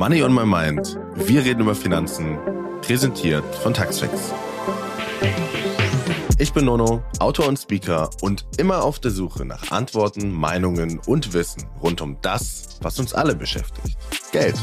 Money 0.00 0.22
on 0.22 0.32
my 0.32 0.46
mind. 0.46 0.98
Wir 1.14 1.44
reden 1.44 1.60
über 1.60 1.74
Finanzen. 1.74 2.38
Präsentiert 2.80 3.44
von 3.56 3.74
Taxfix. 3.74 4.32
Ich 6.38 6.54
bin 6.54 6.64
Nono, 6.64 7.02
Autor 7.18 7.48
und 7.48 7.58
Speaker 7.58 8.08
und 8.22 8.46
immer 8.56 8.82
auf 8.82 8.98
der 8.98 9.10
Suche 9.10 9.44
nach 9.44 9.70
Antworten, 9.70 10.32
Meinungen 10.32 11.00
und 11.00 11.34
Wissen 11.34 11.66
rund 11.82 12.00
um 12.00 12.16
das, 12.22 12.78
was 12.80 12.98
uns 12.98 13.12
alle 13.12 13.34
beschäftigt. 13.34 13.98
Geld. 14.32 14.56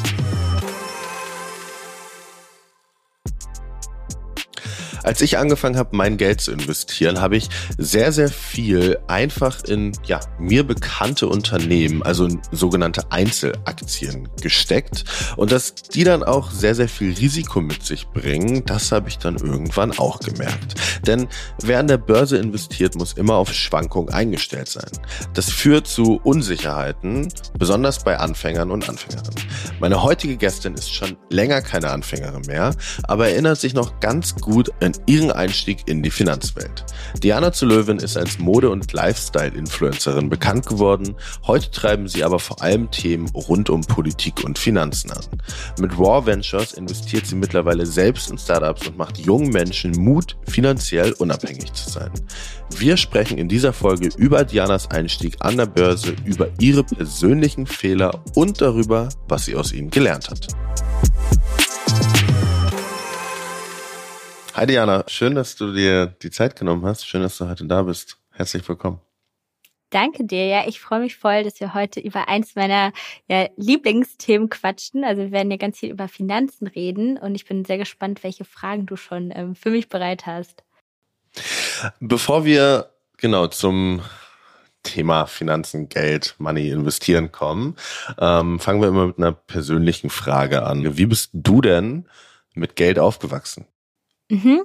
Als 5.08 5.22
ich 5.22 5.38
angefangen 5.38 5.78
habe, 5.78 5.96
mein 5.96 6.18
Geld 6.18 6.42
zu 6.42 6.52
investieren, 6.52 7.22
habe 7.22 7.38
ich 7.38 7.48
sehr, 7.78 8.12
sehr 8.12 8.28
viel 8.28 9.00
einfach 9.08 9.64
in 9.64 9.94
ja, 10.04 10.20
mir 10.38 10.66
bekannte 10.66 11.30
Unternehmen, 11.30 12.04
also 12.04 12.26
in 12.26 12.42
sogenannte 12.52 13.10
Einzelaktien 13.10 14.28
gesteckt. 14.42 15.06
Und 15.38 15.54
dass 15.54 15.76
die 15.76 16.04
dann 16.04 16.24
auch 16.24 16.52
sehr, 16.52 16.76
sehr 16.76 16.90
viel 16.90 17.14
Risiko 17.14 17.62
mit 17.62 17.84
sich 17.84 18.10
bringen, 18.10 18.66
das 18.66 18.92
habe 18.92 19.08
ich 19.08 19.18
dann 19.18 19.38
irgendwann 19.38 19.98
auch 19.98 20.20
gemerkt. 20.20 20.76
Denn 21.06 21.30
wer 21.62 21.80
an 21.80 21.88
der 21.88 22.00
Börse 22.00 22.36
investiert, 22.36 22.96
muss 22.96 23.14
immer 23.14 23.36
auf 23.36 23.54
Schwankungen 23.54 24.14
eingestellt 24.14 24.68
sein. 24.68 24.92
Das 25.34 25.50
führt 25.50 25.88
zu 25.88 26.20
Unsicherheiten, 26.22 27.30
besonders 27.58 28.04
bei 28.04 28.18
Anfängern 28.18 28.72
und 28.72 28.90
Anfängerinnen. 28.90 29.42
Meine 29.80 30.04
heutige 30.04 30.36
Gästin 30.36 30.74
ist 30.74 30.94
schon 30.94 31.16
länger 31.30 31.62
keine 31.62 31.92
Anfängerin 31.92 32.42
mehr, 32.46 32.76
aber 33.04 33.30
erinnert 33.30 33.58
sich 33.58 33.74
noch 33.74 34.02
ganz 34.02 34.36
gut 34.36 34.70
in 34.82 34.97
ihren 35.06 35.32
Einstieg 35.32 35.88
in 35.88 36.04
die 36.04 36.10
Finanzwelt. 36.10 36.86
Diana 37.22 37.52
zu 37.52 37.66
Löwen 37.66 38.00
ist 38.00 38.18
als 38.18 38.40
Mode- 38.40 38.70
und 38.70 38.92
Lifestyle-Influencerin 38.92 40.30
bekannt 40.30 40.66
geworden. 40.66 41.16
Heute 41.46 41.72
treiben 41.72 42.08
sie 42.08 42.24
aber 42.24 42.40
vor 42.40 42.62
allem 42.62 42.92
Themen 42.92 43.30
rund 43.30 43.70
um 43.70 43.82
Politik 43.82 44.44
und 44.44 44.58
Finanzen 44.58 45.12
an. 45.12 45.24
Mit 45.80 45.98
Raw 45.98 46.26
Ventures 46.26 46.74
investiert 46.74 47.26
sie 47.26 47.36
mittlerweile 47.36 47.86
selbst 47.86 48.30
in 48.32 48.38
Startups 48.38 48.88
und 48.88 48.98
macht 48.98 49.18
jungen 49.18 49.50
Menschen 49.50 49.92
Mut, 49.92 50.38
finanziell 50.48 51.14
unabhängig 51.14 51.72
zu 51.74 51.90
sein. 51.90 52.12
Wir 52.78 52.98
sprechen 52.98 53.38
in 53.38 53.48
dieser 53.48 53.74
Folge 53.74 54.10
über 54.18 54.44
Dianas 54.44 54.92
Einstieg 54.92 55.36
an 55.40 55.58
der 55.58 55.66
Börse, 55.66 56.16
über 56.26 56.50
ihre 56.60 56.84
persönlichen 56.84 57.66
Fehler 57.66 58.24
und 58.36 58.62
darüber, 58.62 59.10
was 59.28 59.46
sie 59.46 59.56
aus 59.56 59.72
ihnen 59.72 59.90
gelernt 59.90 60.30
hat. 60.30 60.48
Hi 64.58 64.66
Diana, 64.66 65.04
schön, 65.06 65.36
dass 65.36 65.56
du 65.56 65.72
dir 65.72 66.08
die 66.08 66.32
Zeit 66.32 66.56
genommen 66.56 66.84
hast. 66.84 67.06
Schön, 67.06 67.22
dass 67.22 67.38
du 67.38 67.48
heute 67.48 67.68
da 67.68 67.84
bist. 67.84 68.18
Herzlich 68.32 68.68
willkommen. 68.68 69.00
Danke 69.92 70.26
dir. 70.26 70.48
Ja, 70.48 70.68
ich 70.68 70.80
freue 70.80 71.02
mich 71.02 71.16
voll, 71.16 71.44
dass 71.44 71.60
wir 71.60 71.76
heute 71.76 72.00
über 72.00 72.28
eins 72.28 72.56
meiner 72.56 72.92
ja, 73.28 73.50
Lieblingsthemen 73.56 74.50
quatschen. 74.50 75.04
Also 75.04 75.22
wir 75.22 75.32
werden 75.32 75.52
ja 75.52 75.58
ganz 75.58 75.78
viel 75.78 75.92
über 75.92 76.08
Finanzen 76.08 76.66
reden 76.66 77.20
und 77.20 77.36
ich 77.36 77.46
bin 77.46 77.66
sehr 77.66 77.78
gespannt, 77.78 78.24
welche 78.24 78.46
Fragen 78.46 78.88
du 78.88 78.96
schon 78.96 79.30
ähm, 79.32 79.54
für 79.54 79.70
mich 79.70 79.90
bereit 79.90 80.26
hast. 80.26 80.64
Bevor 82.00 82.44
wir 82.44 82.90
genau 83.18 83.46
zum 83.46 84.02
Thema 84.82 85.28
Finanzen, 85.28 85.88
Geld, 85.88 86.34
Money, 86.40 86.72
investieren 86.72 87.32
kommen, 87.32 87.76
ähm, 88.18 88.60
fangen 88.60 88.82
wir 88.82 88.88
immer 88.88 89.06
mit 89.06 89.20
einer 89.20 89.34
persönlichen 89.34 90.10
Frage 90.10 90.64
an. 90.64 90.98
Wie 90.98 91.06
bist 91.06 91.30
du 91.34 91.62
denn 91.62 92.10
mit 92.56 92.76
Geld 92.76 92.98
aufgewachsen? 92.98 93.68
Mhm. 94.30 94.64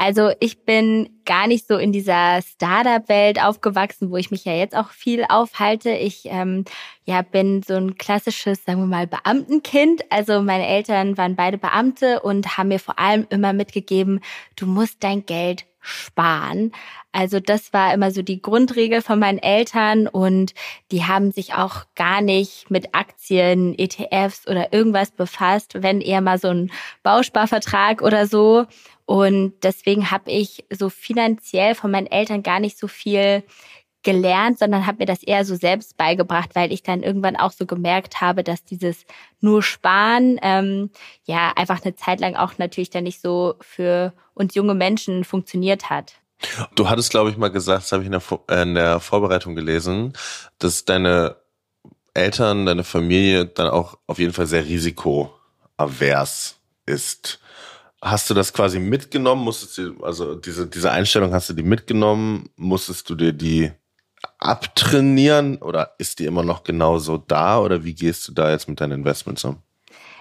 Also 0.00 0.30
ich 0.38 0.64
bin 0.64 1.08
gar 1.24 1.48
nicht 1.48 1.66
so 1.66 1.76
in 1.76 1.90
dieser 1.90 2.40
Startup-Welt 2.40 3.42
aufgewachsen, 3.42 4.12
wo 4.12 4.16
ich 4.16 4.30
mich 4.30 4.44
ja 4.44 4.52
jetzt 4.54 4.76
auch 4.76 4.90
viel 4.90 5.24
aufhalte. 5.28 5.90
Ich 5.90 6.26
ähm, 6.26 6.64
ja 7.04 7.22
bin 7.22 7.64
so 7.64 7.74
ein 7.74 7.96
klassisches, 7.96 8.64
sagen 8.64 8.78
wir 8.78 8.86
mal, 8.86 9.08
Beamtenkind. 9.08 10.02
Also 10.10 10.40
meine 10.40 10.68
Eltern 10.68 11.18
waren 11.18 11.34
beide 11.34 11.58
Beamte 11.58 12.20
und 12.20 12.56
haben 12.56 12.68
mir 12.68 12.78
vor 12.78 13.00
allem 13.00 13.26
immer 13.30 13.52
mitgegeben, 13.52 14.20
du 14.54 14.66
musst 14.66 15.02
dein 15.02 15.26
Geld 15.26 15.66
sparen. 15.80 16.72
Also 17.12 17.40
das 17.40 17.72
war 17.72 17.94
immer 17.94 18.10
so 18.10 18.22
die 18.22 18.42
Grundregel 18.42 19.02
von 19.02 19.18
meinen 19.18 19.38
Eltern 19.38 20.06
und 20.06 20.54
die 20.90 21.04
haben 21.04 21.32
sich 21.32 21.54
auch 21.54 21.84
gar 21.94 22.20
nicht 22.20 22.70
mit 22.70 22.94
Aktien, 22.94 23.78
ETFs 23.78 24.46
oder 24.46 24.72
irgendwas 24.72 25.10
befasst, 25.10 25.82
wenn 25.82 26.00
eher 26.00 26.20
mal 26.20 26.38
so 26.38 26.48
ein 26.48 26.70
Bausparvertrag 27.02 28.02
oder 28.02 28.26
so. 28.26 28.66
Und 29.06 29.54
deswegen 29.62 30.10
habe 30.10 30.30
ich 30.30 30.64
so 30.70 30.90
finanziell 30.90 31.74
von 31.74 31.90
meinen 31.90 32.06
Eltern 32.06 32.42
gar 32.42 32.60
nicht 32.60 32.78
so 32.78 32.88
viel 32.88 33.42
gelernt, 34.08 34.58
sondern 34.58 34.86
habe 34.86 35.00
mir 35.00 35.04
das 35.06 35.22
eher 35.22 35.44
so 35.44 35.54
selbst 35.54 35.98
beigebracht, 35.98 36.54
weil 36.54 36.72
ich 36.72 36.82
dann 36.82 37.02
irgendwann 37.02 37.36
auch 37.36 37.52
so 37.52 37.66
gemerkt 37.66 38.22
habe, 38.22 38.42
dass 38.42 38.64
dieses 38.64 39.04
nur 39.42 39.62
Sparen 39.62 40.40
ähm, 40.40 40.88
ja 41.24 41.52
einfach 41.56 41.84
eine 41.84 41.94
Zeit 41.94 42.18
lang 42.20 42.34
auch 42.34 42.56
natürlich 42.56 42.88
dann 42.88 43.04
nicht 43.04 43.20
so 43.20 43.56
für 43.60 44.14
uns 44.32 44.54
junge 44.54 44.72
Menschen 44.72 45.24
funktioniert 45.24 45.90
hat. 45.90 46.14
Du 46.74 46.88
hattest, 46.88 47.10
glaube 47.10 47.28
ich, 47.28 47.36
mal 47.36 47.50
gesagt, 47.50 47.82
das 47.82 47.92
habe 47.92 48.02
ich 48.02 48.06
in 48.06 48.12
der, 48.12 48.22
äh, 48.48 48.62
in 48.62 48.74
der 48.74 48.98
Vorbereitung 48.98 49.54
gelesen, 49.54 50.14
dass 50.58 50.86
deine 50.86 51.36
Eltern, 52.14 52.64
deine 52.64 52.84
Familie 52.84 53.44
dann 53.44 53.68
auch 53.68 53.98
auf 54.06 54.18
jeden 54.18 54.32
Fall 54.32 54.46
sehr 54.46 54.64
risikoavers 54.64 56.56
ist. 56.86 57.40
Hast 58.00 58.30
du 58.30 58.34
das 58.34 58.54
quasi 58.54 58.78
mitgenommen? 58.78 59.44
Musstest 59.44 59.76
du, 59.76 60.02
also 60.02 60.34
diese, 60.34 60.66
diese 60.66 60.90
Einstellung 60.92 61.34
hast 61.34 61.50
du 61.50 61.52
die 61.52 61.62
mitgenommen? 61.62 62.48
Musstest 62.56 63.10
du 63.10 63.14
dir 63.14 63.34
die 63.34 63.70
abtrainieren 64.38 65.58
oder 65.58 65.94
ist 65.98 66.18
die 66.18 66.26
immer 66.26 66.42
noch 66.42 66.64
genauso 66.64 67.18
da 67.18 67.60
oder 67.60 67.84
wie 67.84 67.94
gehst 67.94 68.28
du 68.28 68.32
da 68.32 68.50
jetzt 68.50 68.68
mit 68.68 68.80
deinen 68.80 68.92
Investments 69.00 69.44
um? 69.44 69.62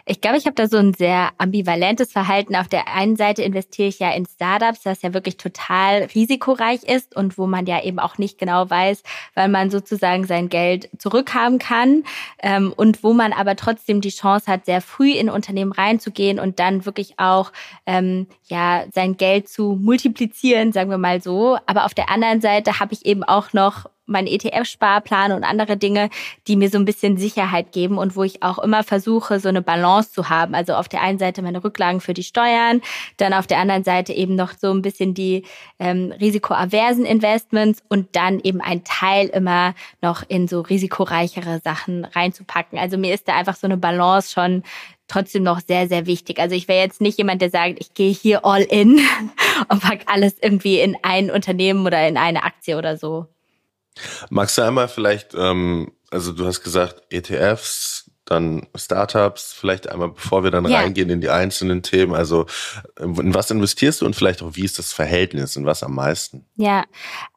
Ich 0.09 0.21
glaube, 0.21 0.37
ich 0.37 0.45
habe 0.45 0.55
da 0.55 0.67
so 0.67 0.77
ein 0.77 0.93
sehr 0.93 1.31
ambivalentes 1.37 2.13
Verhalten. 2.13 2.55
Auf 2.55 2.69
der 2.69 2.87
einen 2.87 3.17
Seite 3.17 3.43
investiere 3.43 3.89
ich 3.89 3.99
ja 3.99 4.11
in 4.11 4.25
Startups, 4.25 4.83
das 4.83 5.01
ja 5.01 5.13
wirklich 5.13 5.35
total 5.35 6.07
risikoreich 6.15 6.83
ist 6.83 7.13
und 7.13 7.37
wo 7.37 7.45
man 7.45 7.65
ja 7.65 7.83
eben 7.83 7.99
auch 7.99 8.17
nicht 8.17 8.37
genau 8.37 8.69
weiß, 8.69 9.03
weil 9.35 9.49
man 9.49 9.69
sozusagen 9.69 10.25
sein 10.25 10.47
Geld 10.47 10.89
zurückhaben 10.97 11.59
kann 11.59 12.05
ähm, 12.41 12.73
und 12.73 13.03
wo 13.03 13.11
man 13.11 13.33
aber 13.33 13.57
trotzdem 13.57 13.99
die 13.99 14.11
Chance 14.11 14.49
hat, 14.49 14.65
sehr 14.65 14.79
früh 14.79 15.11
in 15.11 15.29
Unternehmen 15.29 15.73
reinzugehen 15.73 16.39
und 16.39 16.57
dann 16.59 16.85
wirklich 16.85 17.19
auch 17.19 17.51
ähm, 17.85 18.27
ja 18.45 18.85
sein 18.93 19.17
Geld 19.17 19.49
zu 19.49 19.77
multiplizieren, 19.77 20.71
sagen 20.71 20.89
wir 20.89 20.97
mal 20.97 21.21
so. 21.21 21.57
Aber 21.65 21.83
auf 21.83 21.93
der 21.93 22.09
anderen 22.09 22.39
Seite 22.39 22.79
habe 22.79 22.93
ich 22.93 23.05
eben 23.05 23.25
auch 23.25 23.51
noch 23.51 23.89
mein 24.07 24.25
ETF-Sparplan 24.25 25.31
und 25.31 25.43
andere 25.43 25.77
Dinge, 25.77 26.09
die 26.47 26.55
mir 26.55 26.69
so 26.69 26.77
ein 26.77 26.85
bisschen 26.85 27.17
Sicherheit 27.17 27.71
geben 27.71 27.97
und 27.97 28.15
wo 28.15 28.23
ich 28.23 28.41
auch 28.41 28.57
immer 28.59 28.83
versuche, 28.83 29.39
so 29.39 29.49
eine 29.49 29.61
Balance 29.61 30.11
zu 30.11 30.29
haben. 30.29 30.55
Also 30.55 30.73
auf 30.73 30.89
der 30.89 31.01
einen 31.01 31.19
Seite 31.19 31.41
meine 31.41 31.63
Rücklagen 31.63 32.01
für 32.01 32.13
die 32.13 32.23
Steuern, 32.23 32.81
dann 33.17 33.33
auf 33.33 33.47
der 33.47 33.59
anderen 33.59 33.83
Seite 33.83 34.13
eben 34.13 34.35
noch 34.35 34.53
so 34.59 34.71
ein 34.71 34.81
bisschen 34.81 35.13
die 35.13 35.43
ähm, 35.79 36.13
risikoaversen 36.19 37.05
Investments 37.05 37.83
und 37.89 38.15
dann 38.15 38.39
eben 38.39 38.61
ein 38.61 38.83
Teil 38.83 39.27
immer 39.27 39.75
noch 40.01 40.23
in 40.27 40.47
so 40.47 40.61
risikoreichere 40.61 41.61
Sachen 41.63 42.05
reinzupacken. 42.05 42.79
Also 42.79 42.97
mir 42.97 43.13
ist 43.13 43.27
da 43.27 43.35
einfach 43.35 43.55
so 43.55 43.67
eine 43.67 43.77
Balance 43.77 44.31
schon 44.31 44.63
trotzdem 45.07 45.43
noch 45.43 45.61
sehr, 45.61 45.87
sehr 45.87 46.05
wichtig. 46.05 46.39
Also 46.39 46.55
ich 46.55 46.67
wäre 46.67 46.83
jetzt 46.83 47.01
nicht 47.01 47.17
jemand, 47.17 47.41
der 47.41 47.49
sagt, 47.49 47.77
ich 47.79 47.93
gehe 47.93 48.11
hier 48.11 48.45
all 48.45 48.61
in 48.61 48.99
und 49.69 49.81
pack 49.81 50.01
alles 50.05 50.35
irgendwie 50.41 50.79
in 50.79 50.97
ein 51.01 51.31
Unternehmen 51.31 51.85
oder 51.85 52.07
in 52.07 52.17
eine 52.17 52.43
Aktie 52.43 52.77
oder 52.77 52.97
so. 52.97 53.27
Magst 54.29 54.57
du 54.57 54.61
einmal 54.61 54.87
vielleicht, 54.87 55.33
ähm, 55.35 55.91
also 56.09 56.31
du 56.31 56.45
hast 56.45 56.61
gesagt 56.61 57.01
ETFs, 57.09 58.09
dann 58.29 58.67
Startups, 58.75 59.53
vielleicht 59.53 59.89
einmal, 59.89 60.09
bevor 60.09 60.43
wir 60.43 60.51
dann 60.51 60.67
ja. 60.67 60.79
reingehen 60.79 61.09
in 61.09 61.21
die 61.21 61.29
einzelnen 61.29 61.81
Themen. 61.81 62.13
Also 62.13 62.45
in 62.99 63.33
was 63.33 63.49
investierst 63.51 64.01
du 64.01 64.05
und 64.05 64.15
vielleicht 64.15 64.41
auch, 64.41 64.55
wie 64.55 64.65
ist 64.65 64.77
das 64.77 64.91
Verhältnis, 64.91 65.55
in 65.55 65.65
was 65.65 65.81
am 65.81 65.95
meisten? 65.95 66.45
Ja, 66.55 66.83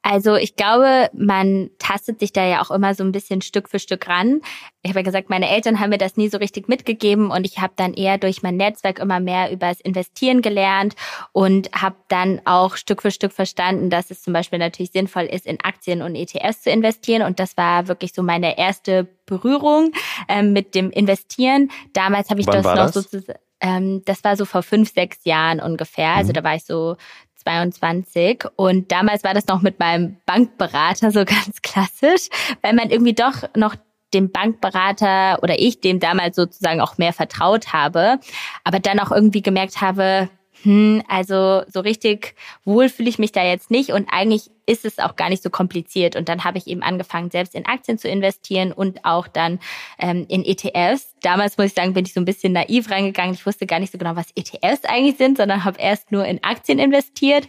also 0.03 0.34
ich 0.34 0.56
glaube, 0.56 1.09
man 1.12 1.71
tastet 1.78 2.19
sich 2.19 2.32
da 2.32 2.44
ja 2.44 2.60
auch 2.60 2.72
immer 2.72 2.94
so 2.94 3.04
ein 3.04 3.12
bisschen 3.12 3.41
Stück 3.41 3.69
für 3.69 3.78
Stück 3.78 4.09
ran. 4.09 4.41
Ich 4.82 4.91
habe 4.91 5.00
ja 5.00 5.04
gesagt, 5.04 5.28
meine 5.28 5.50
Eltern 5.50 5.78
haben 5.78 5.91
mir 5.91 5.98
das 5.98 6.16
nie 6.16 6.28
so 6.28 6.38
richtig 6.38 6.66
mitgegeben 6.66 7.30
und 7.30 7.44
ich 7.44 7.59
habe 7.59 7.74
dann 7.77 7.92
eher 7.92 8.16
durch 8.16 8.42
mein 8.42 8.56
Netzwerk 8.56 8.98
immer 8.98 9.21
mehr 9.21 9.53
über 9.53 9.68
das 9.68 9.80
Investieren 9.80 10.41
gelernt 10.41 10.94
und 11.32 11.71
habe 11.72 11.97
dann 12.09 12.41
auch 12.47 12.77
Stück 12.77 13.03
für 13.03 13.10
Stück 13.10 13.32
verstanden, 13.32 13.91
dass 13.91 14.10
es 14.10 14.22
zum 14.22 14.32
Beispiel 14.32 14.59
natürlich 14.59 14.92
sinnvoll 14.92 15.24
ist, 15.24 15.44
in 15.44 15.60
Aktien 15.62 16.00
und 16.00 16.15
ETFs 16.15 16.62
zu 16.62 16.71
investieren. 16.71 17.22
Und 17.22 17.38
das 17.41 17.59
war 17.59 17.88
wirklich 17.88 18.15
so 18.15 18.22
meine 18.22 18.56
erste 18.56 19.06
Berührung 19.27 19.92
ähm, 20.28 20.54
mit 20.54 20.74
dem 20.74 20.91
Investieren. 20.91 21.71
Damals 21.92 22.30
habe 22.30 22.41
ich 22.41 22.47
Wann 22.47 22.62
das 22.62 22.74
noch 22.74 22.88
sozusagen, 22.88 23.38
ähm, 23.60 24.03
das 24.06 24.24
war 24.24 24.34
so 24.36 24.47
vor 24.47 24.62
fünf, 24.62 24.94
sechs 24.94 25.18
Jahren 25.24 25.60
ungefähr. 25.60 26.15
Also 26.15 26.30
mhm. 26.30 26.34
da 26.34 26.44
war 26.44 26.54
ich 26.54 26.65
so 26.65 26.97
22 27.36 28.44
und 28.56 28.91
damals 28.92 29.24
war 29.24 29.34
das 29.34 29.47
noch 29.47 29.60
mit 29.60 29.78
meinem 29.78 30.16
Bankberater 30.24 31.10
so 31.10 31.24
ganz 31.27 31.60
klassisch, 31.62 32.28
weil 32.62 32.72
man 32.72 32.88
irgendwie 32.88 33.15
doch 33.15 33.42
noch 33.54 33.77
dem 34.12 34.30
Bankberater 34.30 35.42
oder 35.42 35.59
ich 35.59 35.80
dem 35.80 36.01
damals 36.01 36.36
sozusagen 36.36 36.80
auch 36.80 36.98
mehr 36.98 37.12
vertraut 37.12 37.72
habe, 37.72 38.18
aber 38.65 38.80
dann 38.80 39.01
auch 39.01 39.10
irgendwie 39.10 39.42
gemerkt 39.42 39.80
habe, 39.80 40.28
hm, 40.62 41.03
also 41.09 41.62
so 41.68 41.80
richtig 41.80 42.34
wohl 42.65 42.89
fühle 42.89 43.09
ich 43.09 43.18
mich 43.18 43.33
da 43.33 43.42
jetzt 43.42 43.71
nicht 43.71 43.91
und 43.91 44.09
eigentlich 44.12 44.51
ist 44.66 44.84
es 44.84 44.98
auch 44.98 45.16
gar 45.16 45.30
nicht 45.30 45.42
so 45.42 45.51
kompliziert. 45.51 46.15
Und 46.15 46.28
dann 46.28 46.45
habe 46.45 46.59
ich 46.59 46.68
eben 46.68 46.83
angefangen, 46.83 47.30
selbst 47.30 47.54
in 47.57 47.66
Aktien 47.66 47.98
zu 47.98 48.09
investieren 48.09 48.72
und 48.72 49.04
auch 49.04 49.27
dann 49.27 49.59
ähm, 49.98 50.27
in 50.28 50.45
ETFs. 50.45 51.15
Damals 51.22 51.59
muss 51.59 51.68
ich 51.68 51.74
sagen, 51.74 51.92
bin 51.92 52.04
ich 52.04 52.13
so 52.13 52.21
ein 52.21 52.24
bisschen 52.24 52.53
naiv 52.53 52.89
reingegangen. 52.89 53.34
Ich 53.34 53.45
wusste 53.45 53.66
gar 53.66 53.80
nicht 53.80 53.91
so 53.91 53.98
genau, 53.98 54.15
was 54.15 54.30
ETFs 54.36 54.84
eigentlich 54.84 55.16
sind, 55.16 55.39
sondern 55.39 55.65
habe 55.65 55.80
erst 55.80 56.13
nur 56.13 56.24
in 56.24 56.45
Aktien 56.45 56.78
investiert 56.78 57.48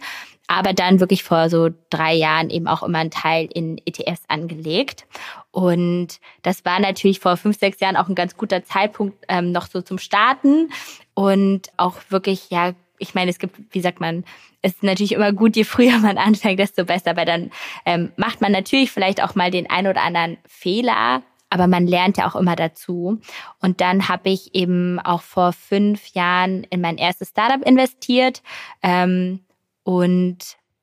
aber 0.52 0.72
dann 0.72 1.00
wirklich 1.00 1.22
vor 1.22 1.48
so 1.48 1.70
drei 1.90 2.14
Jahren 2.14 2.50
eben 2.50 2.66
auch 2.66 2.82
immer 2.82 2.98
einen 2.98 3.10
Teil 3.10 3.48
in 3.52 3.78
ETFs 3.84 4.22
angelegt. 4.28 5.06
Und 5.50 6.20
das 6.42 6.64
war 6.64 6.80
natürlich 6.80 7.20
vor 7.20 7.36
fünf, 7.36 7.58
sechs 7.58 7.80
Jahren 7.80 7.96
auch 7.96 8.08
ein 8.08 8.14
ganz 8.14 8.36
guter 8.36 8.64
Zeitpunkt 8.64 9.16
ähm, 9.28 9.52
noch 9.52 9.66
so 9.66 9.82
zum 9.82 9.98
Starten 9.98 10.70
und 11.14 11.70
auch 11.76 11.96
wirklich, 12.08 12.50
ja, 12.50 12.72
ich 12.98 13.14
meine, 13.14 13.30
es 13.30 13.38
gibt, 13.38 13.56
wie 13.74 13.80
sagt 13.80 14.00
man, 14.00 14.24
es 14.62 14.74
ist 14.74 14.82
natürlich 14.82 15.12
immer 15.12 15.32
gut, 15.32 15.56
je 15.56 15.64
früher 15.64 15.98
man 15.98 16.18
anfängt, 16.18 16.60
desto 16.60 16.84
besser, 16.84 17.16
weil 17.16 17.26
dann 17.26 17.50
ähm, 17.84 18.12
macht 18.16 18.40
man 18.40 18.52
natürlich 18.52 18.90
vielleicht 18.90 19.22
auch 19.22 19.34
mal 19.34 19.50
den 19.50 19.68
ein 19.68 19.86
oder 19.86 20.02
anderen 20.02 20.38
Fehler, 20.46 21.22
aber 21.50 21.66
man 21.66 21.86
lernt 21.86 22.16
ja 22.16 22.28
auch 22.28 22.36
immer 22.36 22.56
dazu. 22.56 23.20
Und 23.60 23.80
dann 23.80 24.08
habe 24.08 24.30
ich 24.30 24.54
eben 24.54 24.98
auch 25.00 25.22
vor 25.22 25.52
fünf 25.52 26.14
Jahren 26.14 26.64
in 26.64 26.80
mein 26.80 26.96
erstes 26.96 27.30
Startup 27.30 27.60
investiert 27.66 28.42
ähm, 28.82 29.40
und 29.84 30.38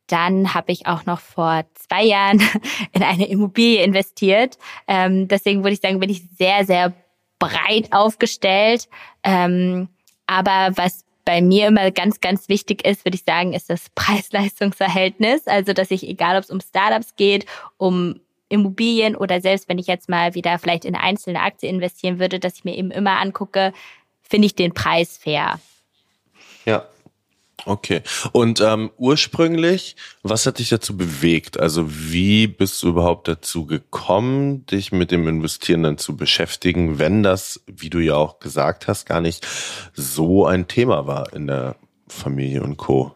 dann 0.08 0.54
habe 0.54 0.72
ich 0.72 0.88
auch 0.88 1.06
noch 1.06 1.20
vor 1.20 1.64
zwei 1.76 2.04
Jahren 2.04 2.42
in 2.94 3.04
eine 3.04 3.28
Immobilie 3.28 3.84
investiert. 3.84 4.58
Ähm, 4.88 5.28
deswegen 5.28 5.64
würde 5.64 5.74
ich 5.74 5.82
sagen, 5.82 6.00
bin 6.00 6.10
ich 6.10 6.24
sehr, 6.38 6.66
sehr 6.66 6.94
breit 7.38 7.92
aufgestellt. 7.92 8.90
Ähm, 9.24 9.88
aber 10.28 10.72
was 10.76 11.06
bei 11.26 11.42
mir 11.42 11.68
immer 11.68 11.92
ganz, 11.92 12.22
ganz 12.22 12.50
wichtig 12.50 12.86
ist, 12.86 13.06
würde 13.06 13.16
ich 13.16 13.24
sagen, 13.24 13.54
ist 13.54 13.70
das 13.70 13.90
Preis-Leistungs-Verhältnis. 13.96 15.48
Also, 15.48 15.74
dass 15.74 15.92
ich, 15.92 16.08
egal 16.08 16.38
ob 16.38 16.44
es 16.44 16.50
um 16.50 16.60
Startups 16.60 17.16
geht, 17.16 17.46
um 17.78 18.20
Immobilien 18.50 19.16
oder 19.16 19.42
selbst 19.42 19.70
wenn 19.70 19.78
ich 19.78 19.86
jetzt 19.86 20.10
mal 20.10 20.34
wieder 20.34 20.58
vielleicht 20.58 20.84
in 20.86 20.96
einzelne 20.96 21.42
Aktie 21.42 21.70
investieren 21.70 22.20
würde, 22.20 22.40
dass 22.40 22.56
ich 22.56 22.64
mir 22.64 22.76
eben 22.76 22.90
immer 22.90 23.20
angucke, 23.20 23.74
finde 24.24 24.48
ich 24.48 24.56
den 24.56 24.74
Preis 24.74 25.18
fair. 25.18 25.60
Ja, 26.66 26.88
Okay. 27.66 28.02
Und 28.32 28.62
ähm, 28.62 28.92
ursprünglich, 28.98 29.96
was 30.24 30.46
hat 30.46 30.60
dich 30.60 30.70
dazu 30.70 30.96
bewegt? 30.96 31.60
Also 31.60 31.86
wie 31.88 32.48
bist 32.48 32.82
du 32.84 32.90
überhaupt 32.90 33.28
dazu 33.28 33.66
gekommen, 33.66 34.66
dich 34.66 34.92
mit 34.92 35.12
dem 35.12 35.28
Investieren 35.28 35.84
dann 35.84 35.98
zu 35.98 36.16
beschäftigen, 36.16 37.00
wenn 37.00 37.24
das, 37.24 37.62
wie 37.68 37.90
du 37.90 38.00
ja 38.00 38.16
auch 38.16 38.40
gesagt 38.40 38.88
hast, 38.88 39.06
gar 39.06 39.22
nicht 39.22 39.46
so 39.94 40.46
ein 40.46 40.68
Thema 40.68 41.08
war 41.08 41.34
in 41.34 41.48
der 41.48 41.76
Familie 42.08 42.64
und 42.64 42.78
Co. 42.78 43.16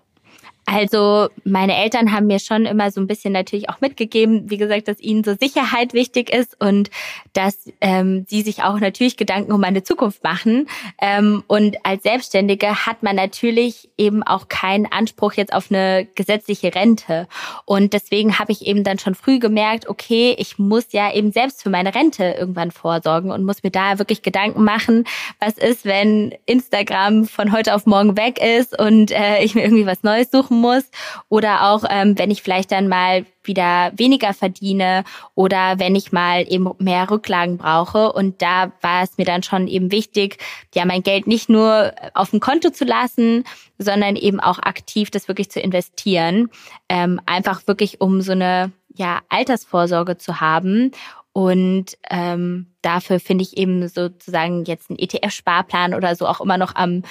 Also 0.65 1.27
meine 1.43 1.75
Eltern 1.75 2.13
haben 2.13 2.27
mir 2.27 2.39
schon 2.39 2.65
immer 2.65 2.89
so 2.89 3.01
ein 3.01 3.07
bisschen 3.07 3.33
natürlich 3.33 3.69
auch 3.69 3.81
mitgegeben, 3.81 4.49
wie 4.49 4.57
gesagt, 4.57 4.87
dass 4.87 4.99
ihnen 4.99 5.23
so 5.23 5.35
Sicherheit 5.35 5.93
wichtig 5.93 6.33
ist 6.33 6.59
und 6.59 6.89
dass 7.33 7.69
ähm, 7.81 8.25
sie 8.29 8.41
sich 8.41 8.63
auch 8.63 8.79
natürlich 8.79 9.17
Gedanken 9.17 9.51
um 9.51 9.59
meine 9.59 9.83
Zukunft 9.83 10.23
machen. 10.23 10.67
Ähm, 11.01 11.43
und 11.47 11.77
als 11.83 12.03
Selbstständige 12.03 12.85
hat 12.85 13.03
man 13.03 13.15
natürlich 13.15 13.89
eben 13.97 14.23
auch 14.23 14.47
keinen 14.47 14.85
Anspruch 14.85 15.33
jetzt 15.33 15.53
auf 15.53 15.69
eine 15.69 16.07
gesetzliche 16.15 16.73
Rente. 16.73 17.27
Und 17.65 17.93
deswegen 17.93 18.39
habe 18.39 18.53
ich 18.53 18.65
eben 18.65 18.83
dann 18.83 18.99
schon 18.99 19.15
früh 19.15 19.39
gemerkt, 19.39 19.89
okay, 19.89 20.33
ich 20.37 20.59
muss 20.59 20.93
ja 20.93 21.13
eben 21.13 21.31
selbst 21.31 21.61
für 21.61 21.69
meine 21.69 21.93
Rente 21.93 22.35
irgendwann 22.39 22.71
vorsorgen 22.71 23.31
und 23.31 23.43
muss 23.43 23.63
mir 23.63 23.71
da 23.71 23.99
wirklich 23.99 24.21
Gedanken 24.21 24.63
machen, 24.63 25.03
was 25.39 25.57
ist, 25.57 25.83
wenn 25.83 26.33
Instagram 26.45 27.25
von 27.25 27.51
heute 27.51 27.75
auf 27.75 27.85
morgen 27.85 28.15
weg 28.15 28.39
ist 28.41 28.79
und 28.79 29.11
äh, 29.11 29.43
ich 29.43 29.55
mir 29.55 29.63
irgendwie 29.63 29.85
was 29.85 30.03
Neues 30.03 30.31
suchen 30.31 30.52
machen 30.53 30.61
muss 30.61 30.89
oder 31.29 31.69
auch 31.69 31.83
ähm, 31.89 32.17
wenn 32.17 32.31
ich 32.31 32.41
vielleicht 32.41 32.71
dann 32.71 32.87
mal 32.87 33.25
wieder 33.43 33.91
weniger 33.95 34.33
verdiene 34.33 35.03
oder 35.35 35.77
wenn 35.79 35.95
ich 35.95 36.11
mal 36.11 36.45
eben 36.47 36.71
mehr 36.79 37.09
Rücklagen 37.09 37.57
brauche. 37.57 38.13
Und 38.13 38.41
da 38.41 38.71
war 38.81 39.03
es 39.03 39.17
mir 39.17 39.25
dann 39.25 39.43
schon 39.43 39.67
eben 39.67 39.91
wichtig, 39.91 40.37
ja, 40.73 40.85
mein 40.85 41.03
Geld 41.03 41.27
nicht 41.27 41.49
nur 41.49 41.93
auf 42.13 42.29
dem 42.29 42.39
Konto 42.39 42.69
zu 42.69 42.85
lassen, 42.85 43.43
sondern 43.77 44.15
eben 44.15 44.39
auch 44.39 44.59
aktiv 44.59 45.11
das 45.11 45.27
wirklich 45.27 45.51
zu 45.51 45.59
investieren. 45.59 46.49
Ähm, 46.87 47.19
einfach 47.25 47.67
wirklich 47.67 47.99
um 47.99 48.21
so 48.21 48.31
eine 48.31 48.71
ja, 48.95 49.19
Altersvorsorge 49.29 50.17
zu 50.17 50.39
haben. 50.39 50.91
Und 51.33 51.97
ähm, 52.11 52.67
dafür 52.81 53.19
finde 53.19 53.43
ich 53.43 53.57
eben 53.57 53.87
sozusagen 53.87 54.65
jetzt 54.65 54.91
ein 54.91 54.99
ETF-Sparplan 54.99 55.95
oder 55.95 56.15
so 56.15 56.27
auch 56.27 56.39
immer 56.39 56.59
noch 56.59 56.75
am 56.75 57.01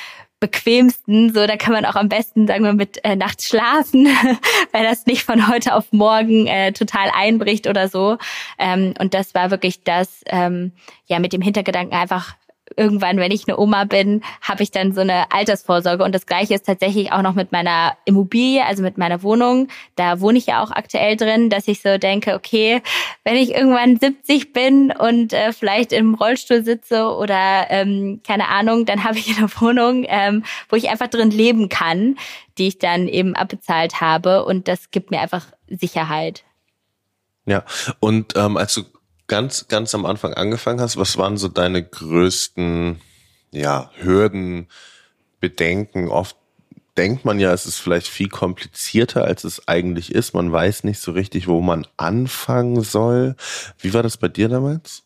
bequemsten. 0.43 1.33
So, 1.33 1.47
da 1.47 1.57
kann 1.57 1.73
man 1.73 1.87
auch 1.87 1.95
am 1.95 2.09
besten, 2.09 2.47
sagen 2.47 2.65
wir, 2.65 2.73
mit 2.75 3.03
äh, 3.05 3.17
nachts 3.17 3.49
schlafen, 3.49 4.07
weil 4.73 4.83
das 4.83 5.07
nicht 5.07 5.23
von 5.23 5.49
heute 5.49 5.75
auf 5.75 5.93
morgen 5.93 6.47
äh, 6.47 6.73
total 6.73 7.11
einbricht 7.15 7.69
oder 7.69 7.89
so. 7.89 8.19
Ähm, 8.59 8.93
und 8.99 9.15
das 9.15 9.35
war 9.35 9.51
wirklich 9.51 9.85
das, 9.85 10.23
ähm, 10.27 10.73
ja, 11.07 11.21
mit 11.21 11.33
dem 11.33 11.41
Hintergedanken 11.41 11.97
einfach 11.97 12.35
irgendwann, 12.77 13.19
wenn 13.19 13.33
ich 13.33 13.47
eine 13.47 13.59
Oma 13.59 13.85
bin, 13.85 14.23
habe 14.41 14.63
ich 14.63 14.71
dann 14.71 14.93
so 14.93 15.01
eine 15.01 15.31
Altersvorsorge. 15.33 16.05
Und 16.05 16.15
das 16.15 16.27
gleiche 16.27 16.55
ist 16.55 16.67
tatsächlich 16.67 17.13
auch 17.13 17.23
noch 17.23 17.35
mit 17.35 17.53
meiner 17.53 17.97
Immobilie, 18.05 18.65
also 18.65 18.83
mit 18.83 18.99
meiner 18.99 19.23
Wohnung. 19.23 19.69
Da 19.97 20.21
wohne 20.21 20.39
ich 20.39 20.47
ja 20.47 20.63
auch 20.63 20.71
aktuell 20.71 21.17
drin, 21.17 21.51
dass 21.51 21.69
ich 21.69 21.83
so 21.83 21.99
denke, 21.99 22.35
okay, 22.35 22.83
wenn 23.25 23.37
ich 23.37 23.55
irgendwann 23.55 23.99
70 23.99 24.53
bin 24.53 24.93
und 24.93 25.33
äh, 25.33 25.53
vielleicht 25.53 25.93
im 25.93 26.15
Rollstuhl 26.15 26.65
sitze 26.65 27.07
oder 27.07 27.67
ähm, 27.71 28.21
keine 28.27 28.49
Ahnung, 28.49 28.87
dann 28.87 29.05
habe 29.05 29.19
ich 29.19 29.37
eine 29.37 29.49
Wohnung, 29.61 30.05
ähm, 30.09 30.45
wo 30.69 30.77
ich 30.77 30.89
einfach 30.91 31.09
drin 31.09 31.31
leben 31.31 31.69
kann, 31.69 32.17
die 32.59 32.69
ich 32.69 32.79
dann 32.79 33.09
eben 33.09 33.35
abbezahlt 33.35 34.01
habe. 34.01 34.45
Und 34.45 34.69
das 34.69 34.91
gibt 34.91 35.11
mir 35.11 35.21
einfach 35.21 35.47
Sicherheit. 35.69 36.45
Ja, 37.47 37.65
und 38.01 38.37
ähm, 38.37 38.57
als 38.57 38.75
du 38.75 38.85
ganz, 39.33 39.67
ganz 39.67 39.95
am 39.95 40.05
Anfang 40.05 40.35
angefangen 40.35 40.79
hast, 40.79 40.99
was 40.99 41.17
waren 41.17 41.39
so 41.39 41.49
deine 41.49 41.83
größten, 41.83 43.01
ja, 43.51 43.91
Hürden, 43.97 44.67
Bedenken? 45.41 46.09
Oft 46.09 46.37
denkt 46.99 47.25
man 47.25 47.41
ja, 47.41 47.51
es 47.55 47.65
ist 47.65 47.79
vielleicht 47.79 48.09
viel 48.09 48.29
komplizierter, 48.29 49.25
als 49.25 49.45
es 49.45 49.67
eigentlich 49.67 50.15
ist. 50.15 50.35
Man 50.35 50.53
weiß 50.53 50.85
nicht 50.85 51.01
so 51.01 51.13
richtig, 51.13 51.49
wo 51.49 51.63
man 51.63 51.87
anfangen 51.97 52.83
soll. 52.83 53.35
Wie 53.79 53.95
war 53.95 54.03
das 54.03 54.19
bei 54.19 54.29
dir 54.29 54.51
damals? 54.51 55.03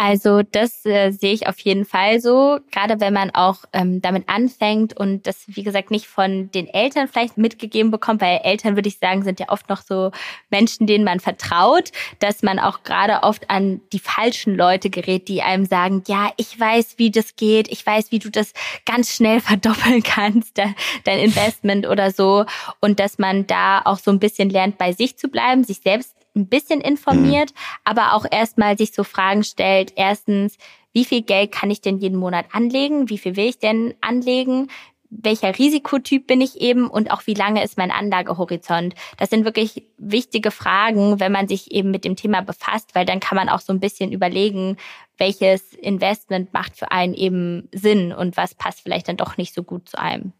Also 0.00 0.42
das 0.42 0.86
äh, 0.86 1.10
sehe 1.10 1.32
ich 1.32 1.48
auf 1.48 1.58
jeden 1.58 1.84
Fall 1.84 2.20
so, 2.20 2.60
gerade 2.70 3.00
wenn 3.00 3.12
man 3.12 3.32
auch 3.32 3.64
ähm, 3.72 4.00
damit 4.00 4.28
anfängt 4.28 4.96
und 4.96 5.26
das, 5.26 5.42
wie 5.48 5.64
gesagt, 5.64 5.90
nicht 5.90 6.06
von 6.06 6.52
den 6.52 6.68
Eltern 6.68 7.08
vielleicht 7.08 7.36
mitgegeben 7.36 7.90
bekommt, 7.90 8.20
weil 8.20 8.38
Eltern, 8.44 8.76
würde 8.76 8.86
ich 8.86 9.00
sagen, 9.00 9.24
sind 9.24 9.40
ja 9.40 9.48
oft 9.48 9.68
noch 9.68 9.82
so 9.82 10.12
Menschen, 10.50 10.86
denen 10.86 11.02
man 11.02 11.18
vertraut, 11.18 11.90
dass 12.20 12.44
man 12.44 12.60
auch 12.60 12.84
gerade 12.84 13.24
oft 13.24 13.50
an 13.50 13.80
die 13.92 13.98
falschen 13.98 14.54
Leute 14.54 14.88
gerät, 14.88 15.26
die 15.26 15.42
einem 15.42 15.66
sagen, 15.66 16.04
ja, 16.06 16.30
ich 16.36 16.60
weiß, 16.60 16.94
wie 16.98 17.10
das 17.10 17.34
geht, 17.34 17.66
ich 17.66 17.84
weiß, 17.84 18.12
wie 18.12 18.20
du 18.20 18.30
das 18.30 18.52
ganz 18.86 19.12
schnell 19.12 19.40
verdoppeln 19.50 20.04
kannst, 20.04 20.58
dein 20.58 21.18
Investment 21.18 21.88
oder 21.88 22.12
so. 22.12 22.44
Und 22.78 23.00
dass 23.00 23.18
man 23.18 23.48
da 23.48 23.82
auch 23.84 23.98
so 23.98 24.12
ein 24.12 24.20
bisschen 24.20 24.48
lernt, 24.48 24.78
bei 24.78 24.92
sich 24.92 25.18
zu 25.18 25.26
bleiben, 25.26 25.64
sich 25.64 25.80
selbst 25.80 26.14
ein 26.38 26.48
bisschen 26.48 26.80
informiert, 26.80 27.50
mhm. 27.50 27.58
aber 27.84 28.14
auch 28.14 28.26
erstmal 28.30 28.78
sich 28.78 28.92
so 28.92 29.04
Fragen 29.04 29.44
stellt. 29.44 29.92
Erstens, 29.96 30.56
wie 30.92 31.04
viel 31.04 31.22
Geld 31.22 31.52
kann 31.52 31.70
ich 31.70 31.80
denn 31.80 31.98
jeden 31.98 32.18
Monat 32.18 32.46
anlegen? 32.52 33.10
Wie 33.10 33.18
viel 33.18 33.36
will 33.36 33.48
ich 33.48 33.58
denn 33.58 33.94
anlegen? 34.00 34.68
welcher 35.10 35.58
Risikotyp 35.58 36.26
bin 36.26 36.40
ich 36.40 36.60
eben 36.60 36.88
und 36.88 37.10
auch 37.10 37.26
wie 37.26 37.34
lange 37.34 37.64
ist 37.64 37.78
mein 37.78 37.90
Anlagehorizont? 37.90 38.94
Das 39.16 39.30
sind 39.30 39.44
wirklich 39.44 39.84
wichtige 39.96 40.50
Fragen, 40.50 41.18
wenn 41.18 41.32
man 41.32 41.48
sich 41.48 41.72
eben 41.72 41.90
mit 41.90 42.04
dem 42.04 42.16
Thema 42.16 42.42
befasst, 42.42 42.94
weil 42.94 43.06
dann 43.06 43.20
kann 43.20 43.36
man 43.36 43.48
auch 43.48 43.60
so 43.60 43.72
ein 43.72 43.80
bisschen 43.80 44.12
überlegen, 44.12 44.76
welches 45.16 45.72
Investment 45.72 46.52
macht 46.52 46.76
für 46.76 46.92
einen 46.92 47.14
eben 47.14 47.68
Sinn 47.72 48.12
und 48.12 48.36
was 48.36 48.54
passt 48.54 48.80
vielleicht 48.82 49.08
dann 49.08 49.16
doch 49.16 49.36
nicht 49.36 49.54
so 49.54 49.62
gut 49.62 49.88
zu 49.88 49.98
einem. 49.98 50.32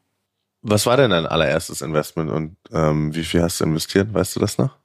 Was 0.60 0.86
war 0.86 0.96
denn 0.96 1.10
dein 1.10 1.26
allererstes 1.26 1.80
Investment 1.80 2.30
und 2.30 2.56
ähm, 2.72 3.14
wie 3.14 3.24
viel 3.24 3.42
hast 3.42 3.60
du 3.60 3.64
investiert? 3.64 4.12
Weißt 4.12 4.36
du 4.36 4.40
das 4.40 4.58
noch? 4.58 4.76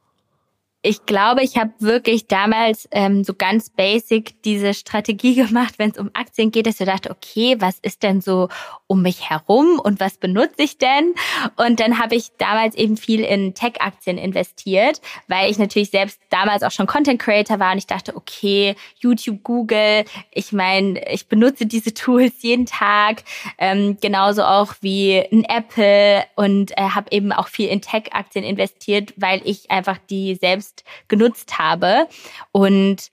Ich 0.85 1.05
glaube, 1.05 1.43
ich 1.43 1.57
habe 1.57 1.71
wirklich 1.79 2.27
damals 2.27 2.89
ähm, 2.91 3.23
so 3.23 3.33
ganz 3.33 3.69
basic 3.69 4.43
diese 4.43 4.73
Strategie 4.73 5.33
gemacht, 5.47 5.75
wenn 5.77 5.91
es 5.91 5.97
um 5.97 6.11
Aktien 6.13 6.51
geht, 6.51 6.67
dass 6.67 6.79
ich 6.79 6.85
dachte, 6.85 7.09
okay, 7.09 7.55
was 7.59 7.79
ist 7.79 8.03
denn 8.03 8.19
so 8.19 8.49
um 8.87 9.01
mich 9.01 9.29
herum 9.29 9.79
und 9.79 10.01
was 10.01 10.17
benutze 10.17 10.61
ich 10.61 10.77
denn? 10.77 11.15
Und 11.55 11.79
dann 11.79 11.99
habe 11.99 12.15
ich 12.15 12.31
damals 12.37 12.75
eben 12.75 12.97
viel 12.97 13.21
in 13.21 13.55
Tech-Aktien 13.55 14.17
investiert, 14.17 14.99
weil 15.29 15.49
ich 15.49 15.57
natürlich 15.57 15.89
selbst 15.89 16.19
damals 16.29 16.63
auch 16.63 16.71
schon 16.71 16.85
Content 16.85 17.19
Creator 17.19 17.59
war 17.59 17.71
und 17.71 17.77
ich 17.77 17.87
dachte, 17.87 18.15
okay, 18.15 18.75
YouTube, 18.99 19.41
Google, 19.43 20.03
ich 20.31 20.51
meine, 20.51 21.01
ich 21.11 21.27
benutze 21.27 21.65
diese 21.65 21.93
Tools 21.93 22.33
jeden 22.41 22.65
Tag, 22.65 23.23
ähm, 23.57 23.97
genauso 24.01 24.43
auch 24.43 24.73
wie 24.81 25.17
ein 25.31 25.45
Apple 25.45 26.25
und 26.35 26.77
äh, 26.77 26.81
habe 26.81 27.07
eben 27.11 27.31
auch 27.31 27.47
viel 27.47 27.69
in 27.69 27.81
Tech-Aktien 27.81 28.43
investiert, 28.43 29.13
weil 29.15 29.41
ich 29.45 29.71
einfach 29.71 29.97
die 30.09 30.35
selbst 30.35 30.72
genutzt 31.07 31.59
habe. 31.59 32.07
Und 32.51 33.11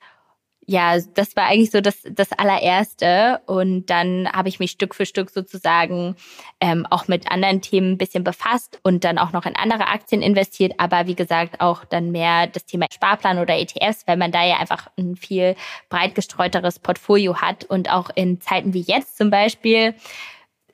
ja, 0.71 0.97
das 1.15 1.35
war 1.35 1.47
eigentlich 1.47 1.71
so 1.71 1.81
das, 1.81 2.01
das 2.09 2.31
allererste. 2.31 3.41
Und 3.45 3.87
dann 3.87 4.31
habe 4.31 4.47
ich 4.47 4.59
mich 4.59 4.71
Stück 4.71 4.95
für 4.95 5.05
Stück 5.05 5.29
sozusagen 5.29 6.15
ähm, 6.61 6.85
auch 6.89 7.07
mit 7.07 7.29
anderen 7.31 7.61
Themen 7.61 7.93
ein 7.93 7.97
bisschen 7.97 8.23
befasst 8.23 8.79
und 8.81 9.03
dann 9.03 9.17
auch 9.17 9.33
noch 9.33 9.45
in 9.45 9.55
andere 9.55 9.87
Aktien 9.87 10.21
investiert. 10.21 10.73
Aber 10.77 11.07
wie 11.07 11.15
gesagt, 11.15 11.59
auch 11.59 11.83
dann 11.83 12.11
mehr 12.11 12.47
das 12.47 12.65
Thema 12.65 12.85
Sparplan 12.91 13.39
oder 13.39 13.57
ETFs, 13.57 14.07
weil 14.07 14.17
man 14.17 14.31
da 14.31 14.45
ja 14.45 14.57
einfach 14.57 14.89
ein 14.97 15.15
viel 15.15 15.55
breit 15.89 16.15
gestreuteres 16.15 16.79
Portfolio 16.79 17.41
hat. 17.41 17.65
Und 17.65 17.91
auch 17.91 18.09
in 18.15 18.39
Zeiten 18.39 18.73
wie 18.73 18.81
jetzt 18.81 19.17
zum 19.17 19.29
Beispiel 19.29 19.95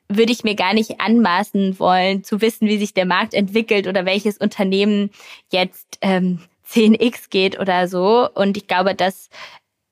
würde 0.08 0.32
ich 0.32 0.44
mir 0.44 0.54
gar 0.54 0.74
nicht 0.74 1.00
anmaßen 1.00 1.78
wollen, 1.78 2.24
zu 2.24 2.40
wissen, 2.40 2.68
wie 2.68 2.78
sich 2.78 2.94
der 2.94 3.04
Markt 3.04 3.34
entwickelt 3.34 3.86
oder 3.86 4.06
welches 4.06 4.38
Unternehmen 4.38 5.10
jetzt 5.50 5.98
ähm, 6.02 6.40
10x 6.68 7.30
geht 7.30 7.58
oder 7.58 7.88
so. 7.88 8.28
Und 8.34 8.56
ich 8.56 8.66
glaube, 8.66 8.94
dass 8.94 9.28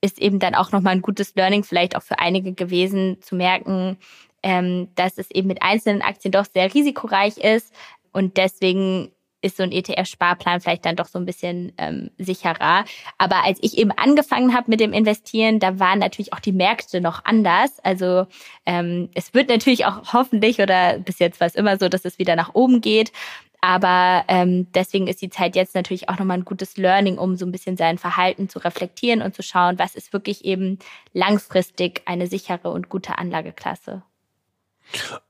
ist 0.03 0.21
eben 0.21 0.39
dann 0.39 0.55
auch 0.55 0.73
nochmal 0.73 0.93
ein 0.93 1.03
gutes 1.03 1.35
Learning 1.35 1.65
vielleicht 1.65 1.97
auch 1.97 2.03
für 2.03 2.19
einige 2.19 2.53
gewesen, 2.53 3.21
zu 3.23 3.35
merken, 3.35 3.97
ähm, 4.43 4.89
dass 4.95 5.19
es 5.19 5.31
eben 5.31 5.49
mit 5.49 5.63
einzelnen 5.63 6.03
Aktien 6.03 6.33
doch 6.33 6.47
sehr 6.53 6.73
risikoreich 6.73 7.39
ist 7.39 7.75
und 8.13 8.37
deswegen 8.37 9.11
ist 9.43 9.59
so 9.59 9.63
ein 9.63 9.73
ETF-Sparplan 9.73 10.61
vielleicht 10.61 10.85
dann 10.85 10.97
doch 10.97 11.07
so 11.07 11.19
ein 11.19 11.27
bisschen 11.27 11.73
ähm, 11.79 12.11
sicherer. 12.19 12.85
Aber 13.19 13.45
als 13.45 13.59
ich 13.63 13.79
eben 13.79 13.93
angefangen 13.93 14.55
habe 14.55 14.71
mit 14.71 14.81
dem 14.81 14.93
Investieren, 14.93 15.61
da 15.61 15.79
waren 15.79 15.99
natürlich 15.99 16.33
auch 16.33 16.41
die 16.41 16.53
Märkte 16.53 17.01
noch 17.01 17.25
anders. 17.25 17.79
Also 17.81 18.27
ähm, 18.65 19.11
es 19.15 19.35
wird 19.35 19.49
natürlich 19.49 19.85
auch 19.85 20.13
hoffentlich 20.13 20.61
oder 20.61 20.99
bis 20.99 21.19
jetzt 21.19 21.39
war 21.41 21.47
es 21.47 21.55
immer 21.55 21.79
so, 21.79 21.89
dass 21.89 22.05
es 22.05 22.19
wieder 22.19 22.35
nach 22.35 22.55
oben 22.55 22.81
geht. 22.81 23.13
Aber 23.61 24.25
ähm, 24.29 24.71
deswegen 24.73 25.07
ist 25.07 25.23
die 25.23 25.31
Zeit 25.31 25.57
jetzt 25.57 25.75
natürlich 25.75 26.09
auch 26.09 26.19
nochmal 26.19 26.39
ein 26.39 26.45
gutes 26.45 26.77
Learning, 26.77 27.19
um 27.19 27.37
so 27.37 27.47
ein 27.47 27.53
bisschen 27.53 27.77
sein 27.77 27.99
Verhalten 27.99 28.49
zu 28.49 28.59
reflektieren 28.59 29.23
und 29.23 29.35
zu 29.35 29.43
schauen, 29.43 29.79
was 29.79 29.95
ist 29.95 30.13
wirklich 30.13 30.45
eben 30.45 30.79
langfristig 31.13 32.03
eine 32.05 32.27
sichere 32.27 32.71
und 32.71 32.89
gute 32.89 33.19
Anlageklasse. 33.19 34.03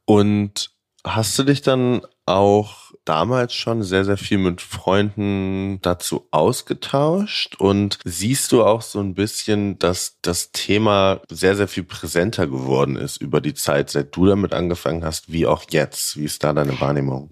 Und 0.04 0.71
hast 1.04 1.38
du 1.38 1.45
dich 1.45 1.62
dann 1.62 2.02
auch 2.26 2.92
damals 3.04 3.54
schon 3.54 3.85
sehr, 3.85 4.04
sehr 4.04 4.16
viel 4.16 4.38
mit 4.38 4.61
Freunden 4.61 5.80
dazu 5.80 6.26
ausgetauscht 6.33 7.54
und 7.61 8.00
siehst 8.04 8.50
du 8.50 8.64
auch 8.64 8.83
so 8.83 8.99
ein 8.99 9.14
bisschen, 9.14 9.78
dass 9.78 10.18
das 10.23 10.50
Thema 10.50 11.21
sehr, 11.30 11.54
sehr 11.54 11.68
viel 11.68 11.85
präsenter 11.85 12.49
geworden 12.49 12.97
ist 12.97 13.18
über 13.18 13.40
die 13.40 13.54
Zeit, 13.54 13.90
seit 13.90 14.14
du 14.16 14.26
damit 14.26 14.52
angefangen 14.52 15.04
hast, 15.04 15.33
wie 15.33 15.47
auch 15.47 15.64
jetzt? 15.71 16.16
Wie 16.16 16.25
ist 16.25 16.42
da 16.42 16.52
deine 16.52 16.80
Wahrnehmung? 16.80 17.30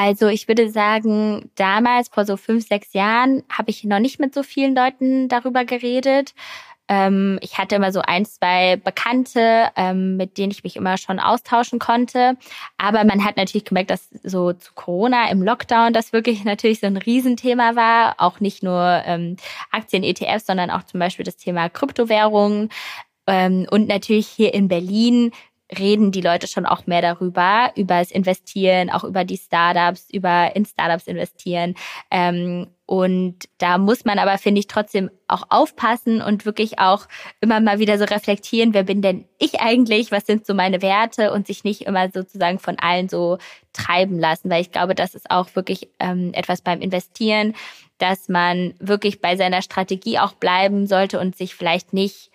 Also 0.00 0.28
ich 0.28 0.46
würde 0.46 0.70
sagen, 0.70 1.50
damals, 1.56 2.08
vor 2.08 2.24
so 2.24 2.36
fünf, 2.36 2.68
sechs 2.68 2.92
Jahren, 2.92 3.42
habe 3.50 3.70
ich 3.70 3.82
noch 3.82 3.98
nicht 3.98 4.20
mit 4.20 4.32
so 4.32 4.44
vielen 4.44 4.72
Leuten 4.76 5.28
darüber 5.28 5.64
geredet. 5.64 6.34
Ähm, 6.86 7.40
ich 7.42 7.58
hatte 7.58 7.74
immer 7.74 7.90
so 7.90 8.00
ein, 8.02 8.24
zwei 8.24 8.76
Bekannte, 8.76 9.70
ähm, 9.74 10.16
mit 10.16 10.38
denen 10.38 10.52
ich 10.52 10.62
mich 10.62 10.76
immer 10.76 10.98
schon 10.98 11.18
austauschen 11.18 11.80
konnte. 11.80 12.36
Aber 12.76 13.02
man 13.02 13.24
hat 13.24 13.36
natürlich 13.36 13.64
gemerkt, 13.64 13.90
dass 13.90 14.08
so 14.22 14.52
zu 14.52 14.72
Corona 14.74 15.32
im 15.32 15.42
Lockdown 15.42 15.92
das 15.92 16.12
wirklich 16.12 16.44
natürlich 16.44 16.78
so 16.78 16.86
ein 16.86 16.96
Riesenthema 16.96 17.74
war. 17.74 18.14
Auch 18.18 18.38
nicht 18.38 18.62
nur 18.62 19.02
ähm, 19.04 19.36
Aktien, 19.72 20.04
ETFs, 20.04 20.46
sondern 20.46 20.70
auch 20.70 20.84
zum 20.84 21.00
Beispiel 21.00 21.24
das 21.24 21.38
Thema 21.38 21.68
Kryptowährungen. 21.68 22.68
Ähm, 23.26 23.66
und 23.68 23.88
natürlich 23.88 24.28
hier 24.28 24.54
in 24.54 24.68
Berlin 24.68 25.32
reden 25.76 26.12
die 26.12 26.20
Leute 26.20 26.46
schon 26.46 26.66
auch 26.66 26.86
mehr 26.86 27.02
darüber, 27.02 27.72
über 27.76 27.98
das 27.98 28.10
Investieren, 28.10 28.90
auch 28.90 29.04
über 29.04 29.24
die 29.24 29.36
Startups, 29.36 30.08
über 30.10 30.56
in 30.56 30.64
Startups 30.64 31.06
investieren. 31.06 31.74
Ähm, 32.10 32.68
und 32.86 33.36
da 33.58 33.76
muss 33.76 34.06
man 34.06 34.18
aber, 34.18 34.38
finde 34.38 34.60
ich, 34.60 34.66
trotzdem 34.66 35.10
auch 35.26 35.44
aufpassen 35.50 36.22
und 36.22 36.46
wirklich 36.46 36.78
auch 36.78 37.06
immer 37.42 37.60
mal 37.60 37.78
wieder 37.78 37.98
so 37.98 38.04
reflektieren, 38.04 38.72
wer 38.72 38.84
bin 38.84 39.02
denn 39.02 39.26
ich 39.38 39.60
eigentlich, 39.60 40.10
was 40.10 40.24
sind 40.24 40.46
so 40.46 40.54
meine 40.54 40.80
Werte? 40.80 41.32
Und 41.32 41.46
sich 41.46 41.64
nicht 41.64 41.82
immer 41.82 42.10
sozusagen 42.10 42.58
von 42.58 42.78
allen 42.78 43.10
so 43.10 43.36
treiben 43.74 44.18
lassen, 44.18 44.48
weil 44.48 44.62
ich 44.62 44.72
glaube, 44.72 44.94
das 44.94 45.14
ist 45.14 45.30
auch 45.30 45.54
wirklich 45.54 45.90
ähm, 45.98 46.32
etwas 46.32 46.62
beim 46.62 46.80
Investieren, 46.80 47.54
dass 47.98 48.28
man 48.30 48.74
wirklich 48.78 49.20
bei 49.20 49.36
seiner 49.36 49.60
Strategie 49.60 50.18
auch 50.18 50.32
bleiben 50.32 50.86
sollte 50.86 51.20
und 51.20 51.36
sich 51.36 51.54
vielleicht 51.54 51.92
nicht 51.92 52.30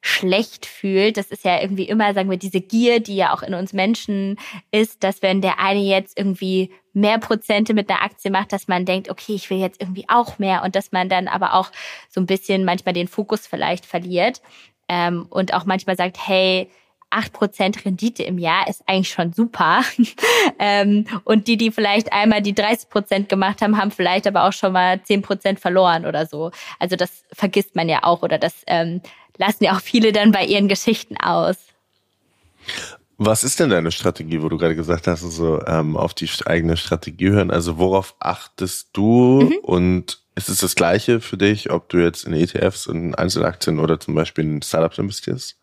schlecht 0.00 0.66
fühlt. 0.66 1.16
Das 1.16 1.26
ist 1.26 1.44
ja 1.44 1.60
irgendwie 1.60 1.84
immer, 1.84 2.14
sagen 2.14 2.30
wir, 2.30 2.38
diese 2.38 2.60
Gier, 2.60 3.00
die 3.00 3.16
ja 3.16 3.34
auch 3.34 3.42
in 3.42 3.54
uns 3.54 3.72
Menschen 3.72 4.38
ist, 4.70 5.04
dass 5.04 5.22
wenn 5.22 5.42
der 5.42 5.58
eine 5.58 5.80
jetzt 5.80 6.18
irgendwie 6.18 6.70
mehr 6.92 7.18
Prozente 7.18 7.74
mit 7.74 7.90
einer 7.90 8.02
Aktie 8.02 8.30
macht, 8.30 8.52
dass 8.52 8.66
man 8.66 8.84
denkt, 8.84 9.10
okay, 9.10 9.34
ich 9.34 9.50
will 9.50 9.58
jetzt 9.58 9.80
irgendwie 9.80 10.06
auch 10.08 10.38
mehr 10.38 10.62
und 10.64 10.74
dass 10.74 10.92
man 10.92 11.08
dann 11.08 11.28
aber 11.28 11.54
auch 11.54 11.70
so 12.08 12.20
ein 12.20 12.26
bisschen 12.26 12.64
manchmal 12.64 12.94
den 12.94 13.08
Fokus 13.08 13.46
vielleicht 13.46 13.86
verliert 13.86 14.40
ähm, 14.88 15.26
und 15.30 15.54
auch 15.54 15.66
manchmal 15.66 15.96
sagt, 15.96 16.16
hey, 16.26 16.68
8% 17.10 17.84
Rendite 17.84 18.22
im 18.22 18.38
Jahr 18.38 18.68
ist 18.68 18.82
eigentlich 18.86 19.10
schon 19.10 19.32
super. 19.32 19.82
ähm, 20.58 21.06
und 21.24 21.48
die, 21.48 21.56
die 21.56 21.72
vielleicht 21.72 22.12
einmal 22.12 22.40
die 22.40 22.54
30% 22.54 23.26
gemacht 23.26 23.62
haben, 23.62 23.76
haben 23.76 23.90
vielleicht 23.90 24.26
aber 24.26 24.44
auch 24.44 24.52
schon 24.52 24.72
mal 24.72 24.96
10% 24.96 25.58
verloren 25.58 26.06
oder 26.06 26.26
so. 26.26 26.52
Also 26.78 26.96
das 26.96 27.24
vergisst 27.32 27.74
man 27.74 27.88
ja 27.88 28.04
auch 28.04 28.22
oder 28.22 28.38
das 28.38 28.62
ähm, 28.66 29.00
lassen 29.40 29.64
ja 29.64 29.74
auch 29.74 29.80
viele 29.80 30.12
dann 30.12 30.30
bei 30.30 30.44
ihren 30.44 30.68
Geschichten 30.68 31.16
aus. 31.16 31.56
Was 33.18 33.42
ist 33.42 33.58
denn 33.58 33.70
deine 33.70 33.90
Strategie, 33.90 34.40
wo 34.40 34.48
du 34.48 34.56
gerade 34.56 34.76
gesagt 34.76 35.06
hast, 35.06 35.20
so 35.20 35.60
ähm, 35.66 35.96
auf 35.96 36.14
die 36.14 36.28
eigene 36.46 36.76
Strategie 36.76 37.30
hören? 37.30 37.50
Also 37.50 37.78
worauf 37.78 38.14
achtest 38.20 38.90
du 38.92 39.42
mhm. 39.42 39.58
und 39.62 40.20
ist 40.36 40.48
es 40.48 40.58
das 40.58 40.74
Gleiche 40.74 41.20
für 41.20 41.36
dich, 41.36 41.70
ob 41.70 41.88
du 41.88 41.98
jetzt 41.98 42.24
in 42.24 42.32
ETFs 42.32 42.86
und 42.86 43.14
Einzelaktien 43.14 43.78
oder 43.78 43.98
zum 43.98 44.14
Beispiel 44.14 44.44
in 44.44 44.62
Startups 44.62 44.98
investierst? 44.98 45.56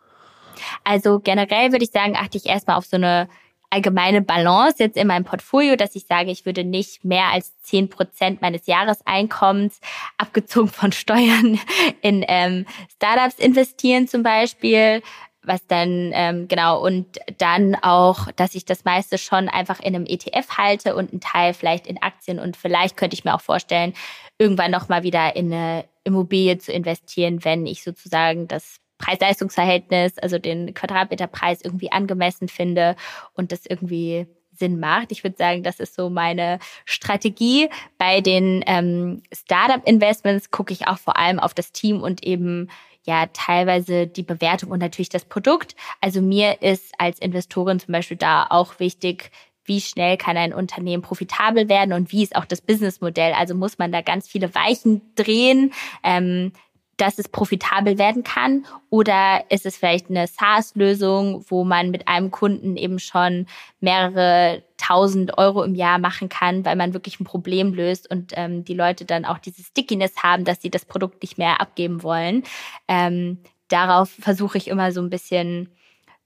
Also 0.83 1.19
generell 1.19 1.71
würde 1.71 1.85
ich 1.85 1.91
sagen, 1.91 2.15
achte 2.15 2.37
ich 2.37 2.45
erstmal 2.45 2.77
auf 2.77 2.85
so 2.85 2.97
eine 2.97 3.29
allgemeine 3.69 4.21
Balance 4.21 4.77
jetzt 4.79 4.97
in 4.97 5.07
meinem 5.07 5.25
Portfolio, 5.25 5.75
dass 5.75 5.95
ich 5.95 6.05
sage, 6.05 6.31
ich 6.31 6.45
würde 6.45 6.63
nicht 6.63 7.03
mehr 7.03 7.27
als 7.31 7.59
zehn 7.61 7.89
Prozent 7.89 8.41
meines 8.41 8.65
Jahreseinkommens, 8.65 9.79
abgezogen 10.17 10.69
von 10.69 10.91
Steuern, 10.93 11.59
in 12.01 12.23
ähm, 12.27 12.65
Startups 12.95 13.35
investieren 13.39 14.07
zum 14.07 14.23
Beispiel 14.23 15.01
was 15.47 15.65
dann 15.65 16.11
ähm, 16.13 16.47
genau 16.47 16.83
und 16.85 17.19
dann 17.37 17.75
auch, 17.75 18.31
dass 18.35 18.53
ich 18.53 18.65
das 18.65 18.83
meiste 18.83 19.17
schon 19.17 19.47
einfach 19.47 19.79
in 19.79 19.95
einem 19.95 20.05
ETF 20.05 20.57
halte 20.57 20.95
und 20.95 21.11
einen 21.11 21.21
Teil 21.21 21.53
vielleicht 21.53 21.87
in 21.87 22.01
Aktien 22.01 22.39
und 22.39 22.57
vielleicht 22.57 22.97
könnte 22.97 23.15
ich 23.15 23.23
mir 23.23 23.33
auch 23.33 23.41
vorstellen, 23.41 23.93
irgendwann 24.37 24.71
noch 24.71 24.89
mal 24.89 25.03
wieder 25.03 25.35
in 25.35 25.51
eine 25.53 25.85
Immobilie 26.03 26.57
zu 26.57 26.71
investieren, 26.71 27.43
wenn 27.43 27.65
ich 27.65 27.83
sozusagen 27.83 28.47
das 28.47 28.79
Preis-Leistungs-Verhältnis, 28.97 30.17
also 30.17 30.39
den 30.39 30.73
Quadratmeterpreis 30.73 31.61
irgendwie 31.61 31.91
angemessen 31.91 32.47
finde 32.47 32.95
und 33.33 33.51
das 33.51 33.65
irgendwie 33.65 34.27
Sinn 34.57 34.79
macht. 34.79 35.11
Ich 35.11 35.23
würde 35.23 35.37
sagen, 35.37 35.63
das 35.63 35.79
ist 35.79 35.95
so 35.95 36.09
meine 36.09 36.59
Strategie. 36.85 37.69
Bei 37.97 38.21
den 38.21 38.63
ähm, 38.67 39.21
Startup-Investments 39.31 40.51
gucke 40.51 40.73
ich 40.73 40.87
auch 40.87 40.97
vor 40.97 41.17
allem 41.17 41.39
auf 41.39 41.53
das 41.53 41.71
Team 41.71 42.01
und 42.01 42.23
eben 42.23 42.69
ja 43.05 43.27
teilweise 43.27 44.05
die 44.05 44.23
Bewertung 44.23 44.71
und 44.71 44.79
natürlich 44.79 45.09
das 45.09 45.25
Produkt. 45.25 45.75
Also 46.01 46.21
mir 46.21 46.61
ist 46.61 46.93
als 46.97 47.19
Investorin 47.19 47.79
zum 47.79 47.93
Beispiel 47.93 48.17
da 48.17 48.47
auch 48.49 48.79
wichtig, 48.79 49.31
wie 49.63 49.81
schnell 49.81 50.17
kann 50.17 50.37
ein 50.37 50.53
Unternehmen 50.53 51.03
profitabel 51.03 51.67
werden 51.67 51.93
und 51.93 52.11
wie 52.11 52.23
ist 52.23 52.35
auch 52.35 52.45
das 52.45 52.61
Businessmodell. 52.61 53.33
Also 53.33 53.53
muss 53.53 53.77
man 53.77 53.91
da 53.91 54.01
ganz 54.01 54.27
viele 54.27 54.55
Weichen 54.55 55.01
drehen. 55.15 55.73
Ähm, 56.03 56.53
dass 56.97 57.19
es 57.19 57.29
profitabel 57.29 57.97
werden 57.97 58.23
kann? 58.23 58.65
Oder 58.89 59.45
ist 59.49 59.65
es 59.65 59.77
vielleicht 59.77 60.09
eine 60.09 60.27
SaaS-Lösung, 60.27 61.45
wo 61.47 61.63
man 61.63 61.91
mit 61.91 62.07
einem 62.07 62.31
Kunden 62.31 62.75
eben 62.75 62.99
schon 62.99 63.45
mehrere 63.79 64.63
tausend 64.77 65.37
Euro 65.37 65.63
im 65.63 65.75
Jahr 65.75 65.99
machen 65.99 66.29
kann, 66.29 66.65
weil 66.65 66.75
man 66.75 66.93
wirklich 66.93 67.19
ein 67.19 67.25
Problem 67.25 67.73
löst 67.73 68.09
und 68.09 68.33
ähm, 68.35 68.65
die 68.65 68.73
Leute 68.73 69.05
dann 69.05 69.25
auch 69.25 69.37
diese 69.37 69.63
Stickiness 69.63 70.17
haben, 70.21 70.43
dass 70.43 70.61
sie 70.61 70.69
das 70.69 70.85
Produkt 70.85 71.21
nicht 71.21 71.37
mehr 71.37 71.61
abgeben 71.61 72.03
wollen? 72.03 72.43
Ähm, 72.87 73.39
darauf 73.67 74.09
versuche 74.09 74.57
ich 74.57 74.67
immer 74.67 74.91
so 74.91 75.01
ein 75.01 75.09
bisschen 75.09 75.69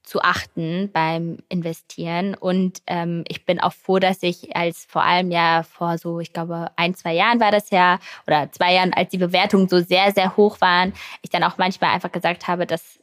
zu 0.02 0.20
achten 0.20 0.90
beim 0.92 1.38
Investieren. 1.48 2.34
Und 2.34 2.82
ähm, 2.86 3.24
ich 3.28 3.46
bin 3.46 3.60
auch 3.60 3.72
froh, 3.72 3.98
dass 3.98 4.22
ich 4.22 4.56
als 4.56 4.84
vor 4.84 5.02
allem 5.02 5.30
ja 5.30 5.62
vor 5.62 5.98
so, 5.98 6.20
ich 6.20 6.32
glaube, 6.32 6.70
ein, 6.76 6.94
zwei 6.94 7.14
Jahren 7.14 7.40
war 7.40 7.50
das 7.50 7.70
ja, 7.70 7.98
oder 8.26 8.50
zwei 8.52 8.74
Jahren, 8.74 8.92
als 8.92 9.10
die 9.10 9.18
Bewertungen 9.18 9.68
so 9.68 9.78
sehr, 9.78 10.12
sehr 10.12 10.36
hoch 10.36 10.60
waren, 10.60 10.92
ich 11.22 11.30
dann 11.30 11.44
auch 11.44 11.56
manchmal 11.56 11.90
einfach 11.90 12.12
gesagt 12.12 12.48
habe, 12.48 12.66
das 12.66 12.98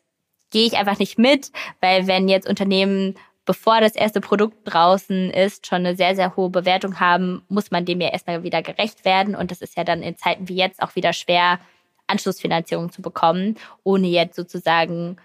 gehe 0.52 0.66
ich 0.66 0.78
einfach 0.78 1.00
nicht 1.00 1.18
mit, 1.18 1.52
weil 1.80 2.08
wenn 2.08 2.28
jetzt 2.28 2.50
Unternehmen 2.50 3.16
bevor 3.46 3.82
das 3.82 3.96
erste 3.96 4.22
Produkt 4.22 4.58
draußen 4.66 5.32
ist, 5.32 5.66
schon 5.66 5.80
eine 5.80 5.96
sehr, 5.96 6.16
sehr 6.16 6.36
hohe 6.36 6.52
Bewertung 6.52 7.00
haben, 7.00 7.42
muss 7.50 7.72
man 7.72 7.84
dem 7.84 8.00
ja 8.00 8.10
erstmal 8.10 8.44
wieder 8.44 8.62
gerecht 8.62 9.06
werden. 9.06 9.36
Und 9.36 9.50
das 9.50 9.62
ist 9.62 9.76
ja 9.76 9.84
dann 9.84 10.04
in 10.04 10.18
Zeiten 10.18 10.48
wie 10.48 10.56
jetzt 10.56 10.84
auch 10.84 10.96
wieder 10.96 11.14
schwer, 11.14 11.60
Anschlussfinanzierung 12.06 12.92
zu 12.92 13.02
bekommen, 13.02 13.56
ohne 13.84 14.06
jetzt 14.06 14.36
sozusagen 14.36 15.18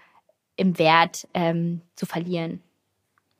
im 0.55 0.77
Wert 0.77 1.27
ähm, 1.33 1.81
zu 1.95 2.05
verlieren. 2.05 2.61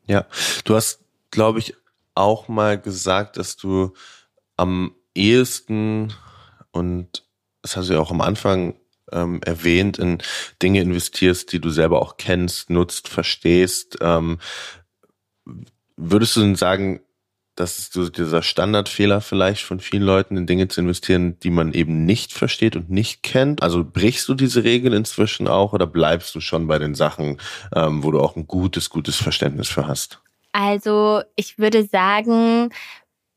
Ja, 0.07 0.25
du 0.63 0.75
hast, 0.75 1.00
glaube 1.31 1.60
ich, 1.60 1.74
auch 2.13 2.48
mal 2.48 2.79
gesagt, 2.79 3.38
dass 3.38 3.57
du 3.57 3.93
am 4.57 4.95
ehesten 5.13 6.13
und 6.72 7.24
das 7.62 7.75
hast 7.75 7.89
du 7.89 7.93
ja 7.93 8.00
auch 8.00 8.12
am 8.12 8.22
Anfang 8.22 8.75
ähm, 9.12 9.41
erwähnt, 9.43 9.98
in 9.98 10.19
Dinge 10.62 10.81
investierst, 10.81 11.51
die 11.51 11.60
du 11.60 11.69
selber 11.69 12.01
auch 12.01 12.17
kennst, 12.17 12.69
nutzt, 12.69 13.07
verstehst. 13.07 13.98
Ähm, 14.01 14.39
würdest 15.95 16.36
du 16.36 16.41
denn 16.41 16.55
sagen, 16.55 17.01
das 17.55 17.79
ist 17.79 17.93
so 17.93 18.09
dieser 18.09 18.41
Standardfehler 18.41 19.21
vielleicht 19.21 19.63
von 19.63 19.79
vielen 19.79 20.03
Leuten, 20.03 20.35
in 20.35 20.45
Dinge 20.45 20.67
zu 20.67 20.81
investieren, 20.81 21.39
die 21.39 21.50
man 21.50 21.74
eben 21.74 22.05
nicht 22.05 22.33
versteht 22.33 22.75
und 22.75 22.89
nicht 22.89 23.24
kennt. 23.24 23.63
Also 23.63 23.85
brichst 23.85 24.27
du 24.27 24.33
diese 24.33 24.63
Regeln 24.63 24.93
inzwischen 24.93 25.47
auch 25.47 25.71
oder 25.71 25.88
bleibst 25.88 26.35
du 26.35 26.41
schon 26.41 26.67
bei 26.67 26.79
den 26.79 26.95
Sachen, 26.95 27.39
ähm, 27.74 28.03
wo 28.03 28.12
du 28.12 28.19
auch 28.19 28.35
ein 28.35 28.47
gutes, 28.47 28.89
gutes 28.89 29.15
Verständnis 29.15 29.69
für 29.69 29.88
hast? 29.88 30.19
Also 30.51 31.21
ich 31.35 31.57
würde 31.57 31.85
sagen, 31.85 32.69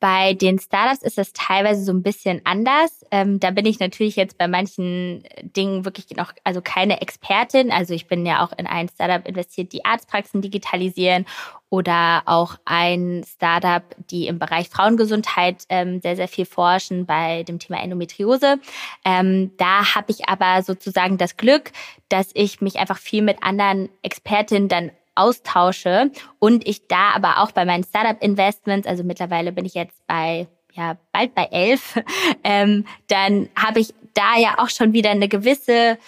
bei 0.00 0.34
den 0.34 0.58
Startups 0.58 1.02
ist 1.02 1.18
das 1.18 1.32
teilweise 1.32 1.82
so 1.82 1.92
ein 1.92 2.02
bisschen 2.02 2.40
anders. 2.44 3.04
Ähm, 3.10 3.40
da 3.40 3.50
bin 3.50 3.66
ich 3.66 3.80
natürlich 3.80 4.16
jetzt 4.16 4.38
bei 4.38 4.46
manchen 4.46 5.24
Dingen 5.42 5.84
wirklich 5.84 6.06
noch, 6.16 6.32
also 6.44 6.60
keine 6.62 7.00
Expertin. 7.00 7.72
Also 7.72 7.94
ich 7.94 8.06
bin 8.06 8.24
ja 8.24 8.44
auch 8.44 8.52
in 8.56 8.66
ein 8.66 8.88
Startup 8.88 9.26
investiert, 9.26 9.72
die 9.72 9.84
Arztpraxen 9.84 10.40
digitalisieren 10.40 11.26
oder 11.70 12.22
auch 12.26 12.56
ein 12.64 13.24
Startup, 13.26 13.82
die 14.10 14.26
im 14.26 14.38
Bereich 14.38 14.68
Frauengesundheit 14.68 15.64
ähm, 15.68 16.00
sehr, 16.00 16.16
sehr 16.16 16.28
viel 16.28 16.46
forschen 16.46 17.04
bei 17.04 17.42
dem 17.42 17.58
Thema 17.58 17.82
Endometriose. 17.82 18.58
Ähm, 19.04 19.52
da 19.58 19.94
habe 19.94 20.12
ich 20.12 20.28
aber 20.28 20.62
sozusagen 20.62 21.18
das 21.18 21.36
Glück, 21.36 21.72
dass 22.08 22.30
ich 22.34 22.60
mich 22.60 22.78
einfach 22.78 22.98
viel 22.98 23.22
mit 23.22 23.42
anderen 23.42 23.88
Expertinnen 24.02 24.68
dann 24.68 24.92
austausche 25.18 26.10
und 26.38 26.66
ich 26.66 26.86
da 26.86 27.10
aber 27.14 27.42
auch 27.42 27.52
bei 27.52 27.64
meinen 27.64 27.84
Startup-Investments, 27.84 28.86
also 28.86 29.04
mittlerweile 29.04 29.52
bin 29.52 29.64
ich 29.64 29.74
jetzt 29.74 30.06
bei 30.06 30.46
ja 30.72 30.96
bald 31.12 31.34
bei 31.34 31.44
elf, 31.50 32.00
ähm, 32.44 32.86
dann 33.08 33.48
habe 33.56 33.80
ich 33.80 33.94
da 34.14 34.38
ja 34.38 34.58
auch 34.58 34.70
schon 34.70 34.92
wieder 34.92 35.10
eine 35.10 35.28
gewisse 35.28 35.98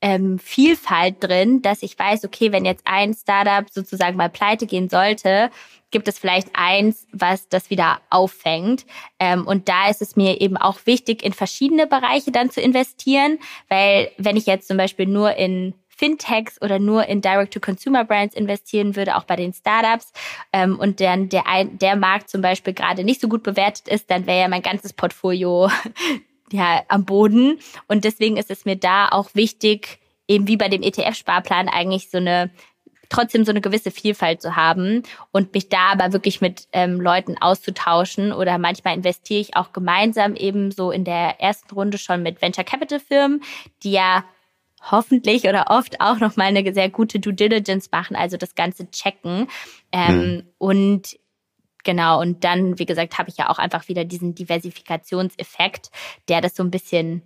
ähm, 0.00 0.38
Vielfalt 0.38 1.16
drin, 1.20 1.62
dass 1.62 1.82
ich 1.82 1.98
weiß, 1.98 2.24
okay, 2.24 2.52
wenn 2.52 2.66
jetzt 2.66 2.86
ein 2.86 3.14
Startup 3.14 3.64
sozusagen 3.70 4.18
mal 4.18 4.28
pleite 4.28 4.66
gehen 4.66 4.90
sollte, 4.90 5.50
gibt 5.90 6.08
es 6.08 6.18
vielleicht 6.18 6.48
eins, 6.52 7.06
was 7.12 7.48
das 7.48 7.70
wieder 7.70 8.00
auffängt. 8.10 8.84
Ähm, 9.18 9.46
und 9.46 9.68
da 9.68 9.88
ist 9.88 10.02
es 10.02 10.16
mir 10.16 10.40
eben 10.40 10.56
auch 10.56 10.80
wichtig, 10.84 11.24
in 11.24 11.32
verschiedene 11.32 11.86
Bereiche 11.86 12.32
dann 12.32 12.50
zu 12.50 12.60
investieren, 12.60 13.38
weil 13.68 14.10
wenn 14.18 14.36
ich 14.36 14.44
jetzt 14.44 14.68
zum 14.68 14.76
Beispiel 14.76 15.06
nur 15.06 15.36
in 15.36 15.72
Fintechs 15.96 16.60
oder 16.60 16.78
nur 16.78 17.06
in 17.06 17.20
Direct-to-Consumer-Brands 17.20 18.34
investieren 18.34 18.96
würde, 18.96 19.16
auch 19.16 19.24
bei 19.24 19.36
den 19.36 19.52
Startups, 19.52 20.12
ähm, 20.52 20.78
und 20.78 21.00
dann 21.00 21.28
der, 21.28 21.44
der 21.64 21.96
Markt 21.96 22.28
zum 22.28 22.40
Beispiel 22.40 22.74
gerade 22.74 23.04
nicht 23.04 23.20
so 23.20 23.28
gut 23.28 23.42
bewertet 23.42 23.88
ist, 23.88 24.10
dann 24.10 24.26
wäre 24.26 24.40
ja 24.40 24.48
mein 24.48 24.62
ganzes 24.62 24.92
Portfolio 24.92 25.70
ja 26.52 26.82
am 26.88 27.04
Boden. 27.04 27.58
Und 27.88 28.04
deswegen 28.04 28.36
ist 28.36 28.50
es 28.50 28.64
mir 28.64 28.76
da 28.76 29.08
auch 29.08 29.30
wichtig, 29.34 29.98
eben 30.28 30.48
wie 30.48 30.56
bei 30.56 30.68
dem 30.68 30.82
ETF-Sparplan 30.82 31.68
eigentlich 31.68 32.10
so 32.10 32.18
eine 32.18 32.50
trotzdem 33.08 33.44
so 33.44 33.50
eine 33.50 33.60
gewisse 33.60 33.90
Vielfalt 33.90 34.42
zu 34.42 34.56
haben 34.56 35.02
und 35.30 35.54
mich 35.54 35.68
da 35.68 35.92
aber 35.92 36.12
wirklich 36.12 36.40
mit 36.40 36.66
ähm, 36.72 37.00
Leuten 37.00 37.36
auszutauschen 37.38 38.32
oder 38.32 38.58
manchmal 38.58 38.94
investiere 38.94 39.40
ich 39.40 39.56
auch 39.56 39.72
gemeinsam 39.72 40.34
eben 40.34 40.70
so 40.70 40.90
in 40.90 41.04
der 41.04 41.40
ersten 41.40 41.72
Runde 41.74 41.98
schon 41.98 42.22
mit 42.22 42.42
Venture 42.42 42.64
Capital 42.64 42.98
Firmen, 42.98 43.42
die 43.82 43.92
ja 43.92 44.24
hoffentlich 44.90 45.44
oder 45.44 45.66
oft 45.68 46.00
auch 46.00 46.18
noch 46.20 46.36
mal 46.36 46.44
eine 46.44 46.74
sehr 46.74 46.88
gute 46.88 47.20
Due 47.20 47.34
Diligence 47.34 47.90
machen, 47.90 48.16
also 48.16 48.36
das 48.36 48.54
Ganze 48.54 48.90
checken. 48.90 49.48
Ähm, 49.92 50.18
mhm. 50.18 50.42
Und 50.58 51.18
genau, 51.84 52.20
und 52.20 52.44
dann, 52.44 52.78
wie 52.78 52.86
gesagt, 52.86 53.18
habe 53.18 53.30
ich 53.30 53.36
ja 53.36 53.50
auch 53.50 53.58
einfach 53.58 53.88
wieder 53.88 54.04
diesen 54.04 54.34
Diversifikationseffekt, 54.34 55.90
der 56.28 56.40
das 56.40 56.56
so 56.56 56.62
ein 56.62 56.70
bisschen 56.70 57.22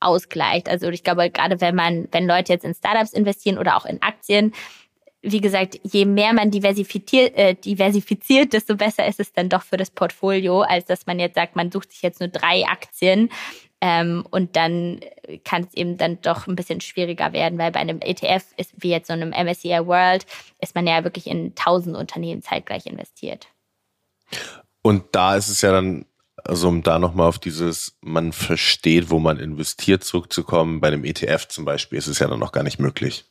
ausgleicht. 0.00 0.68
Also 0.68 0.88
ich 0.90 1.02
glaube, 1.02 1.30
gerade 1.30 1.60
wenn 1.60 1.74
man, 1.74 2.08
wenn 2.12 2.26
Leute 2.26 2.52
jetzt 2.52 2.64
in 2.64 2.74
Startups 2.74 3.12
investieren 3.12 3.58
oder 3.58 3.76
auch 3.76 3.86
in 3.86 4.02
Aktien, 4.02 4.52
wie 5.22 5.40
gesagt, 5.40 5.80
je 5.82 6.04
mehr 6.04 6.34
man 6.34 6.50
diversifiziert, 6.50 7.34
äh, 7.36 7.54
diversifiziert, 7.54 8.52
desto 8.52 8.76
besser 8.76 9.06
ist 9.06 9.20
es 9.20 9.32
dann 9.32 9.48
doch 9.48 9.62
für 9.62 9.78
das 9.78 9.90
Portfolio, 9.90 10.60
als 10.60 10.84
dass 10.84 11.06
man 11.06 11.18
jetzt 11.18 11.34
sagt, 11.34 11.56
man 11.56 11.72
sucht 11.72 11.92
sich 11.92 12.02
jetzt 12.02 12.20
nur 12.20 12.28
drei 12.28 12.66
Aktien 12.66 13.30
ähm, 13.86 14.24
und 14.30 14.56
dann 14.56 15.00
kann 15.44 15.64
es 15.64 15.74
eben 15.74 15.98
dann 15.98 16.18
doch 16.22 16.46
ein 16.46 16.56
bisschen 16.56 16.80
schwieriger 16.80 17.34
werden, 17.34 17.58
weil 17.58 17.70
bei 17.70 17.80
einem 17.80 18.00
ETF 18.00 18.42
ist 18.56 18.72
wie 18.78 18.88
jetzt 18.88 19.08
so 19.08 19.12
einem 19.12 19.28
MSCI 19.28 19.86
World 19.86 20.24
ist 20.58 20.74
man 20.74 20.86
ja 20.86 21.04
wirklich 21.04 21.26
in 21.26 21.54
tausend 21.54 21.94
Unternehmen 21.94 22.40
zeitgleich 22.40 22.86
investiert. 22.86 23.46
Und 24.80 25.04
da 25.12 25.36
ist 25.36 25.48
es 25.48 25.60
ja 25.60 25.70
dann, 25.70 26.06
also 26.44 26.68
um 26.68 26.82
da 26.82 26.98
nochmal 26.98 27.28
auf 27.28 27.38
dieses, 27.38 27.98
man 28.00 28.32
versteht, 28.32 29.10
wo 29.10 29.18
man 29.18 29.38
investiert, 29.38 30.02
zurückzukommen, 30.02 30.80
bei 30.80 30.88
einem 30.88 31.04
ETF 31.04 31.48
zum 31.48 31.66
Beispiel 31.66 31.98
ist 31.98 32.06
es 32.06 32.20
ja 32.20 32.26
dann 32.26 32.40
noch 32.40 32.52
gar 32.52 32.62
nicht 32.62 32.78
möglich. 32.78 33.26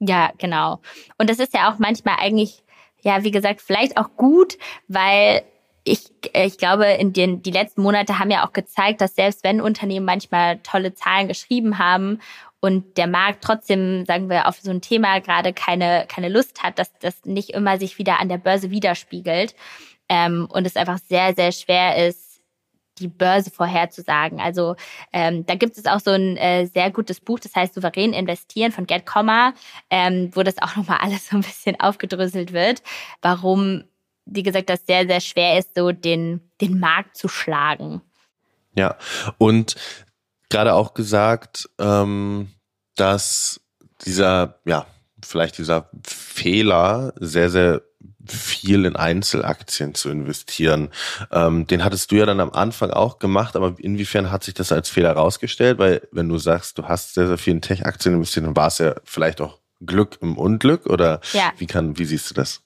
Ja, 0.00 0.32
genau. 0.38 0.80
Und 1.18 1.28
das 1.28 1.38
ist 1.38 1.52
ja 1.52 1.70
auch 1.70 1.78
manchmal 1.78 2.16
eigentlich, 2.20 2.62
ja, 3.02 3.22
wie 3.22 3.30
gesagt, 3.30 3.60
vielleicht 3.60 3.98
auch 3.98 4.16
gut, 4.16 4.56
weil 4.88 5.42
ich, 5.84 6.10
ich 6.32 6.58
glaube, 6.58 6.86
in 6.86 7.12
den 7.12 7.42
die 7.42 7.50
letzten 7.50 7.82
Monate 7.82 8.18
haben 8.18 8.30
ja 8.30 8.46
auch 8.46 8.52
gezeigt, 8.52 9.00
dass 9.00 9.14
selbst 9.14 9.44
wenn 9.44 9.60
Unternehmen 9.60 10.06
manchmal 10.06 10.58
tolle 10.60 10.94
Zahlen 10.94 11.28
geschrieben 11.28 11.78
haben 11.78 12.20
und 12.60 12.96
der 12.96 13.06
Markt 13.06 13.44
trotzdem, 13.44 14.06
sagen 14.06 14.30
wir, 14.30 14.48
auf 14.48 14.58
so 14.58 14.70
ein 14.70 14.80
Thema 14.80 15.20
gerade 15.20 15.52
keine, 15.52 16.06
keine 16.08 16.30
Lust 16.30 16.62
hat, 16.62 16.78
dass 16.78 16.90
das 17.00 17.26
nicht 17.26 17.50
immer 17.50 17.78
sich 17.78 17.98
wieder 17.98 18.18
an 18.18 18.30
der 18.30 18.38
Börse 18.38 18.70
widerspiegelt. 18.70 19.54
Ähm, 20.08 20.48
und 20.50 20.66
es 20.66 20.76
einfach 20.76 20.98
sehr, 20.98 21.34
sehr 21.34 21.52
schwer 21.52 22.08
ist, 22.08 22.40
die 22.98 23.08
Börse 23.08 23.50
vorherzusagen. 23.50 24.40
Also 24.40 24.76
ähm, 25.12 25.44
da 25.44 25.54
gibt 25.56 25.76
es 25.76 25.86
auch 25.86 26.00
so 26.00 26.12
ein 26.12 26.36
äh, 26.36 26.66
sehr 26.66 26.90
gutes 26.90 27.20
Buch, 27.20 27.40
das 27.40 27.54
heißt 27.54 27.74
Souverän 27.74 28.12
investieren 28.12 28.72
von 28.72 28.86
Gerd 28.86 29.04
Kommer, 29.04 29.52
ähm, 29.90 30.30
wo 30.32 30.42
das 30.42 30.62
auch 30.62 30.76
nochmal 30.76 30.98
alles 31.00 31.28
so 31.28 31.36
ein 31.36 31.42
bisschen 31.42 31.78
aufgedröselt 31.80 32.52
wird, 32.52 32.82
warum 33.20 33.84
wie 34.26 34.42
gesagt, 34.42 34.70
das 34.70 34.86
sehr, 34.86 35.06
sehr 35.06 35.20
schwer 35.20 35.58
ist, 35.58 35.74
so 35.74 35.92
den, 35.92 36.40
den 36.60 36.78
Markt 36.78 37.16
zu 37.16 37.28
schlagen. 37.28 38.02
Ja, 38.76 38.96
und 39.38 39.76
gerade 40.50 40.74
auch 40.74 40.94
gesagt, 40.94 41.68
ähm, 41.78 42.48
dass 42.96 43.60
dieser, 44.04 44.60
ja, 44.64 44.86
vielleicht 45.24 45.58
dieser 45.58 45.90
Fehler, 46.04 47.12
sehr, 47.16 47.50
sehr 47.50 47.82
viel 48.26 48.84
in 48.84 48.96
Einzelaktien 48.96 49.94
zu 49.94 50.08
investieren. 50.08 50.88
Ähm, 51.30 51.66
den 51.66 51.84
hattest 51.84 52.10
du 52.10 52.16
ja 52.16 52.26
dann 52.26 52.40
am 52.40 52.50
Anfang 52.50 52.90
auch 52.90 53.18
gemacht, 53.18 53.54
aber 53.56 53.74
inwiefern 53.78 54.30
hat 54.30 54.44
sich 54.44 54.54
das 54.54 54.72
als 54.72 54.88
Fehler 54.88 55.10
herausgestellt? 55.10 55.78
Weil 55.78 56.08
wenn 56.10 56.28
du 56.28 56.38
sagst, 56.38 56.78
du 56.78 56.84
hast 56.84 57.14
sehr, 57.14 57.26
sehr 57.26 57.38
viel 57.38 57.54
in 57.54 57.60
Tech-Aktien 57.60 58.14
investiert, 58.14 58.46
dann 58.46 58.56
war 58.56 58.68
es 58.68 58.78
ja 58.78 58.94
vielleicht 59.04 59.40
auch 59.40 59.60
Glück 59.84 60.18
im 60.22 60.38
Unglück 60.38 60.86
oder 60.86 61.20
ja. 61.32 61.52
wie 61.58 61.66
kann, 61.66 61.98
wie 61.98 62.04
siehst 62.04 62.30
du 62.30 62.34
das? 62.34 62.63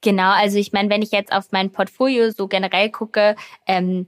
Genau, 0.00 0.30
also 0.30 0.58
ich 0.58 0.72
meine, 0.72 0.90
wenn 0.90 1.02
ich 1.02 1.10
jetzt 1.10 1.32
auf 1.32 1.50
mein 1.50 1.72
Portfolio 1.72 2.30
so 2.30 2.46
generell 2.46 2.90
gucke, 2.90 3.34
ähm, 3.66 4.06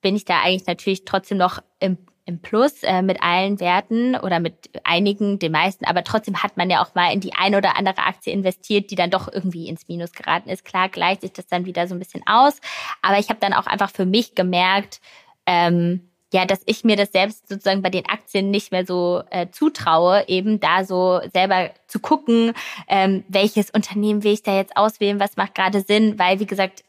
bin 0.00 0.14
ich 0.14 0.24
da 0.24 0.40
eigentlich 0.42 0.66
natürlich 0.66 1.04
trotzdem 1.04 1.38
noch 1.38 1.60
im, 1.80 1.98
im 2.26 2.40
Plus 2.40 2.84
äh, 2.84 3.02
mit 3.02 3.22
allen 3.22 3.58
Werten 3.58 4.14
oder 4.14 4.38
mit 4.38 4.70
einigen, 4.84 5.40
den 5.40 5.50
meisten, 5.50 5.84
aber 5.84 6.04
trotzdem 6.04 6.42
hat 6.44 6.56
man 6.56 6.70
ja 6.70 6.80
auch 6.80 6.94
mal 6.94 7.12
in 7.12 7.20
die 7.20 7.34
eine 7.34 7.58
oder 7.58 7.76
andere 7.76 8.06
Aktie 8.06 8.32
investiert, 8.32 8.90
die 8.90 8.94
dann 8.94 9.10
doch 9.10 9.26
irgendwie 9.32 9.68
ins 9.68 9.88
Minus 9.88 10.12
geraten 10.12 10.48
ist. 10.48 10.64
Klar 10.64 10.88
gleicht 10.88 11.22
sich 11.22 11.32
das 11.32 11.48
dann 11.48 11.66
wieder 11.66 11.88
so 11.88 11.94
ein 11.96 11.98
bisschen 11.98 12.22
aus, 12.26 12.60
aber 13.02 13.18
ich 13.18 13.28
habe 13.28 13.40
dann 13.40 13.52
auch 13.52 13.66
einfach 13.66 13.90
für 13.90 14.06
mich 14.06 14.36
gemerkt, 14.36 15.00
ähm, 15.46 16.08
ja, 16.36 16.44
dass 16.44 16.60
ich 16.66 16.84
mir 16.84 16.96
das 16.96 17.12
selbst 17.12 17.48
sozusagen 17.48 17.80
bei 17.80 17.88
den 17.88 18.06
Aktien 18.06 18.50
nicht 18.50 18.70
mehr 18.70 18.84
so 18.84 19.22
äh, 19.30 19.46
zutraue, 19.50 20.28
eben 20.28 20.60
da 20.60 20.84
so 20.84 21.22
selber 21.32 21.70
zu 21.86 21.98
gucken, 21.98 22.52
ähm, 22.88 23.24
welches 23.26 23.70
Unternehmen 23.70 24.22
will 24.22 24.34
ich 24.34 24.42
da 24.42 24.54
jetzt 24.54 24.76
auswählen, 24.76 25.18
was 25.18 25.38
macht 25.38 25.54
gerade 25.54 25.80
Sinn, 25.80 26.18
weil 26.18 26.38
wie 26.38 26.46
gesagt, 26.46 26.84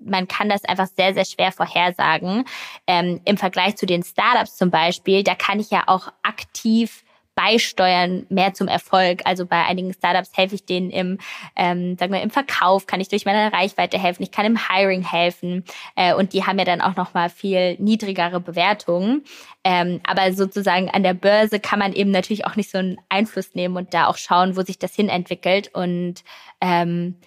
man 0.00 0.26
kann 0.26 0.48
das 0.48 0.64
einfach 0.64 0.88
sehr, 0.88 1.14
sehr 1.14 1.24
schwer 1.24 1.52
vorhersagen. 1.52 2.44
Ähm, 2.88 3.20
Im 3.24 3.36
Vergleich 3.36 3.76
zu 3.76 3.86
den 3.86 4.02
Startups 4.02 4.56
zum 4.56 4.72
Beispiel, 4.72 5.22
da 5.22 5.36
kann 5.36 5.60
ich 5.60 5.70
ja 5.70 5.84
auch 5.86 6.08
aktiv 6.24 7.04
beisteuern 7.38 8.26
mehr 8.30 8.52
zum 8.52 8.66
Erfolg. 8.66 9.20
Also 9.24 9.46
bei 9.46 9.64
einigen 9.64 9.92
Startups 9.92 10.36
helfe 10.36 10.56
ich 10.56 10.66
denen 10.66 10.90
im, 10.90 11.18
ähm, 11.54 11.96
sagen 11.96 12.12
wir, 12.12 12.20
im 12.20 12.30
Verkauf, 12.30 12.88
kann 12.88 13.00
ich 13.00 13.06
durch 13.06 13.26
meine 13.26 13.52
Reichweite 13.52 13.96
helfen, 13.96 14.24
ich 14.24 14.32
kann 14.32 14.44
im 14.44 14.68
Hiring 14.68 15.04
helfen 15.04 15.62
äh, 15.94 16.14
und 16.14 16.32
die 16.32 16.44
haben 16.44 16.58
ja 16.58 16.64
dann 16.64 16.80
auch 16.80 16.96
noch 16.96 17.14
mal 17.14 17.30
viel 17.30 17.76
niedrigere 17.78 18.40
Bewertungen. 18.40 19.22
Ähm, 19.62 20.00
aber 20.04 20.32
sozusagen 20.32 20.90
an 20.90 21.04
der 21.04 21.14
Börse 21.14 21.60
kann 21.60 21.78
man 21.78 21.92
eben 21.92 22.10
natürlich 22.10 22.44
auch 22.44 22.56
nicht 22.56 22.72
so 22.72 22.78
einen 22.78 22.98
Einfluss 23.08 23.54
nehmen 23.54 23.76
und 23.76 23.94
da 23.94 24.08
auch 24.08 24.16
schauen, 24.16 24.56
wo 24.56 24.62
sich 24.62 24.80
das 24.80 24.96
hin 24.96 25.08
entwickelt 25.08 25.70
und 25.72 26.24
ähm, 26.60 27.20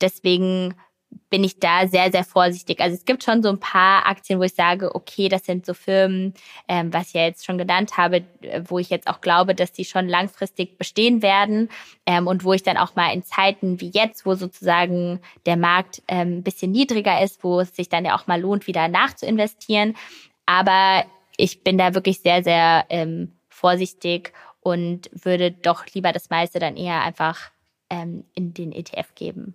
deswegen 0.00 0.76
bin 1.30 1.44
ich 1.44 1.58
da 1.58 1.86
sehr, 1.86 2.10
sehr 2.10 2.24
vorsichtig. 2.24 2.80
Also 2.80 2.96
es 2.96 3.04
gibt 3.04 3.22
schon 3.22 3.42
so 3.42 3.48
ein 3.50 3.60
paar 3.60 4.06
Aktien, 4.06 4.38
wo 4.38 4.44
ich 4.44 4.54
sage, 4.54 4.94
okay, 4.94 5.28
das 5.28 5.44
sind 5.44 5.66
so 5.66 5.74
Firmen, 5.74 6.34
ähm, 6.68 6.92
was 6.92 7.08
ich 7.08 7.14
ja 7.14 7.24
jetzt 7.24 7.44
schon 7.44 7.58
genannt 7.58 7.96
habe, 7.96 8.24
wo 8.66 8.78
ich 8.78 8.88
jetzt 8.88 9.08
auch 9.08 9.20
glaube, 9.20 9.54
dass 9.54 9.72
die 9.72 9.84
schon 9.84 10.08
langfristig 10.08 10.78
bestehen 10.78 11.22
werden 11.22 11.68
ähm, 12.06 12.26
und 12.26 12.44
wo 12.44 12.52
ich 12.52 12.62
dann 12.62 12.76
auch 12.78 12.94
mal 12.96 13.12
in 13.12 13.22
Zeiten 13.22 13.80
wie 13.80 13.90
jetzt, 13.90 14.24
wo 14.24 14.34
sozusagen 14.34 15.20
der 15.44 15.56
Markt 15.56 16.02
ähm, 16.08 16.38
ein 16.38 16.42
bisschen 16.42 16.72
niedriger 16.72 17.22
ist, 17.22 17.44
wo 17.44 17.60
es 17.60 17.76
sich 17.76 17.88
dann 17.88 18.04
ja 18.04 18.16
auch 18.16 18.26
mal 18.26 18.40
lohnt, 18.40 18.66
wieder 18.66 18.88
nachzuinvestieren. 18.88 19.96
Aber 20.46 21.04
ich 21.36 21.62
bin 21.62 21.76
da 21.76 21.94
wirklich 21.94 22.20
sehr, 22.20 22.42
sehr 22.42 22.86
ähm, 22.88 23.36
vorsichtig 23.48 24.32
und 24.60 25.10
würde 25.12 25.50
doch 25.50 25.84
lieber 25.92 26.12
das 26.12 26.30
meiste 26.30 26.58
dann 26.58 26.76
eher 26.76 27.02
einfach 27.02 27.50
ähm, 27.90 28.24
in 28.34 28.54
den 28.54 28.72
ETF 28.72 29.14
geben. 29.14 29.54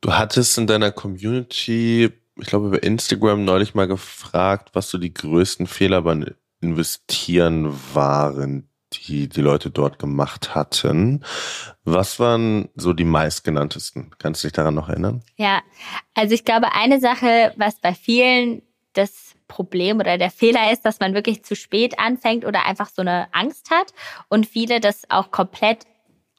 Du 0.00 0.14
hattest 0.14 0.56
in 0.56 0.66
deiner 0.66 0.92
Community, 0.92 2.10
ich 2.36 2.46
glaube 2.46 2.68
über 2.68 2.82
Instagram 2.82 3.44
neulich 3.44 3.74
mal 3.74 3.86
gefragt, 3.86 4.70
was 4.72 4.88
so 4.88 4.96
die 4.96 5.12
größten 5.12 5.66
Fehler 5.66 6.02
beim 6.02 6.24
Investieren 6.62 7.78
waren, 7.92 8.68
die 8.92 9.28
die 9.28 9.40
Leute 9.40 9.70
dort 9.70 9.98
gemacht 9.98 10.54
hatten. 10.54 11.24
Was 11.84 12.18
waren 12.18 12.70
so 12.74 12.92
die 12.92 13.04
meistgenanntesten? 13.04 14.10
Kannst 14.18 14.42
du 14.42 14.48
dich 14.48 14.54
daran 14.54 14.74
noch 14.74 14.88
erinnern? 14.88 15.22
Ja, 15.36 15.60
also 16.14 16.34
ich 16.34 16.44
glaube, 16.44 16.72
eine 16.72 16.98
Sache, 16.98 17.52
was 17.56 17.78
bei 17.80 17.94
vielen 17.94 18.62
das 18.94 19.34
Problem 19.48 19.98
oder 19.98 20.16
der 20.16 20.30
Fehler 20.30 20.72
ist, 20.72 20.84
dass 20.84 21.00
man 21.00 21.14
wirklich 21.14 21.44
zu 21.44 21.54
spät 21.54 21.98
anfängt 21.98 22.44
oder 22.44 22.66
einfach 22.66 22.88
so 22.88 23.02
eine 23.02 23.32
Angst 23.34 23.70
hat 23.70 23.92
und 24.28 24.46
viele 24.46 24.80
das 24.80 25.02
auch 25.10 25.30
komplett 25.30 25.86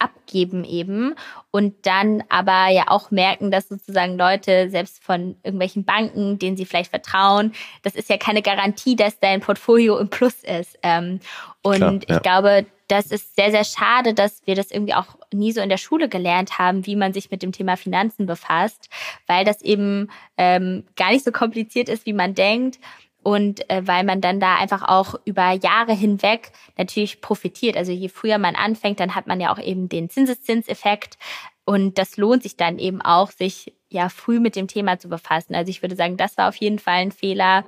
abgeben 0.01 0.63
eben 0.63 1.15
und 1.51 1.85
dann 1.85 2.23
aber 2.29 2.69
ja 2.69 2.85
auch 2.87 3.11
merken, 3.11 3.51
dass 3.51 3.69
sozusagen 3.69 4.17
Leute 4.17 4.69
selbst 4.69 5.03
von 5.03 5.35
irgendwelchen 5.43 5.85
Banken, 5.85 6.39
denen 6.39 6.57
sie 6.57 6.65
vielleicht 6.65 6.89
vertrauen, 6.89 7.53
das 7.83 7.95
ist 7.95 8.09
ja 8.09 8.17
keine 8.17 8.41
Garantie, 8.41 8.95
dass 8.95 9.19
dein 9.19 9.41
Portfolio 9.41 9.97
im 9.97 10.09
Plus 10.09 10.43
ist. 10.43 10.77
Ähm, 10.83 11.19
und 11.61 11.77
Klar, 11.77 11.93
ja. 12.07 12.15
ich 12.15 12.21
glaube, 12.21 12.65
das 12.87 13.11
ist 13.11 13.35
sehr, 13.35 13.51
sehr 13.51 13.63
schade, 13.63 14.13
dass 14.13 14.45
wir 14.45 14.55
das 14.55 14.69
irgendwie 14.69 14.93
auch 14.93 15.15
nie 15.31 15.53
so 15.53 15.61
in 15.61 15.69
der 15.69 15.77
Schule 15.77 16.09
gelernt 16.09 16.59
haben, 16.59 16.85
wie 16.85 16.97
man 16.97 17.13
sich 17.13 17.31
mit 17.31 17.41
dem 17.41 17.53
Thema 17.53 17.77
Finanzen 17.77 18.25
befasst, 18.25 18.89
weil 19.27 19.45
das 19.45 19.61
eben 19.61 20.09
ähm, 20.37 20.83
gar 20.97 21.11
nicht 21.11 21.23
so 21.23 21.31
kompliziert 21.31 21.87
ist, 21.87 22.05
wie 22.05 22.13
man 22.13 22.35
denkt 22.35 22.79
und 23.23 23.69
äh, 23.69 23.86
weil 23.86 24.03
man 24.03 24.21
dann 24.21 24.39
da 24.39 24.55
einfach 24.55 24.84
auch 24.84 25.15
über 25.25 25.51
Jahre 25.51 25.93
hinweg 25.93 26.51
natürlich 26.77 27.21
profitiert. 27.21 27.77
Also 27.77 27.91
je 27.91 28.10
früher 28.10 28.38
man 28.38 28.55
anfängt, 28.55 28.99
dann 28.99 29.15
hat 29.15 29.27
man 29.27 29.39
ja 29.39 29.53
auch 29.53 29.60
eben 29.60 29.89
den 29.89 30.10
Zinseszinseffekt 30.10 31.17
und 31.65 31.97
das 31.97 32.17
lohnt 32.17 32.43
sich 32.43 32.57
dann 32.57 32.79
eben 32.79 33.01
auch, 33.01 33.31
sich 33.31 33.73
ja 33.89 34.10
früh 34.10 34.39
mit 34.39 34.55
dem 34.55 34.67
Thema 34.67 34.97
zu 34.99 35.10
befassen. 35.10 35.55
Also 35.55 35.69
ich 35.69 35.81
würde 35.81 35.95
sagen, 35.95 36.17
das 36.17 36.38
war 36.38 36.49
auf 36.49 36.55
jeden 36.55 36.79
Fall 36.79 36.95
ein 36.95 37.12
Fehler. 37.12 37.65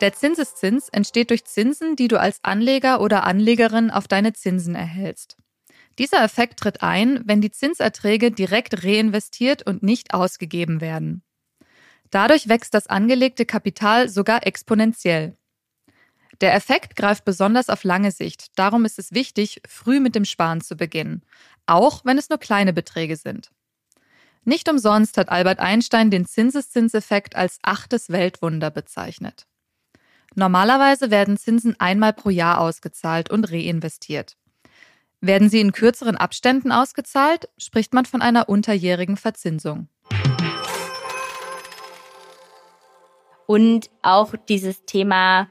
Der 0.00 0.14
Zinseszins 0.14 0.88
entsteht 0.88 1.30
durch 1.30 1.44
Zinsen, 1.44 1.94
die 1.94 2.08
du 2.08 2.18
als 2.18 2.40
Anleger 2.42 3.00
oder 3.02 3.24
Anlegerin 3.24 3.90
auf 3.90 4.08
deine 4.08 4.32
Zinsen 4.32 4.74
erhältst. 4.74 5.36
Dieser 5.98 6.24
Effekt 6.24 6.60
tritt 6.60 6.82
ein, 6.82 7.20
wenn 7.26 7.42
die 7.42 7.50
Zinserträge 7.50 8.30
direkt 8.30 8.84
reinvestiert 8.84 9.66
und 9.66 9.82
nicht 9.82 10.14
ausgegeben 10.14 10.80
werden. 10.80 11.22
Dadurch 12.10 12.48
wächst 12.48 12.74
das 12.74 12.88
angelegte 12.88 13.46
Kapital 13.46 14.08
sogar 14.08 14.46
exponentiell. 14.46 15.36
Der 16.40 16.54
Effekt 16.54 16.96
greift 16.96 17.24
besonders 17.24 17.68
auf 17.68 17.84
lange 17.84 18.10
Sicht, 18.12 18.58
darum 18.58 18.84
ist 18.84 18.98
es 18.98 19.12
wichtig, 19.12 19.60
früh 19.68 20.00
mit 20.00 20.14
dem 20.14 20.24
Sparen 20.24 20.60
zu 20.60 20.74
beginnen, 20.76 21.22
auch 21.66 22.04
wenn 22.04 22.18
es 22.18 22.30
nur 22.30 22.38
kleine 22.38 22.72
Beträge 22.72 23.16
sind. 23.16 23.50
Nicht 24.44 24.68
umsonst 24.70 25.18
hat 25.18 25.28
Albert 25.28 25.60
Einstein 25.60 26.10
den 26.10 26.24
Zinseszinseffekt 26.24 27.36
als 27.36 27.58
achtes 27.62 28.08
Weltwunder 28.08 28.70
bezeichnet. 28.70 29.46
Normalerweise 30.34 31.10
werden 31.10 31.36
Zinsen 31.36 31.78
einmal 31.78 32.12
pro 32.12 32.30
Jahr 32.30 32.60
ausgezahlt 32.60 33.30
und 33.30 33.50
reinvestiert. 33.50 34.36
Werden 35.20 35.50
sie 35.50 35.60
in 35.60 35.72
kürzeren 35.72 36.16
Abständen 36.16 36.72
ausgezahlt, 36.72 37.48
spricht 37.58 37.92
man 37.92 38.06
von 38.06 38.22
einer 38.22 38.48
unterjährigen 38.48 39.18
Verzinsung. 39.18 39.88
Und 43.50 43.90
auch 44.02 44.34
dieses 44.48 44.84
Thema, 44.84 45.48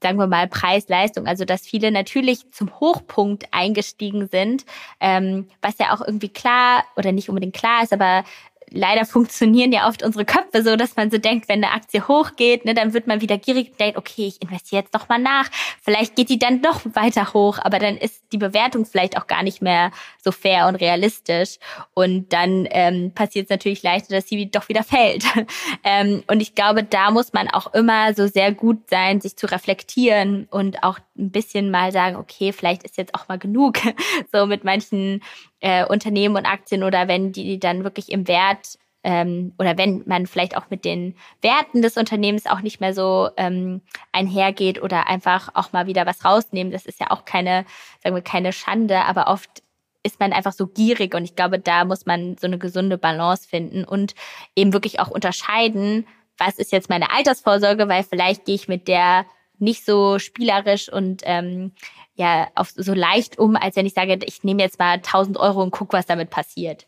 sagen 0.00 0.20
wir 0.20 0.28
mal, 0.28 0.46
Preis-Leistung, 0.46 1.26
also 1.26 1.44
dass 1.44 1.66
viele 1.66 1.90
natürlich 1.90 2.48
zum 2.52 2.78
Hochpunkt 2.78 3.48
eingestiegen 3.50 4.28
sind, 4.28 4.64
ähm, 5.00 5.48
was 5.60 5.76
ja 5.78 5.92
auch 5.92 6.00
irgendwie 6.00 6.28
klar 6.28 6.84
oder 6.94 7.10
nicht 7.10 7.28
unbedingt 7.28 7.56
klar 7.56 7.82
ist, 7.82 7.92
aber 7.92 8.22
leider 8.70 9.04
funktionieren 9.04 9.72
ja 9.72 9.88
oft 9.88 10.02
unsere 10.02 10.24
Köpfe 10.24 10.62
so, 10.62 10.76
dass 10.76 10.96
man 10.96 11.10
so 11.10 11.18
denkt, 11.18 11.48
wenn 11.48 11.62
eine 11.64 11.72
Aktie 11.72 12.06
hochgeht, 12.06 12.64
ne, 12.64 12.74
dann 12.74 12.92
wird 12.92 13.06
man 13.06 13.20
wieder 13.20 13.38
gierig 13.38 13.70
und 13.70 13.80
denkt, 13.80 13.96
okay, 13.96 14.26
ich 14.26 14.42
investiere 14.42 14.82
jetzt 14.82 14.94
noch 14.94 15.08
mal 15.08 15.18
nach. 15.18 15.48
Vielleicht 15.82 16.16
geht 16.16 16.28
die 16.28 16.38
dann 16.38 16.62
doch 16.62 16.80
weiter 16.94 17.32
hoch, 17.32 17.58
aber 17.62 17.78
dann 17.78 17.96
ist 17.96 18.22
die 18.32 18.38
Bewertung 18.38 18.84
vielleicht 18.84 19.16
auch 19.16 19.26
gar 19.26 19.42
nicht 19.42 19.62
mehr 19.62 19.90
so 20.22 20.32
fair 20.32 20.66
und 20.66 20.76
realistisch. 20.76 21.58
Und 21.94 22.32
dann 22.32 22.66
ähm, 22.70 23.12
passiert 23.14 23.44
es 23.44 23.50
natürlich 23.50 23.82
leichter, 23.82 24.14
dass 24.14 24.28
sie 24.28 24.50
doch 24.50 24.68
wieder 24.68 24.82
fällt. 24.82 25.24
ähm, 25.84 26.22
und 26.26 26.40
ich 26.40 26.54
glaube, 26.54 26.82
da 26.82 27.10
muss 27.10 27.32
man 27.32 27.48
auch 27.48 27.72
immer 27.74 28.14
so 28.14 28.26
sehr 28.26 28.52
gut 28.52 28.88
sein, 28.90 29.20
sich 29.20 29.36
zu 29.36 29.46
reflektieren 29.46 30.46
und 30.50 30.82
auch 30.82 30.98
ein 31.16 31.30
bisschen 31.30 31.70
mal 31.70 31.92
sagen, 31.92 32.16
okay, 32.16 32.52
vielleicht 32.52 32.82
ist 32.82 32.96
jetzt 32.96 33.14
auch 33.14 33.28
mal 33.28 33.38
genug. 33.38 33.78
so 34.32 34.46
mit 34.46 34.64
manchen 34.64 35.22
äh, 35.64 35.86
Unternehmen 35.86 36.36
und 36.36 36.44
Aktien 36.44 36.84
oder 36.84 37.08
wenn 37.08 37.32
die 37.32 37.58
dann 37.58 37.84
wirklich 37.84 38.12
im 38.12 38.28
Wert 38.28 38.78
ähm, 39.02 39.54
oder 39.58 39.78
wenn 39.78 40.02
man 40.04 40.26
vielleicht 40.26 40.58
auch 40.58 40.68
mit 40.68 40.84
den 40.84 41.14
Werten 41.40 41.80
des 41.80 41.96
Unternehmens 41.96 42.44
auch 42.44 42.60
nicht 42.60 42.82
mehr 42.82 42.92
so 42.92 43.30
ähm, 43.38 43.80
einhergeht 44.12 44.82
oder 44.82 45.08
einfach 45.08 45.48
auch 45.54 45.72
mal 45.72 45.86
wieder 45.86 46.04
was 46.04 46.22
rausnehmen. 46.22 46.70
Das 46.70 46.84
ist 46.84 47.00
ja 47.00 47.10
auch 47.10 47.24
keine, 47.24 47.64
sagen 48.02 48.14
wir, 48.14 48.20
keine 48.20 48.52
Schande, 48.52 49.06
aber 49.06 49.28
oft 49.28 49.62
ist 50.02 50.20
man 50.20 50.34
einfach 50.34 50.52
so 50.52 50.66
gierig 50.66 51.14
und 51.14 51.24
ich 51.24 51.34
glaube, 51.34 51.58
da 51.58 51.86
muss 51.86 52.04
man 52.04 52.36
so 52.36 52.46
eine 52.46 52.58
gesunde 52.58 52.98
Balance 52.98 53.48
finden 53.48 53.84
und 53.84 54.14
eben 54.54 54.74
wirklich 54.74 55.00
auch 55.00 55.08
unterscheiden, 55.08 56.06
was 56.36 56.58
ist 56.58 56.72
jetzt 56.72 56.90
meine 56.90 57.10
Altersvorsorge, 57.10 57.88
weil 57.88 58.02
vielleicht 58.02 58.44
gehe 58.44 58.54
ich 58.54 58.68
mit 58.68 58.86
der 58.86 59.24
nicht 59.58 59.86
so 59.86 60.18
spielerisch 60.18 60.92
und 60.92 61.22
ähm, 61.24 61.72
ja 62.14 62.48
auf 62.54 62.72
so 62.74 62.94
leicht 62.94 63.38
um, 63.38 63.56
als 63.56 63.76
wenn 63.76 63.86
ich 63.86 63.94
sage, 63.94 64.18
ich 64.24 64.44
nehme 64.44 64.62
jetzt 64.62 64.78
mal 64.78 64.94
1000 64.94 65.36
Euro 65.38 65.62
und 65.62 65.70
guck, 65.70 65.92
was 65.92 66.06
damit 66.06 66.30
passiert. 66.30 66.86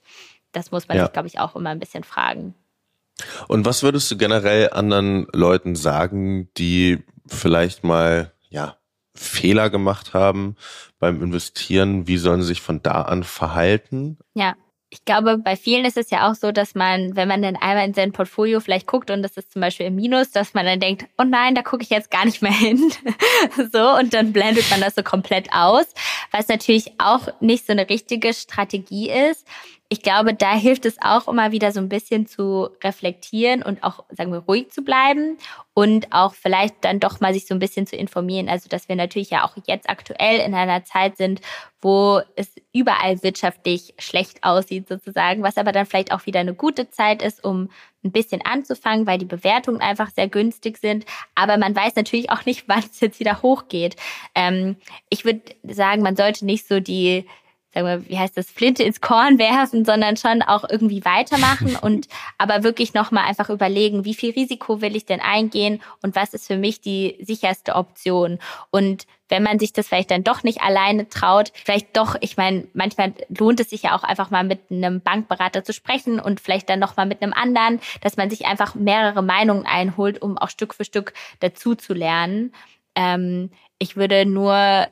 Das 0.53 0.71
muss 0.71 0.89
man 0.89 0.97
ja. 0.97 1.05
sich, 1.05 1.13
glaube 1.13 1.29
ich, 1.29 1.39
auch 1.39 1.57
immer 1.57 1.71
ein 1.71 1.79
bisschen 1.79 2.05
fragen. 2.05 2.55
Und 3.49 3.65
was 3.65 3.83
würdest 3.83 4.11
du 4.11 4.17
generell 4.17 4.71
anderen 4.71 5.27
Leuten 5.33 5.75
sagen, 5.75 6.49
die 6.57 7.05
vielleicht 7.27 7.85
mal, 7.85 8.33
ja, 8.49 8.77
Fehler 9.15 9.71
gemacht 9.71 10.13
haben 10.13 10.57
beim 10.99 11.23
Investieren? 11.23 12.07
Wie 12.07 12.19
sollen 12.19 12.43
sie 12.43 12.49
sich 12.49 12.61
von 12.61 12.83
da 12.83 13.03
an 13.03 13.25
verhalten? 13.25 14.19
Ja 14.35 14.55
ich 14.91 15.05
glaube, 15.05 15.39
bei 15.39 15.57
vielen 15.57 15.85
ist 15.85 15.97
es 15.97 16.11
ja 16.11 16.31
auch 16.31 16.35
so, 16.35 16.53
dass 16.53 16.75
man, 16.77 17.17
wenn 17.17 17.27
man 17.27 17.43
dann 17.43 17.57
einmal 17.57 17.87
in 17.87 17.95
sein 17.95 18.13
Portfolio 18.13 18.61
vielleicht 18.61 18.87
guckt 18.87 19.11
und 19.11 19.23
das 19.23 19.37
ist 19.37 19.53
zum 19.53 19.61
Beispiel 19.61 19.87
im 19.87 19.97
Minus, 19.97 20.31
dass 20.31 20.55
man 20.55 20.65
dann 20.65 20.79
denkt, 20.79 21.07
oh 21.19 21.25
nein, 21.25 21.57
da 21.57 21.63
gucke 21.63 21.83
ich 21.83 21.91
jetzt 21.91 22.11
gar 22.11 22.25
nicht 22.25 22.41
mehr 22.41 22.53
hin. 22.53 22.93
so, 23.73 23.97
und 23.97 24.15
dann 24.15 24.33
blendet 24.33 24.71
man 24.71 24.81
das 24.81 24.95
so 24.95 25.03
komplett 25.03 25.53
aus, 25.53 25.87
was 26.31 26.47
natürlich 26.49 26.93
auch 26.99 27.29
nicht 27.41 27.67
so 27.67 27.73
eine 27.73 27.89
richtige 27.89 28.33
Strategie 28.33 29.11
ist 29.11 29.47
ich 29.89 30.03
glaube, 30.03 30.35
da 30.35 30.55
hilft 30.55 30.85
es 30.85 31.01
auch 31.01 31.29
immer 31.29 31.53
wieder 31.53 31.71
so 31.71 31.79
ein 31.79 31.89
bisschen 31.89 32.27
zu 32.27 32.69
reflektieren 32.83 33.63
und 33.63 33.85
auch, 33.85 34.05
sagen 34.11 34.33
wir, 34.33 34.41
ruhig 34.41 34.71
zu 34.71 34.83
bleiben 34.83 35.39
und 35.75 36.13
auch 36.13 36.35
vielleicht 36.35 36.85
dann 36.85 36.99
doch 36.99 37.21
mal 37.21 37.33
sich 37.33 37.47
so 37.47 37.55
ein 37.55 37.61
bisschen 37.61 37.87
zu 37.87 37.95
informieren. 37.95 38.49
Also, 38.49 38.69
dass 38.69 38.89
wir 38.89 38.97
natürlich 38.97 39.31
ja 39.31 39.45
auch 39.45 39.57
jetzt 39.67 39.89
aktuell 39.89 40.41
in 40.41 40.55
einer 40.55 40.85
Zeit 40.85 41.17
sind, 41.17 41.41
wo 41.81 42.21
es 42.35 42.53
überall 42.73 43.23
wirtschaftlich 43.23 43.95
schlecht 43.99 44.43
aussieht 44.43 44.89
sozusagen, 44.89 45.45
was 45.45 45.57
aber 45.57 45.71
dann 45.71 45.87
vielleicht 45.87 46.13
auch 46.13 46.27
wieder 46.27 46.41
eine 46.41 46.55
gute 46.55 46.91
Zeit 46.91 47.23
ist, 47.23 47.45
um 47.45 47.71
ein 48.03 48.11
bisschen 48.11 48.41
anzufangen, 48.45 49.07
weil 49.07 49.19
die 49.19 49.25
Bewertungen 49.25 49.81
einfach 49.81 50.11
sehr 50.11 50.29
günstig 50.29 50.79
sind. 50.79 51.05
Aber 51.37 51.59
man 51.59 51.77
weiß 51.77 51.95
natürlich 51.95 52.31
auch 52.31 52.45
nicht, 52.45 52.65
wann 52.69 52.81
es 52.81 52.99
jetzt 52.99 53.21
wieder 53.21 53.41
hochgeht. 53.43 53.95
Ähm, 54.35 54.77
ich 55.11 55.25
würde 55.25 55.43
sagen, 55.63 56.03
man 56.03 56.17
sollte 56.17 56.45
nicht 56.45 56.67
so 56.67 56.81
die 56.81 57.25
wie 57.85 58.19
heißt 58.19 58.37
das, 58.37 58.51
Flinte 58.51 58.83
ins 58.83 59.01
Korn 59.01 59.39
werfen, 59.39 59.85
sondern 59.85 60.17
schon 60.17 60.43
auch 60.43 60.65
irgendwie 60.69 61.05
weitermachen 61.05 61.77
und 61.83 62.09
aber 62.39 62.63
wirklich 62.63 62.95
nochmal 62.95 63.25
einfach 63.25 63.51
überlegen, 63.51 64.05
wie 64.05 64.15
viel 64.15 64.33
Risiko 64.33 64.81
will 64.81 64.97
ich 64.97 65.07
denn 65.07 65.21
eingehen 65.21 65.83
und 66.03 66.17
was 66.17 66.35
ist 66.35 66.47
für 66.47 66.57
mich 66.57 66.81
die 66.81 67.17
sicherste 67.21 67.75
Option. 67.75 68.39
Und 68.71 69.07
wenn 69.29 69.43
man 69.43 69.59
sich 69.59 69.73
das 69.73 69.89
vielleicht 69.89 70.11
dann 70.11 70.25
doch 70.25 70.43
nicht 70.43 70.63
alleine 70.63 71.09
traut, 71.09 71.53
vielleicht 71.65 71.97
doch, 71.97 72.17
ich 72.21 72.37
meine, 72.37 72.67
manchmal 72.75 73.13
lohnt 73.29 73.61
es 73.61 73.71
sich 73.71 73.83
ja 73.83 73.97
auch 73.97 74.05
einfach 74.05 74.31
mal 74.31 74.45
mit 74.45 74.71
einem 74.71 75.01
Bankberater 75.01 75.65
zu 75.65 75.73
sprechen 75.73 76.21
und 76.21 76.41
vielleicht 76.41 76.69
dann 76.71 76.79
noch 76.79 76.97
mal 76.97 77.07
mit 77.07 77.23
einem 77.23 77.33
anderen, 77.33 77.81
dass 78.01 78.17
man 78.17 78.31
sich 78.31 78.47
einfach 78.47 78.75
mehrere 78.75 79.23
Meinungen 79.23 79.67
einholt, 79.67 80.23
um 80.23 80.39
auch 80.39 80.51
Stück 80.51 80.75
für 80.75 80.85
Stück 80.85 81.13
dazu 81.41 81.75
zu 81.75 81.93
lernen. 81.93 82.53
Ähm, 82.95 83.51
ich 83.79 83.97
würde 83.97 84.25
nur 84.25 84.87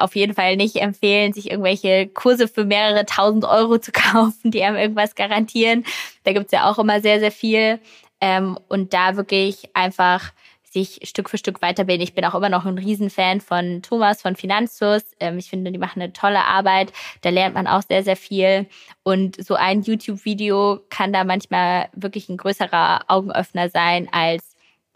auf 0.00 0.16
jeden 0.16 0.34
Fall 0.34 0.56
nicht 0.56 0.76
empfehlen, 0.76 1.32
sich 1.32 1.50
irgendwelche 1.50 2.08
Kurse 2.08 2.48
für 2.48 2.64
mehrere 2.64 3.06
tausend 3.06 3.44
Euro 3.44 3.78
zu 3.78 3.92
kaufen, 3.92 4.50
die 4.50 4.62
einem 4.62 4.76
irgendwas 4.76 5.14
garantieren. 5.14 5.84
Da 6.24 6.32
gibt's 6.32 6.52
ja 6.52 6.70
auch 6.70 6.78
immer 6.78 7.00
sehr, 7.00 7.20
sehr 7.20 7.32
viel. 7.32 7.80
Ähm, 8.20 8.58
und 8.68 8.92
da 8.92 9.16
wirklich 9.16 9.70
einfach 9.74 10.32
sich 10.70 11.00
Stück 11.02 11.28
für 11.28 11.38
Stück 11.38 11.62
weiterbilden. 11.62 12.02
Ich 12.02 12.14
bin 12.14 12.24
auch 12.24 12.34
immer 12.34 12.48
noch 12.48 12.64
ein 12.64 12.78
Riesenfan 12.78 13.40
von 13.40 13.82
Thomas 13.82 14.22
von 14.22 14.36
Finanzus. 14.36 15.02
Ähm, 15.18 15.38
ich 15.38 15.50
finde, 15.50 15.72
die 15.72 15.78
machen 15.78 16.00
eine 16.00 16.12
tolle 16.12 16.44
Arbeit. 16.44 16.92
Da 17.22 17.30
lernt 17.30 17.54
man 17.54 17.66
auch 17.66 17.82
sehr, 17.82 18.04
sehr 18.04 18.16
viel. 18.16 18.68
Und 19.02 19.44
so 19.44 19.54
ein 19.54 19.82
YouTube-Video 19.82 20.80
kann 20.88 21.12
da 21.12 21.24
manchmal 21.24 21.88
wirklich 21.92 22.28
ein 22.28 22.36
größerer 22.36 23.04
Augenöffner 23.08 23.68
sein 23.68 24.08
als 24.12 24.54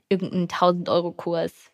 irgendein 0.08 0.42
1000 0.42 0.88
Euro 0.88 1.10
Kurs. 1.12 1.72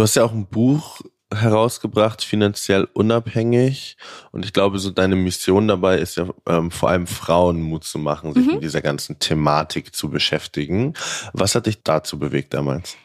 Du 0.00 0.04
hast 0.04 0.14
ja 0.14 0.24
auch 0.24 0.32
ein 0.32 0.46
Buch 0.46 1.02
herausgebracht, 1.30 2.24
finanziell 2.24 2.88
unabhängig. 2.94 3.98
Und 4.32 4.46
ich 4.46 4.54
glaube, 4.54 4.78
so 4.78 4.88
deine 4.88 5.14
Mission 5.14 5.68
dabei 5.68 5.98
ist 5.98 6.16
ja 6.16 6.26
ähm, 6.48 6.70
vor 6.70 6.88
allem 6.88 7.06
Frauen 7.06 7.60
Mut 7.60 7.84
zu 7.84 7.98
machen, 7.98 8.32
sich 8.32 8.46
mhm. 8.46 8.54
mit 8.54 8.62
dieser 8.62 8.80
ganzen 8.80 9.18
Thematik 9.18 9.94
zu 9.94 10.08
beschäftigen. 10.08 10.94
Was 11.34 11.54
hat 11.54 11.66
dich 11.66 11.82
dazu 11.82 12.18
bewegt 12.18 12.54
damals? 12.54 12.96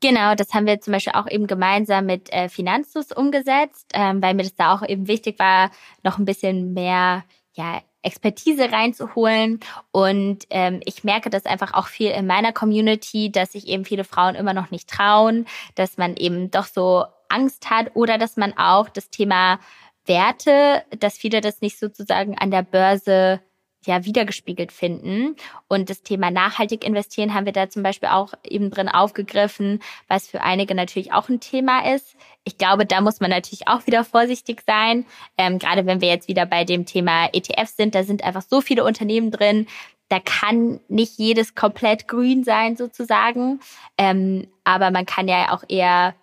Genau, 0.00 0.34
das 0.34 0.54
haben 0.54 0.64
wir 0.64 0.80
zum 0.80 0.94
Beispiel 0.94 1.12
auch 1.16 1.30
eben 1.30 1.46
gemeinsam 1.46 2.06
mit 2.06 2.32
äh, 2.32 2.48
Finanzus 2.48 3.12
umgesetzt, 3.12 3.90
ähm, 3.92 4.22
weil 4.22 4.32
mir 4.32 4.44
das 4.44 4.54
da 4.54 4.74
auch 4.74 4.88
eben 4.88 5.06
wichtig 5.06 5.38
war, 5.38 5.70
noch 6.02 6.16
ein 6.16 6.24
bisschen 6.24 6.72
mehr 6.72 7.24
ja, 7.58 7.82
Expertise 8.02 8.70
reinzuholen. 8.70 9.60
Und 9.90 10.46
ähm, 10.50 10.80
ich 10.84 11.04
merke 11.04 11.28
das 11.28 11.44
einfach 11.44 11.74
auch 11.74 11.88
viel 11.88 12.10
in 12.12 12.26
meiner 12.26 12.52
Community, 12.52 13.30
dass 13.30 13.52
sich 13.52 13.66
eben 13.66 13.84
viele 13.84 14.04
Frauen 14.04 14.36
immer 14.36 14.54
noch 14.54 14.70
nicht 14.70 14.88
trauen, 14.88 15.46
dass 15.74 15.98
man 15.98 16.16
eben 16.16 16.50
doch 16.50 16.66
so 16.66 17.04
Angst 17.28 17.68
hat 17.68 17.94
oder 17.94 18.16
dass 18.16 18.36
man 18.36 18.56
auch 18.56 18.88
das 18.88 19.10
Thema 19.10 19.58
Werte, 20.06 20.84
dass 20.98 21.18
viele 21.18 21.40
das 21.40 21.60
nicht 21.60 21.78
sozusagen 21.78 22.38
an 22.38 22.50
der 22.50 22.62
Börse 22.62 23.40
ja 23.88 24.04
wiedergespiegelt 24.04 24.70
finden. 24.70 25.34
Und 25.66 25.90
das 25.90 26.02
Thema 26.02 26.30
nachhaltig 26.30 26.84
investieren 26.84 27.34
haben 27.34 27.46
wir 27.46 27.52
da 27.52 27.68
zum 27.68 27.82
Beispiel 27.82 28.10
auch 28.10 28.34
eben 28.44 28.70
drin 28.70 28.88
aufgegriffen, 28.88 29.80
was 30.06 30.28
für 30.28 30.42
einige 30.42 30.74
natürlich 30.74 31.12
auch 31.12 31.28
ein 31.28 31.40
Thema 31.40 31.92
ist. 31.92 32.16
Ich 32.44 32.56
glaube, 32.58 32.86
da 32.86 33.00
muss 33.00 33.20
man 33.20 33.30
natürlich 33.30 33.66
auch 33.66 33.86
wieder 33.86 34.04
vorsichtig 34.04 34.62
sein. 34.66 35.04
Ähm, 35.36 35.58
gerade 35.58 35.86
wenn 35.86 36.00
wir 36.00 36.08
jetzt 36.08 36.28
wieder 36.28 36.46
bei 36.46 36.64
dem 36.64 36.86
Thema 36.86 37.28
ETFs 37.32 37.76
sind, 37.76 37.94
da 37.94 38.04
sind 38.04 38.22
einfach 38.22 38.42
so 38.42 38.60
viele 38.60 38.84
Unternehmen 38.84 39.30
drin. 39.30 39.66
Da 40.08 40.20
kann 40.20 40.80
nicht 40.88 41.18
jedes 41.18 41.54
komplett 41.54 42.08
grün 42.08 42.44
sein 42.44 42.76
sozusagen. 42.76 43.60
Ähm, 43.98 44.48
aber 44.64 44.90
man 44.90 45.04
kann 45.04 45.28
ja 45.28 45.52
auch 45.52 45.64
eher 45.68 46.14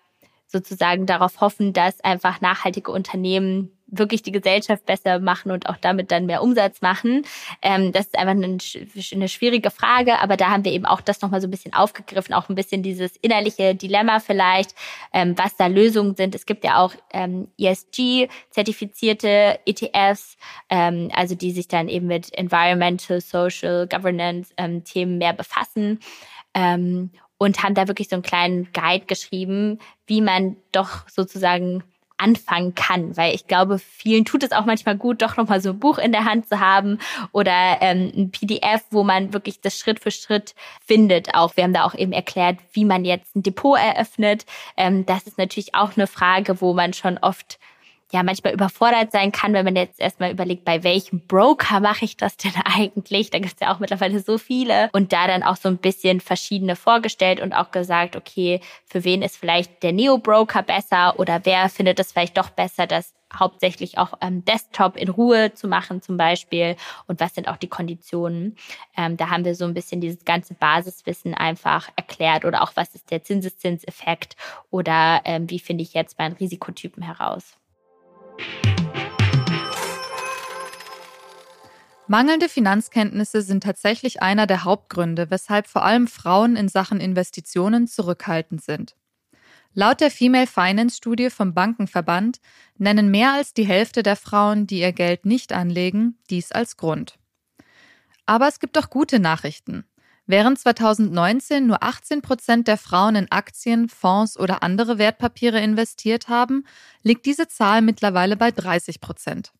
sozusagen 0.47 1.05
darauf 1.05 1.41
hoffen, 1.41 1.73
dass 1.73 2.01
einfach 2.01 2.41
nachhaltige 2.41 2.91
Unternehmen 2.91 3.74
wirklich 3.87 4.23
die 4.23 4.31
Gesellschaft 4.31 4.85
besser 4.85 5.19
machen 5.19 5.51
und 5.51 5.69
auch 5.69 5.77
damit 5.77 6.11
dann 6.11 6.25
mehr 6.25 6.41
Umsatz 6.41 6.81
machen. 6.81 7.23
Ähm, 7.61 7.91
das 7.91 8.07
ist 8.07 8.17
einfach 8.17 8.33
eine, 8.33 8.57
eine, 9.11 9.29
schwierige 9.29 9.71
Frage, 9.71 10.19
aber 10.19 10.37
da 10.37 10.49
haben 10.49 10.65
wir 10.65 10.71
eben 10.71 10.85
auch 10.85 11.01
das 11.01 11.21
nochmal 11.21 11.41
so 11.41 11.47
ein 11.47 11.51
bisschen 11.51 11.73
aufgegriffen, 11.73 12.33
auch 12.33 12.49
ein 12.49 12.55
bisschen 12.55 12.83
dieses 12.83 13.15
innerliche 13.17 13.75
Dilemma 13.75 14.19
vielleicht, 14.19 14.75
ähm, 15.13 15.37
was 15.37 15.55
da 15.55 15.67
Lösungen 15.67 16.15
sind. 16.15 16.35
Es 16.35 16.45
gibt 16.45 16.63
ja 16.63 16.79
auch 16.79 16.93
ähm, 17.13 17.49
ESG-zertifizierte 17.59 19.59
ETFs, 19.65 20.37
ähm, 20.69 21.09
also 21.13 21.35
die 21.35 21.51
sich 21.51 21.67
dann 21.67 21.87
eben 21.87 22.07
mit 22.07 22.35
Environmental, 22.37 23.21
Social, 23.21 23.87
Governance 23.87 24.53
ähm, 24.57 24.83
mehr 25.17 25.33
befassen. 25.33 25.99
Ähm, 26.53 27.11
und 27.37 27.63
haben 27.63 27.75
da 27.75 27.87
wirklich 27.87 28.07
so 28.07 28.15
einen 28.15 28.23
kleinen 28.23 28.71
Guide 28.71 29.07
geschrieben, 29.07 29.79
wie 30.07 30.21
man 30.21 30.55
doch 30.71 31.07
sozusagen 31.09 31.83
anfangen 32.17 32.75
kann, 32.75 33.17
weil 33.17 33.35
ich 33.35 33.47
glaube, 33.47 33.79
vielen 33.79 34.25
tut 34.25 34.43
es 34.43 34.51
auch 34.51 34.65
manchmal 34.65 34.97
gut, 34.97 35.21
doch 35.21 35.37
nochmal 35.37 35.61
so 35.61 35.71
ein 35.71 35.79
Buch 35.79 35.97
in 35.97 36.11
der 36.11 36.25
Hand 36.25 36.47
zu 36.47 36.59
haben 36.59 36.99
oder 37.31 37.77
ähm, 37.81 38.11
ein 38.15 38.31
PDF, 38.31 38.83
wo 38.89 39.03
man 39.03 39.33
wirklich 39.33 39.61
das 39.61 39.77
Schritt 39.77 39.99
für 39.99 40.11
Schritt 40.11 40.55
findet. 40.85 41.35
Auch 41.35 41.57
wir 41.57 41.63
haben 41.63 41.73
da 41.73 41.83
auch 41.83 41.95
eben 41.95 42.13
erklärt, 42.13 42.57
wie 42.73 42.85
man 42.85 43.05
jetzt 43.05 43.35
ein 43.35 43.43
Depot 43.43 43.77
eröffnet. 43.77 44.45
Ähm, 44.77 45.05
das 45.05 45.23
ist 45.23 45.37
natürlich 45.37 45.75
auch 45.75 45.97
eine 45.97 46.07
Frage, 46.07 46.61
wo 46.61 46.73
man 46.73 46.93
schon 46.93 47.17
oft 47.17 47.59
ja 48.11 48.23
manchmal 48.23 48.53
überfordert 48.53 49.11
sein 49.11 49.31
kann, 49.31 49.53
wenn 49.53 49.65
man 49.65 49.75
jetzt 49.75 49.99
erstmal 49.99 50.31
überlegt, 50.31 50.65
bei 50.65 50.83
welchem 50.83 51.25
Broker 51.27 51.79
mache 51.79 52.05
ich 52.05 52.17
das 52.17 52.37
denn 52.37 52.53
eigentlich? 52.65 53.29
Da 53.29 53.39
gibt 53.39 53.53
es 53.53 53.59
ja 53.59 53.73
auch 53.73 53.79
mittlerweile 53.79 54.19
so 54.19 54.37
viele. 54.37 54.89
Und 54.93 55.13
da 55.13 55.27
dann 55.27 55.43
auch 55.43 55.57
so 55.57 55.69
ein 55.69 55.77
bisschen 55.77 56.21
verschiedene 56.21 56.75
vorgestellt 56.75 57.39
und 57.39 57.53
auch 57.53 57.71
gesagt, 57.71 58.15
okay, 58.15 58.61
für 58.85 59.03
wen 59.03 59.21
ist 59.21 59.37
vielleicht 59.37 59.83
der 59.83 59.91
Neo-Broker 59.91 60.63
besser 60.63 61.19
oder 61.19 61.41
wer 61.43 61.69
findet 61.69 61.99
es 61.99 62.11
vielleicht 62.11 62.37
doch 62.37 62.49
besser, 62.49 62.87
das 62.87 63.13
hauptsächlich 63.33 63.97
auch 63.97 64.13
am 64.19 64.45
Desktop 64.45 64.97
in 64.97 65.09
Ruhe 65.09 65.53
zu 65.53 65.67
machen 65.67 66.01
zum 66.01 66.17
Beispiel 66.17 66.75
und 67.07 67.19
was 67.19 67.35
sind 67.35 67.47
auch 67.47 67.57
die 67.57 67.67
Konditionen. 67.67 68.55
Ähm, 68.95 69.17
da 69.17 69.29
haben 69.29 69.45
wir 69.45 69.55
so 69.55 69.65
ein 69.65 69.73
bisschen 69.73 69.99
dieses 69.99 70.23
ganze 70.25 70.53
Basiswissen 70.53 71.33
einfach 71.33 71.89
erklärt 71.95 72.45
oder 72.45 72.61
auch 72.61 72.71
was 72.75 72.95
ist 72.95 73.11
der 73.11 73.23
Zinseszinseffekt 73.23 74.35
oder 74.69 75.21
ähm, 75.25 75.49
wie 75.49 75.59
finde 75.59 75.83
ich 75.83 75.93
jetzt 75.93 76.17
meinen 76.17 76.33
Risikotypen 76.33 77.03
heraus. 77.03 77.57
Mangelnde 82.07 82.49
Finanzkenntnisse 82.49 83.41
sind 83.41 83.63
tatsächlich 83.63 84.21
einer 84.21 84.45
der 84.45 84.63
Hauptgründe, 84.63 85.31
weshalb 85.31 85.67
vor 85.67 85.83
allem 85.83 86.07
Frauen 86.07 86.55
in 86.55 86.67
Sachen 86.67 86.99
Investitionen 86.99 87.87
zurückhaltend 87.87 88.63
sind. 88.63 88.95
Laut 89.73 90.01
der 90.01 90.11
Female 90.11 90.47
Finance 90.47 90.97
Studie 90.97 91.29
vom 91.29 91.53
Bankenverband 91.53 92.39
nennen 92.77 93.09
mehr 93.09 93.33
als 93.33 93.53
die 93.53 93.65
Hälfte 93.65 94.03
der 94.03 94.15
Frauen, 94.15 94.67
die 94.67 94.79
ihr 94.79 94.93
Geld 94.93 95.25
nicht 95.25 95.51
anlegen, 95.51 96.17
dies 96.29 96.51
als 96.51 96.77
Grund. 96.77 97.17
Aber 98.25 98.47
es 98.47 98.59
gibt 98.59 98.77
auch 98.77 98.89
gute 98.89 99.19
Nachrichten. 99.19 99.83
Während 100.27 100.57
2019 100.57 101.67
nur 101.67 101.83
18 101.83 102.23
Prozent 102.23 102.67
der 102.67 102.77
Frauen 102.77 103.15
in 103.15 103.31
Aktien, 103.31 103.89
Fonds 103.89 104.39
oder 104.39 104.63
andere 104.63 104.97
Wertpapiere 104.97 105.61
investiert 105.61 106.29
haben, 106.29 106.65
liegt 107.03 107.27
diese 107.27 107.47
Zahl 107.47 107.83
mittlerweile 107.83 108.35
bei 108.35 108.49
30 108.49 109.01
Prozent. 109.01 109.51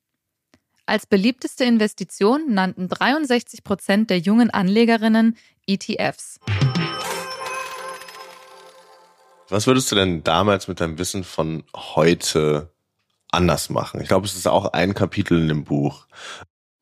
Als 0.88 1.06
beliebteste 1.06 1.66
Investition 1.66 2.52
nannten 2.52 2.88
63 2.88 3.64
Prozent 3.64 4.10
der 4.10 4.18
jungen 4.18 4.50
Anlegerinnen 4.50 5.38
ETFs. 5.68 6.40
Was 9.50 9.68
würdest 9.68 9.92
du 9.92 9.96
denn 9.96 10.24
damals 10.24 10.68
mit 10.68 10.80
deinem 10.80 10.98
Wissen 10.98 11.24
von 11.24 11.64
heute 11.76 12.72
anders 13.30 13.70
machen? 13.70 14.02
Ich 14.02 14.08
glaube, 14.08 14.26
es 14.26 14.36
ist 14.36 14.48
auch 14.48 14.74
ein 14.74 14.96
Kapitel 14.96 15.40
in 15.40 15.48
dem 15.48 15.64
Buch. 15.64 16.08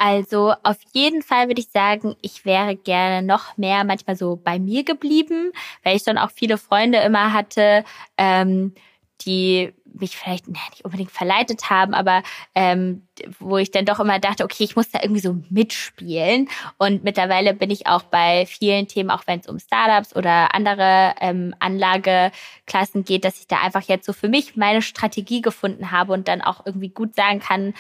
Also 0.05 0.53
auf 0.63 0.75
jeden 0.91 1.21
Fall 1.21 1.47
würde 1.47 1.61
ich 1.61 1.69
sagen, 1.69 2.17
ich 2.21 2.43
wäre 2.43 2.75
gerne 2.75 3.25
noch 3.25 3.55
mehr 3.55 3.85
manchmal 3.85 4.17
so 4.17 4.35
bei 4.35 4.59
mir 4.59 4.83
geblieben, 4.83 5.53
weil 5.81 5.95
ich 5.95 6.03
dann 6.03 6.17
auch 6.17 6.29
viele 6.29 6.57
Freunde 6.57 6.97
immer 6.97 7.31
hatte, 7.31 7.85
ähm, 8.17 8.73
die 9.21 9.71
mich 9.85 10.17
vielleicht 10.17 10.49
nicht 10.49 10.83
unbedingt 10.83 11.11
verleitet 11.11 11.69
haben, 11.69 11.93
aber 11.93 12.21
ähm, 12.53 13.07
wo 13.39 13.57
ich 13.57 13.71
dann 13.71 13.85
doch 13.85 14.01
immer 14.01 14.19
dachte, 14.19 14.43
okay, 14.43 14.65
ich 14.65 14.75
muss 14.75 14.91
da 14.91 14.99
irgendwie 15.01 15.21
so 15.21 15.37
mitspielen. 15.49 16.49
Und 16.77 17.05
mittlerweile 17.05 17.53
bin 17.53 17.69
ich 17.69 17.87
auch 17.87 18.03
bei 18.03 18.45
vielen 18.45 18.89
Themen, 18.89 19.09
auch 19.09 19.23
wenn 19.27 19.39
es 19.39 19.47
um 19.47 19.57
Startups 19.57 20.17
oder 20.17 20.53
andere 20.53 21.13
ähm, 21.21 21.55
Anlageklassen 21.59 23.05
geht, 23.05 23.23
dass 23.23 23.39
ich 23.39 23.47
da 23.47 23.61
einfach 23.61 23.83
jetzt 23.83 24.05
so 24.05 24.11
für 24.11 24.27
mich 24.27 24.57
meine 24.57 24.81
Strategie 24.81 25.41
gefunden 25.41 25.91
habe 25.91 26.11
und 26.11 26.27
dann 26.27 26.41
auch 26.41 26.65
irgendwie 26.65 26.89
gut 26.89 27.15
sagen 27.15 27.39
kann, 27.39 27.73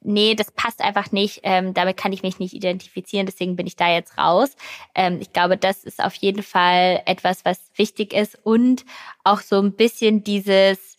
nee, 0.00 0.34
das 0.34 0.50
passt 0.52 0.82
einfach 0.82 1.12
nicht, 1.12 1.40
ähm, 1.42 1.74
damit 1.74 1.96
kann 1.96 2.12
ich 2.12 2.22
mich 2.22 2.38
nicht 2.38 2.54
identifizieren, 2.54 3.26
deswegen 3.26 3.56
bin 3.56 3.66
ich 3.66 3.76
da 3.76 3.92
jetzt 3.92 4.16
raus. 4.18 4.56
Ähm, 4.94 5.18
ich 5.20 5.32
glaube, 5.32 5.56
das 5.56 5.84
ist 5.84 6.02
auf 6.02 6.14
jeden 6.14 6.42
Fall 6.42 7.02
etwas, 7.06 7.44
was 7.44 7.60
wichtig 7.76 8.12
ist 8.12 8.38
und 8.44 8.84
auch 9.24 9.40
so 9.40 9.60
ein 9.60 9.72
bisschen 9.72 10.22
dieses 10.22 10.98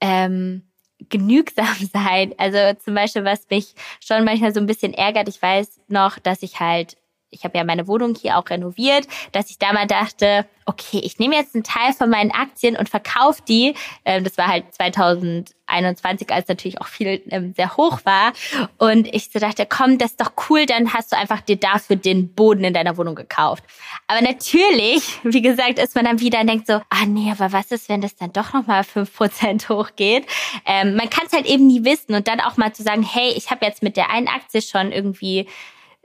ähm, 0.00 0.68
genügsam 1.08 1.76
sein. 1.92 2.34
Also 2.38 2.58
zum 2.82 2.94
Beispiel, 2.94 3.24
was 3.24 3.48
mich 3.50 3.74
schon 4.04 4.24
manchmal 4.24 4.52
so 4.52 4.60
ein 4.60 4.66
bisschen 4.66 4.94
ärgert, 4.94 5.28
ich 5.28 5.40
weiß 5.40 5.80
noch, 5.88 6.18
dass 6.18 6.42
ich 6.42 6.60
halt 6.60 6.96
ich 7.30 7.44
habe 7.44 7.58
ja 7.58 7.64
meine 7.64 7.86
Wohnung 7.86 8.14
hier 8.14 8.38
auch 8.38 8.48
renoviert, 8.48 9.06
dass 9.32 9.50
ich 9.50 9.58
da 9.58 9.72
mal 9.72 9.86
dachte, 9.86 10.46
okay, 10.68 11.00
ich 11.02 11.18
nehme 11.18 11.34
jetzt 11.34 11.54
einen 11.54 11.64
Teil 11.64 11.92
von 11.94 12.10
meinen 12.10 12.30
Aktien 12.30 12.76
und 12.76 12.88
verkaufe 12.88 13.42
die. 13.48 13.74
Ähm, 14.04 14.22
das 14.24 14.36
war 14.36 14.48
halt 14.48 14.74
2021, 14.74 16.30
als 16.30 16.48
natürlich 16.48 16.80
auch 16.80 16.86
viel 16.86 17.22
ähm, 17.30 17.54
sehr 17.54 17.76
hoch 17.76 18.00
war. 18.04 18.32
Und 18.76 19.12
ich 19.14 19.30
so 19.32 19.38
dachte, 19.38 19.66
komm, 19.66 19.96
das 19.96 20.12
ist 20.12 20.20
doch 20.20 20.32
cool, 20.48 20.66
dann 20.66 20.92
hast 20.92 21.12
du 21.12 21.16
einfach 21.16 21.40
dir 21.40 21.56
dafür 21.56 21.96
den 21.96 22.34
Boden 22.34 22.64
in 22.64 22.74
deiner 22.74 22.96
Wohnung 22.98 23.14
gekauft. 23.14 23.64
Aber 24.08 24.20
natürlich, 24.20 25.18
wie 25.22 25.42
gesagt, 25.42 25.78
ist 25.78 25.94
man 25.94 26.04
dann 26.04 26.20
wieder 26.20 26.40
und 26.40 26.48
denkt 26.48 26.66
so, 26.66 26.74
ah 26.90 27.06
nee, 27.06 27.30
aber 27.30 27.52
was 27.52 27.70
ist, 27.70 27.88
wenn 27.88 28.02
das 28.02 28.16
dann 28.16 28.32
doch 28.32 28.52
nochmal 28.52 28.84
Prozent 28.84 29.68
hochgeht? 29.68 30.26
Ähm, 30.66 30.96
man 30.96 31.08
kann 31.08 31.26
es 31.26 31.32
halt 31.32 31.46
eben 31.46 31.66
nie 31.66 31.84
wissen 31.84 32.14
und 32.14 32.28
dann 32.28 32.40
auch 32.40 32.56
mal 32.58 32.74
zu 32.74 32.82
sagen, 32.82 33.02
hey, 33.02 33.32
ich 33.36 33.50
habe 33.50 33.64
jetzt 33.64 33.82
mit 33.82 33.96
der 33.96 34.10
einen 34.10 34.28
Aktie 34.28 34.60
schon 34.60 34.92
irgendwie 34.92 35.46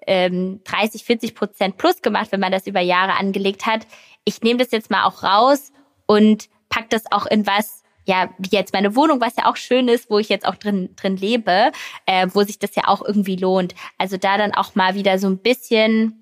ähm, 0.07 0.61
30, 0.63 1.03
40 1.03 1.35
Prozent 1.35 1.77
plus 1.77 2.01
gemacht, 2.01 2.31
wenn 2.31 2.39
man 2.39 2.51
das 2.51 2.67
über 2.67 2.79
Jahre 2.79 3.17
angelegt 3.17 3.65
hat. 3.65 3.87
Ich 4.25 4.41
nehme 4.41 4.59
das 4.59 4.71
jetzt 4.71 4.89
mal 4.89 5.05
auch 5.05 5.23
raus 5.23 5.71
und 6.05 6.49
pack 6.69 6.89
das 6.89 7.03
auch 7.11 7.25
in 7.25 7.45
was, 7.45 7.83
ja, 8.05 8.29
wie 8.37 8.49
jetzt 8.55 8.73
meine 8.73 8.95
Wohnung, 8.95 9.21
was 9.21 9.35
ja 9.35 9.49
auch 9.49 9.55
schön 9.57 9.87
ist, 9.87 10.09
wo 10.09 10.19
ich 10.19 10.29
jetzt 10.29 10.45
auch 10.45 10.55
drin, 10.55 10.89
drin 10.95 11.17
lebe, 11.17 11.71
äh, 12.05 12.27
wo 12.33 12.43
sich 12.43 12.59
das 12.59 12.75
ja 12.75 12.87
auch 12.87 13.01
irgendwie 13.01 13.35
lohnt. 13.35 13.75
Also 13.97 14.17
da 14.17 14.37
dann 14.37 14.53
auch 14.53 14.75
mal 14.75 14.95
wieder 14.95 15.19
so 15.19 15.27
ein 15.27 15.37
bisschen 15.37 16.19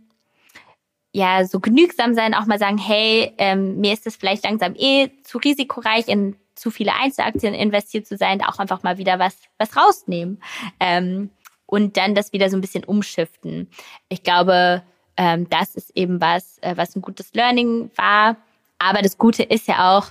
ja, 1.13 1.45
so 1.45 1.59
genügsam 1.59 2.13
sein, 2.13 2.33
auch 2.33 2.45
mal 2.45 2.59
sagen, 2.59 2.77
hey, 2.77 3.33
ähm, 3.37 3.81
mir 3.81 3.91
ist 3.91 4.07
es 4.07 4.15
vielleicht 4.15 4.45
langsam 4.45 4.75
eh 4.77 5.09
zu 5.23 5.39
risikoreich, 5.39 6.07
in 6.07 6.37
zu 6.55 6.69
viele 6.69 6.93
Einzelaktien 6.93 7.53
investiert 7.53 8.05
zu 8.07 8.17
sein, 8.17 8.39
da 8.39 8.47
auch 8.47 8.59
einfach 8.59 8.83
mal 8.83 8.97
wieder 8.97 9.19
was, 9.19 9.35
was 9.57 9.75
rausnehmen. 9.75 10.41
Ähm, 10.79 11.31
und 11.71 11.95
dann 11.95 12.15
das 12.15 12.33
wieder 12.33 12.49
so 12.49 12.57
ein 12.57 12.61
bisschen 12.61 12.83
umschiften. 12.83 13.69
Ich 14.09 14.23
glaube, 14.23 14.83
ähm, 15.15 15.49
das 15.49 15.75
ist 15.75 15.95
eben 15.95 16.19
was, 16.19 16.57
äh, 16.59 16.75
was 16.75 16.95
ein 16.97 17.01
gutes 17.01 17.33
Learning 17.33 17.89
war. 17.95 18.35
Aber 18.77 19.01
das 19.01 19.17
Gute 19.17 19.43
ist 19.43 19.69
ja 19.69 19.97
auch, 19.97 20.07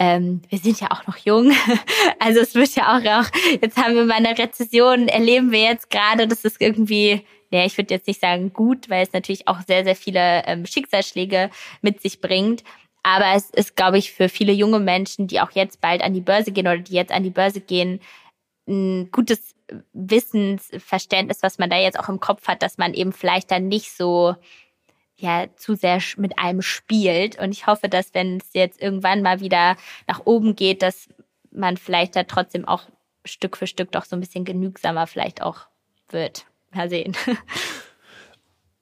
ähm, 0.00 0.42
wir 0.48 0.58
sind 0.58 0.80
ja 0.80 0.90
auch 0.90 1.06
noch 1.06 1.16
jung. 1.16 1.52
Also 2.18 2.40
es 2.40 2.56
wird 2.56 2.74
ja 2.74 2.96
auch, 2.96 3.04
auch 3.04 3.30
jetzt 3.62 3.76
haben 3.76 3.94
wir 3.94 4.04
mal 4.04 4.14
eine 4.14 4.36
Rezession, 4.36 5.06
erleben 5.06 5.52
wir 5.52 5.60
jetzt 5.60 5.90
gerade, 5.90 6.26
das 6.26 6.44
ist 6.44 6.60
irgendwie, 6.60 7.24
ja, 7.52 7.64
ich 7.64 7.78
würde 7.78 7.94
jetzt 7.94 8.08
nicht 8.08 8.20
sagen 8.20 8.52
gut, 8.52 8.90
weil 8.90 9.04
es 9.04 9.12
natürlich 9.12 9.46
auch 9.46 9.60
sehr, 9.60 9.84
sehr 9.84 9.94
viele 9.94 10.44
ähm, 10.46 10.66
Schicksalsschläge 10.66 11.50
mit 11.82 12.02
sich 12.02 12.20
bringt. 12.20 12.64
Aber 13.04 13.34
es 13.36 13.50
ist, 13.50 13.76
glaube 13.76 13.98
ich, 13.98 14.12
für 14.12 14.28
viele 14.28 14.52
junge 14.52 14.80
Menschen, 14.80 15.28
die 15.28 15.40
auch 15.40 15.52
jetzt 15.52 15.80
bald 15.80 16.02
an 16.02 16.14
die 16.14 16.20
Börse 16.20 16.50
gehen 16.50 16.66
oder 16.66 16.78
die 16.78 16.94
jetzt 16.94 17.12
an 17.12 17.22
die 17.22 17.30
Börse 17.30 17.60
gehen, 17.60 18.00
ein 18.66 19.10
gutes 19.12 19.55
Wissensverständnis, 19.92 21.42
was 21.42 21.58
man 21.58 21.70
da 21.70 21.76
jetzt 21.76 21.98
auch 21.98 22.08
im 22.08 22.20
Kopf 22.20 22.46
hat, 22.48 22.62
dass 22.62 22.78
man 22.78 22.94
eben 22.94 23.12
vielleicht 23.12 23.50
dann 23.50 23.68
nicht 23.68 23.92
so 23.92 24.36
ja 25.16 25.46
zu 25.56 25.74
sehr 25.74 26.00
mit 26.16 26.38
einem 26.38 26.62
spielt. 26.62 27.38
Und 27.38 27.52
ich 27.52 27.66
hoffe, 27.66 27.88
dass 27.88 28.14
wenn 28.14 28.38
es 28.38 28.50
jetzt 28.52 28.80
irgendwann 28.80 29.22
mal 29.22 29.40
wieder 29.40 29.76
nach 30.06 30.20
oben 30.24 30.56
geht, 30.56 30.82
dass 30.82 31.08
man 31.50 31.76
vielleicht 31.76 32.16
da 32.16 32.24
trotzdem 32.24 32.66
auch 32.66 32.82
Stück 33.24 33.56
für 33.56 33.66
Stück 33.66 33.92
doch 33.92 34.04
so 34.04 34.14
ein 34.14 34.20
bisschen 34.20 34.44
genügsamer 34.44 35.06
vielleicht 35.06 35.42
auch 35.42 35.66
wird. 36.10 36.46
Mal 36.72 36.88
sehen. 36.88 37.16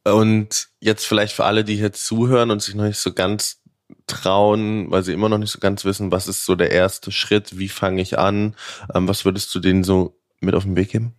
Und 0.05 0.69
jetzt 0.81 1.07
vielleicht 1.07 1.35
für 1.35 1.45
alle, 1.45 1.65
die 1.65 1.77
hier 1.77 1.93
zuhören 1.93 2.51
und 2.51 2.61
sich 2.61 2.75
noch 2.75 2.85
nicht 2.85 2.99
so 2.99 3.15
ganz 3.15 3.63
trauen, 4.07 4.91
weil 4.91 5.03
sie 5.03 5.15
immer 5.15 5.31
noch 5.31 5.39
nicht 5.39 5.51
so 5.51 5.61
ganz 5.61 5.87
wissen, 5.87 6.13
was 6.13 6.29
ist 6.29 6.45
so 6.45 6.57
der 6.57 6.71
erste 6.71 7.11
Schritt, 7.11 7.59
wie 7.59 7.71
fange 7.71 8.03
ich 8.03 8.19
an, 8.19 8.55
ähm, 8.95 9.09
was 9.09 9.25
würdest 9.25 9.55
du 9.55 9.61
denen 9.61 9.83
so 9.83 10.21
mit 10.45 10.55
auf 10.55 10.65
den 10.65 10.77
Weg 10.77 10.91
geben? 10.91 11.15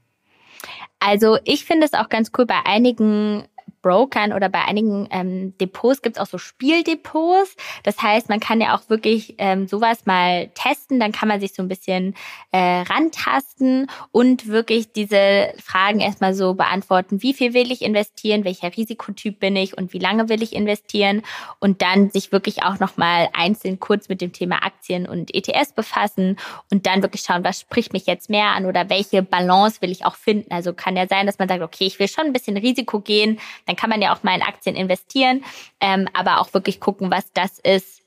Also 0.99 1.37
ich 1.43 1.65
finde 1.65 1.85
es 1.85 1.93
auch 1.93 2.09
ganz 2.09 2.31
cool 2.37 2.45
bei 2.45 2.65
einigen 2.65 3.43
Brokern 3.85 4.33
oder 4.33 4.49
bei 4.49 4.65
einigen 4.65 5.07
ähm, 5.11 5.55
Depots 5.59 6.01
gibt 6.01 6.17
es 6.17 6.21
auch 6.21 6.25
so 6.25 6.39
Spieldepots. 6.39 7.55
Das 7.83 8.01
heißt, 8.01 8.29
man 8.29 8.39
kann 8.39 8.59
ja 8.59 8.75
auch 8.75 8.89
wirklich 8.89 9.35
ähm, 9.37 9.67
sowas 9.67 10.07
mal 10.07 10.49
testen, 10.55 10.99
dann 10.99 11.11
kann 11.11 11.29
man 11.29 11.39
sich 11.39 11.53
so 11.53 11.61
ein 11.61 11.67
bisschen 11.67 12.15
äh, 12.51 12.81
rantasten 12.81 13.87
und 14.11 14.47
wirklich 14.47 14.91
diese 14.91 15.53
Fragen 15.63 15.99
erstmal 15.99 16.33
so 16.33 16.55
beantworten, 16.55 17.21
wie 17.21 17.35
viel 17.35 17.53
will 17.53 17.71
ich 17.71 17.83
investieren, 17.83 18.43
welcher 18.43 18.75
Risikotyp 18.75 19.39
bin 19.39 19.55
ich? 19.55 19.77
Und 19.77 19.93
wie 19.93 19.99
lange 19.99 20.29
will 20.29 20.41
ich 20.41 20.53
investieren? 20.53 21.21
Und 21.59 21.83
dann 21.83 22.09
sich 22.09 22.31
wirklich 22.31 22.63
auch 22.63 22.79
nochmal 22.79 23.29
einzeln 23.33 23.79
kurz 23.79 24.09
mit 24.09 24.19
dem 24.19 24.33
Thema 24.33 24.63
Aktien 24.63 25.07
und 25.07 25.31
ETS 25.35 25.73
befassen 25.73 26.37
und 26.71 26.87
dann 26.87 27.03
wirklich 27.03 27.21
schauen, 27.21 27.43
was 27.43 27.59
spricht 27.59 27.93
mich 27.93 28.07
jetzt 28.07 28.31
mehr 28.31 28.47
an 28.47 28.65
oder 28.65 28.89
welche 28.89 29.21
Balance 29.21 29.79
will 29.81 29.91
ich 29.91 30.05
auch 30.05 30.15
finden. 30.15 30.51
Also 30.51 30.73
kann 30.73 30.97
ja 30.97 31.07
sein, 31.07 31.27
dass 31.27 31.37
man 31.37 31.47
sagt, 31.47 31.61
okay, 31.61 31.85
ich 31.85 31.99
will 31.99 32.07
schon 32.07 32.25
ein 32.25 32.33
bisschen 32.33 32.57
Risiko 32.57 32.99
gehen, 32.99 33.39
dann 33.67 33.74
kann 33.75 33.89
man 33.89 34.01
ja 34.01 34.15
auch 34.15 34.23
mal 34.23 34.35
in 34.35 34.41
Aktien 34.41 34.75
investieren, 34.75 35.43
ähm, 35.79 36.07
aber 36.13 36.39
auch 36.39 36.53
wirklich 36.53 36.79
gucken, 36.79 37.11
was 37.11 37.31
das 37.33 37.59
ist, 37.59 38.03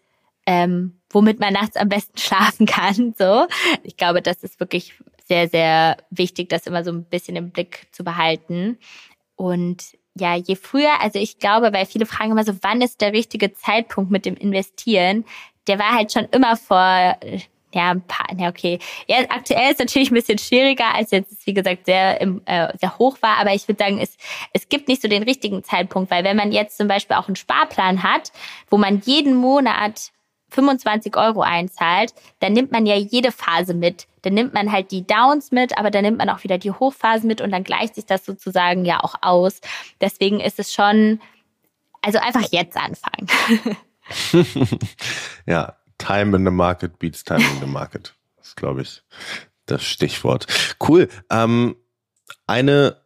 ähm, 0.47 1.01
womit 1.11 1.41
man 1.41 1.53
nachts 1.53 1.77
am 1.77 1.89
besten 1.89 2.19
schlafen 2.19 2.67
kann. 2.67 3.15
So, 3.19 3.47
ich 3.83 3.97
glaube, 3.97 4.23
das 4.23 4.43
ist 4.43 4.61
wirklich 4.61 4.95
sehr, 5.27 5.49
sehr 5.49 5.99
wichtig, 6.11 6.49
das 6.49 6.67
immer 6.67 6.85
so 6.85 6.91
ein 6.91 7.05
bisschen 7.05 7.37
im 7.37 7.51
Blick 7.51 7.87
zu 7.93 8.03
behalten. 8.03 8.79
Und 9.37 9.97
ja, 10.15 10.35
je 10.35 10.57
früher, 10.57 11.01
also 11.01 11.19
ich 11.19 11.39
glaube, 11.39 11.73
weil 11.73 11.87
viele 11.87 12.07
fragen 12.07 12.33
immer 12.33 12.45
so, 12.45 12.55
wann 12.63 12.81
ist 12.81 13.01
der 13.01 13.13
richtige 13.13 13.53
Zeitpunkt 13.53 14.11
mit 14.11 14.25
dem 14.25 14.35
Investieren? 14.35 15.25
Der 15.67 15.79
war 15.79 15.93
halt 15.93 16.13
schon 16.13 16.25
immer 16.33 16.57
vor 16.57 17.17
ja, 17.75 17.91
ein 17.91 18.03
paar, 18.03 18.27
ja, 18.39 18.49
okay. 18.49 18.79
Ja, 19.07 19.19
aktuell 19.29 19.73
ist 19.73 19.79
natürlich 19.79 20.11
ein 20.11 20.15
bisschen 20.15 20.39
schwieriger, 20.39 20.95
als 20.95 21.11
jetzt, 21.11 21.47
wie 21.47 21.53
gesagt, 21.53 21.85
sehr, 21.87 22.21
im, 22.21 22.41
äh, 22.47 22.77
sehr 22.79 22.99
hoch 22.99 23.19
war. 23.21 23.37
Aber 23.39 23.53
ich 23.53 23.69
würde 23.69 23.85
sagen, 23.85 23.99
es, 24.01 24.17
es 24.53 24.69
gibt 24.69 24.89
nicht 24.89 25.03
so 25.03 25.09
den 25.09 25.23
richtigen 25.23 25.63
Zeitpunkt, 25.63 26.11
weil 26.11 26.25
wenn 26.25 26.37
man 26.37 26.51
jetzt 26.51 26.79
zum 26.79 26.89
Beispiel 26.89 27.17
auch 27.17 27.29
einen 27.29 27.37
Sparplan 27.37 28.03
hat, 28.03 28.33
wo 28.71 28.79
man 28.79 29.03
jeden 29.05 29.37
Monat 29.37 30.13
25 30.51 31.17
Euro 31.17 31.43
einzahlt, 31.43 32.15
dann 32.41 32.55
nimmt 32.55 32.73
man 32.73 32.87
ja 32.87 32.97
jede 32.97 33.33
Phase 33.33 33.75
mit. 33.75 34.07
Dann 34.23 34.35
nimmt 34.35 34.55
man 34.55 34.73
halt 34.73 34.91
die 34.91 35.07
Downs 35.07 35.53
mit, 35.53 35.77
aber 35.77 35.91
dann 35.91 36.03
nimmt 36.03 36.19
man 36.19 36.31
auch 36.31 36.43
wieder 36.43 36.59
die 36.59 36.71
Hochphasen 36.71 37.29
mit 37.29 37.41
und 37.41 37.51
dann 37.51 37.65
gleicht 37.65 37.97
sich 37.97 38.07
das 38.07 38.25
sozusagen 38.25 38.85
ja 38.85 39.03
auch 39.05 39.17
aus. 39.21 39.61
Deswegen 40.01 40.41
ist 40.41 40.59
es 40.59 40.73
schon, 40.73 41.21
also 42.01 42.19
einfach 42.19 42.51
jetzt 42.51 42.77
anfangen. 42.77 43.29
ja, 45.47 45.77
Time 45.99 46.37
in 46.37 46.45
the 46.45 46.51
Market 46.51 46.99
beats 46.99 47.25
Time 47.25 47.41
in 47.41 47.61
the 47.61 47.67
Market. 47.67 48.15
Das 48.37 48.49
ist, 48.49 48.57
glaube 48.57 48.83
ich, 48.83 49.03
das 49.67 49.85
Stichwort. 49.85 50.47
Cool. 50.81 51.09
Ähm, 51.31 51.77
eine 52.47 52.97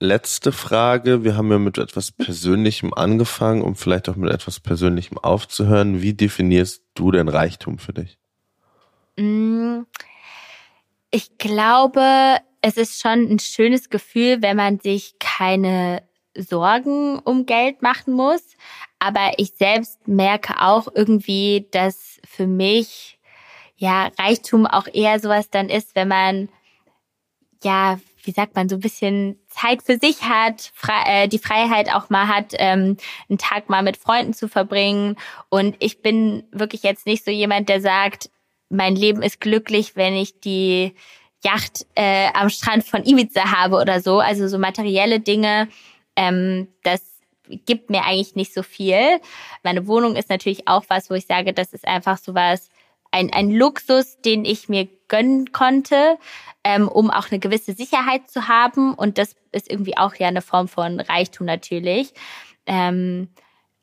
letzte 0.00 0.52
Frage. 0.52 1.24
Wir 1.24 1.36
haben 1.36 1.50
ja 1.50 1.58
mit 1.58 1.78
etwas 1.78 2.12
Persönlichem 2.12 2.92
angefangen, 2.92 3.62
um 3.62 3.76
vielleicht 3.76 4.08
auch 4.08 4.16
mit 4.16 4.32
etwas 4.32 4.60
Persönlichem 4.60 5.18
aufzuhören. 5.18 6.02
Wie 6.02 6.14
definierst 6.14 6.82
du 6.94 7.10
denn 7.10 7.28
Reichtum 7.28 7.78
für 7.78 7.92
dich? 7.92 8.18
Mm, 9.16 9.82
ich 11.10 11.38
glaube, 11.38 12.36
es 12.60 12.76
ist 12.76 13.00
schon 13.00 13.30
ein 13.30 13.38
schönes 13.38 13.88
Gefühl, 13.88 14.42
wenn 14.42 14.56
man 14.56 14.80
sich 14.80 15.18
keine 15.18 16.02
Sorgen 16.36 17.18
um 17.20 17.46
Geld 17.46 17.80
machen 17.80 18.12
muss. 18.12 18.42
Aber 18.98 19.32
ich 19.36 19.52
selbst 19.56 20.06
merke 20.08 20.60
auch 20.60 20.88
irgendwie, 20.94 21.66
dass 21.70 22.20
für 22.26 22.46
mich 22.46 23.18
ja 23.76 24.10
Reichtum 24.18 24.66
auch 24.66 24.86
eher 24.92 25.20
sowas 25.20 25.50
dann 25.50 25.68
ist, 25.68 25.94
wenn 25.94 26.08
man 26.08 26.48
ja, 27.62 27.98
wie 28.24 28.32
sagt 28.32 28.54
man, 28.54 28.68
so 28.68 28.76
ein 28.76 28.80
bisschen 28.80 29.38
Zeit 29.48 29.82
für 29.82 29.98
sich 29.98 30.22
hat, 30.22 30.72
äh, 31.06 31.28
die 31.28 31.38
Freiheit 31.38 31.92
auch 31.92 32.10
mal 32.10 32.28
hat, 32.28 32.52
ähm, 32.58 32.96
einen 33.28 33.38
Tag 33.38 33.68
mal 33.68 33.82
mit 33.82 33.96
Freunden 33.96 34.34
zu 34.34 34.48
verbringen. 34.48 35.16
Und 35.48 35.76
ich 35.80 36.02
bin 36.02 36.44
wirklich 36.52 36.82
jetzt 36.82 37.06
nicht 37.06 37.24
so 37.24 37.30
jemand, 37.30 37.68
der 37.68 37.80
sagt, 37.80 38.30
mein 38.68 38.96
Leben 38.96 39.22
ist 39.22 39.40
glücklich, 39.40 39.96
wenn 39.96 40.14
ich 40.14 40.40
die 40.40 40.94
Yacht 41.44 41.86
äh, 41.94 42.28
am 42.34 42.50
Strand 42.50 42.84
von 42.84 43.04
Ibiza 43.04 43.52
habe 43.52 43.76
oder 43.76 44.00
so. 44.00 44.18
Also 44.18 44.48
so 44.48 44.58
materielle 44.58 45.20
Dinge, 45.20 45.68
ähm, 46.16 46.68
das 46.82 47.02
gibt 47.48 47.90
mir 47.90 48.04
eigentlich 48.04 48.34
nicht 48.34 48.52
so 48.52 48.62
viel. 48.62 49.20
Meine 49.62 49.86
Wohnung 49.86 50.16
ist 50.16 50.28
natürlich 50.30 50.68
auch 50.68 50.84
was, 50.88 51.10
wo 51.10 51.14
ich 51.14 51.26
sage, 51.26 51.52
das 51.52 51.72
ist 51.72 51.86
einfach 51.86 52.18
so 52.18 52.34
was, 52.34 52.68
ein, 53.10 53.32
ein 53.32 53.50
Luxus, 53.50 54.20
den 54.20 54.44
ich 54.44 54.68
mir 54.68 54.88
gönnen 55.08 55.52
konnte, 55.52 56.18
ähm, 56.64 56.88
um 56.88 57.10
auch 57.10 57.30
eine 57.30 57.38
gewisse 57.38 57.72
Sicherheit 57.72 58.28
zu 58.28 58.48
haben. 58.48 58.94
Und 58.94 59.18
das 59.18 59.36
ist 59.52 59.70
irgendwie 59.70 59.96
auch 59.96 60.14
ja 60.16 60.28
eine 60.28 60.42
Form 60.42 60.68
von 60.68 61.00
Reichtum 61.00 61.46
natürlich. 61.46 62.12
Ähm, 62.66 63.28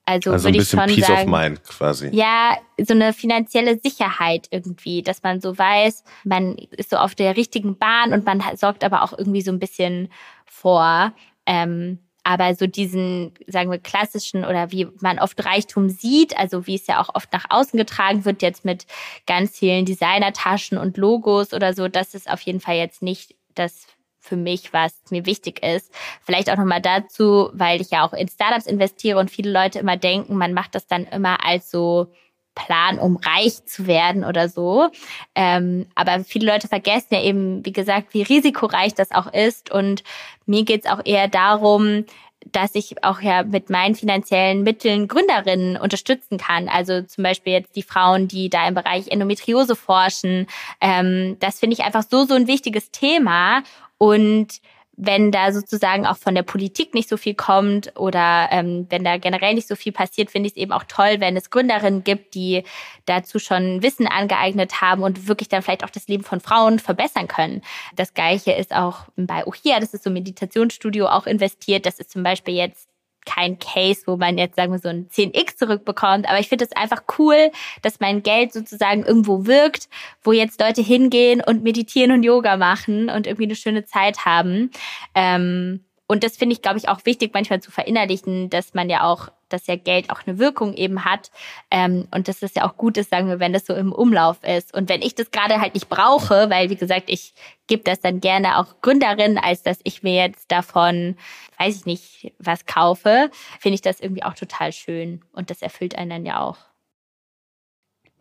also, 0.05 0.31
also 0.31 0.45
würde 0.45 0.57
ich 0.57 0.67
schon 0.67 0.85
Peace 0.87 1.07
sagen, 1.07 1.33
of 1.33 1.39
Mind 1.39 1.63
quasi. 1.63 2.09
Ja, 2.09 2.57
so 2.77 2.93
eine 2.93 3.13
finanzielle 3.13 3.79
Sicherheit 3.79 4.47
irgendwie, 4.51 5.01
dass 5.01 5.23
man 5.23 5.39
so 5.39 5.57
weiß, 5.57 6.03
man 6.25 6.57
ist 6.71 6.89
so 6.89 6.97
auf 6.97 7.15
der 7.15 7.37
richtigen 7.37 7.77
Bahn 7.77 8.11
und 8.11 8.25
man 8.25 8.43
sorgt 8.57 8.83
aber 8.83 9.03
auch 9.03 9.17
irgendwie 9.17 9.41
so 9.41 9.51
ein 9.51 9.59
bisschen 9.59 10.11
vor. 10.45 11.13
Ähm, 11.45 11.99
aber 12.23 12.55
so 12.55 12.67
diesen, 12.67 13.33
sagen 13.47 13.69
wir, 13.69 13.79
klassischen 13.79 14.45
oder 14.45 14.71
wie 14.71 14.87
man 15.01 15.19
oft 15.19 15.43
Reichtum 15.45 15.89
sieht, 15.89 16.37
also 16.37 16.67
wie 16.67 16.75
es 16.75 16.87
ja 16.87 17.01
auch 17.01 17.13
oft 17.13 17.31
nach 17.33 17.45
außen 17.49 17.77
getragen 17.77 18.25
wird, 18.25 18.41
jetzt 18.41 18.65
mit 18.65 18.85
ganz 19.27 19.57
vielen 19.57 19.85
Designertaschen 19.85 20.77
und 20.77 20.97
Logos 20.97 21.53
oder 21.53 21.73
so, 21.73 21.87
das 21.87 22.13
ist 22.13 22.29
auf 22.29 22.41
jeden 22.41 22.59
Fall 22.59 22.75
jetzt 22.75 23.01
nicht 23.01 23.35
das 23.55 23.87
für 24.19 24.37
mich, 24.37 24.71
was 24.71 24.93
mir 25.09 25.25
wichtig 25.25 25.61
ist. 25.61 25.93
Vielleicht 26.21 26.49
auch 26.49 26.55
nochmal 26.55 26.81
dazu, 26.81 27.49
weil 27.53 27.81
ich 27.81 27.91
ja 27.91 28.05
auch 28.05 28.13
in 28.13 28.29
Startups 28.29 28.67
investiere 28.67 29.19
und 29.19 29.29
viele 29.29 29.51
Leute 29.51 29.79
immer 29.79 29.97
denken, 29.97 30.37
man 30.37 30.53
macht 30.53 30.75
das 30.75 30.87
dann 30.87 31.05
immer 31.07 31.45
als 31.45 31.69
so 31.69 32.07
Plan, 32.55 32.99
um 32.99 33.17
reich 33.17 33.65
zu 33.65 33.87
werden 33.87 34.23
oder 34.23 34.49
so. 34.49 34.89
Ähm, 35.35 35.87
aber 35.95 36.23
viele 36.23 36.51
Leute 36.51 36.67
vergessen 36.67 37.07
ja 37.11 37.21
eben, 37.21 37.65
wie 37.65 37.73
gesagt, 37.73 38.13
wie 38.13 38.23
risikoreich 38.23 38.93
das 38.93 39.11
auch 39.11 39.31
ist. 39.31 39.71
Und 39.71 40.03
mir 40.45 40.63
geht's 40.63 40.87
auch 40.87 41.01
eher 41.03 41.27
darum, 41.27 42.05
dass 42.51 42.75
ich 42.75 43.03
auch 43.03 43.21
ja 43.21 43.43
mit 43.43 43.69
meinen 43.69 43.95
finanziellen 43.95 44.63
Mitteln 44.63 45.07
Gründerinnen 45.07 45.77
unterstützen 45.77 46.37
kann. 46.37 46.67
Also 46.67 47.01
zum 47.01 47.23
Beispiel 47.23 47.53
jetzt 47.53 47.75
die 47.75 47.83
Frauen, 47.83 48.27
die 48.27 48.49
da 48.49 48.67
im 48.67 48.73
Bereich 48.73 49.07
Endometriose 49.07 49.75
forschen. 49.75 50.47
Ähm, 50.81 51.37
das 51.39 51.59
finde 51.59 51.75
ich 51.75 51.83
einfach 51.83 52.03
so, 52.09 52.25
so 52.25 52.33
ein 52.33 52.47
wichtiges 52.47 52.91
Thema. 52.91 53.63
Und 53.97 54.59
wenn 54.95 55.31
da 55.31 55.51
sozusagen 55.51 56.05
auch 56.05 56.17
von 56.17 56.35
der 56.35 56.43
Politik 56.43 56.93
nicht 56.93 57.09
so 57.09 57.17
viel 57.17 57.33
kommt 57.33 57.97
oder 57.97 58.49
ähm, 58.51 58.85
wenn 58.89 59.03
da 59.03 59.17
generell 59.17 59.55
nicht 59.55 59.67
so 59.67 59.75
viel 59.75 59.91
passiert, 59.91 60.29
finde 60.29 60.47
ich 60.47 60.53
es 60.53 60.57
eben 60.57 60.71
auch 60.71 60.83
toll, 60.87 61.15
wenn 61.19 61.35
es 61.35 61.49
Gründerinnen 61.49 62.03
gibt, 62.03 62.35
die 62.35 62.63
dazu 63.05 63.39
schon 63.39 63.81
Wissen 63.81 64.07
angeeignet 64.07 64.81
haben 64.81 65.01
und 65.01 65.27
wirklich 65.27 65.49
dann 65.49 65.63
vielleicht 65.63 65.83
auch 65.83 65.89
das 65.89 66.07
Leben 66.07 66.23
von 66.23 66.39
Frauen 66.39 66.77
verbessern 66.77 67.27
können. 67.27 67.61
Das 67.95 68.13
Gleiche 68.13 68.51
ist 68.51 68.73
auch 68.73 69.05
bei 69.15 69.45
Ohia, 69.47 69.79
das 69.79 69.93
ist 69.93 70.03
so 70.03 70.11
ein 70.11 70.13
Meditationsstudio, 70.13 71.07
auch 71.07 71.25
investiert. 71.25 71.85
Das 71.87 71.99
ist 71.99 72.11
zum 72.11 72.21
Beispiel 72.21 72.53
jetzt 72.53 72.87
kein 73.25 73.59
Case, 73.59 74.03
wo 74.05 74.17
man 74.17 74.37
jetzt 74.37 74.55
sagen 74.55 74.71
wir 74.71 74.79
so 74.79 74.89
ein 74.89 75.07
10x 75.09 75.57
zurückbekommt, 75.57 76.27
aber 76.27 76.39
ich 76.39 76.49
finde 76.49 76.65
es 76.65 76.75
einfach 76.75 77.03
cool, 77.17 77.51
dass 77.81 77.99
mein 77.99 78.23
Geld 78.23 78.53
sozusagen 78.53 79.03
irgendwo 79.03 79.45
wirkt, 79.45 79.89
wo 80.23 80.31
jetzt 80.31 80.59
Leute 80.61 80.81
hingehen 80.81 81.41
und 81.41 81.63
meditieren 81.63 82.11
und 82.11 82.23
Yoga 82.23 82.57
machen 82.57 83.09
und 83.09 83.27
irgendwie 83.27 83.45
eine 83.45 83.55
schöne 83.55 83.85
Zeit 83.85 84.25
haben. 84.25 84.71
Ähm, 85.15 85.83
Und 86.13 86.23
das 86.23 86.37
finde 86.37 86.53
ich, 86.53 86.61
glaube 86.61 86.77
ich, 86.77 86.89
auch 86.89 87.05
wichtig, 87.05 87.31
manchmal 87.33 87.59
zu 87.59 87.71
verinnerlichen, 87.71 88.51
dass 88.51 88.75
man 88.75 88.87
ja 88.87 89.01
auch, 89.01 89.29
dass 89.49 89.65
ja 89.65 89.75
Geld 89.75 90.11
auch 90.11 90.21
eine 90.27 90.37
Wirkung 90.37 90.75
eben 90.75 91.05
hat. 91.05 91.31
Ähm, 91.71 92.07
und 92.11 92.27
dass 92.27 92.43
es 92.43 92.53
ja 92.53 92.69
auch 92.69 92.77
gut 92.77 92.97
ist, 92.97 93.09
sagen 93.09 93.29
wir, 93.29 93.39
wenn 93.39 93.51
das 93.51 93.65
so 93.65 93.73
im 93.73 93.91
Umlauf 93.91 94.43
ist. 94.43 94.75
Und 94.75 94.89
wenn 94.89 95.01
ich 95.01 95.15
das 95.15 95.31
gerade 95.31 95.59
halt 95.59 95.73
nicht 95.73 95.89
brauche, 95.89 96.51
weil, 96.51 96.69
wie 96.69 96.75
gesagt, 96.75 97.05
ich 97.07 97.33
gebe 97.65 97.81
das 97.81 97.99
dann 97.99 98.21
gerne 98.21 98.59
auch 98.59 98.79
Gründerin, 98.81 99.39
als 99.39 99.63
dass 99.63 99.79
ich 99.85 100.03
mir 100.03 100.13
jetzt 100.13 100.51
davon, 100.51 101.17
weiß 101.57 101.77
ich 101.77 101.85
nicht, 101.87 102.31
was 102.37 102.67
kaufe, 102.67 103.31
finde 103.59 103.73
ich 103.73 103.81
das 103.81 103.99
irgendwie 103.99 104.21
auch 104.21 104.35
total 104.35 104.71
schön. 104.71 105.25
Und 105.31 105.49
das 105.49 105.63
erfüllt 105.63 105.97
einen 105.97 106.11
dann 106.11 106.25
ja 106.27 106.41
auch. 106.41 106.57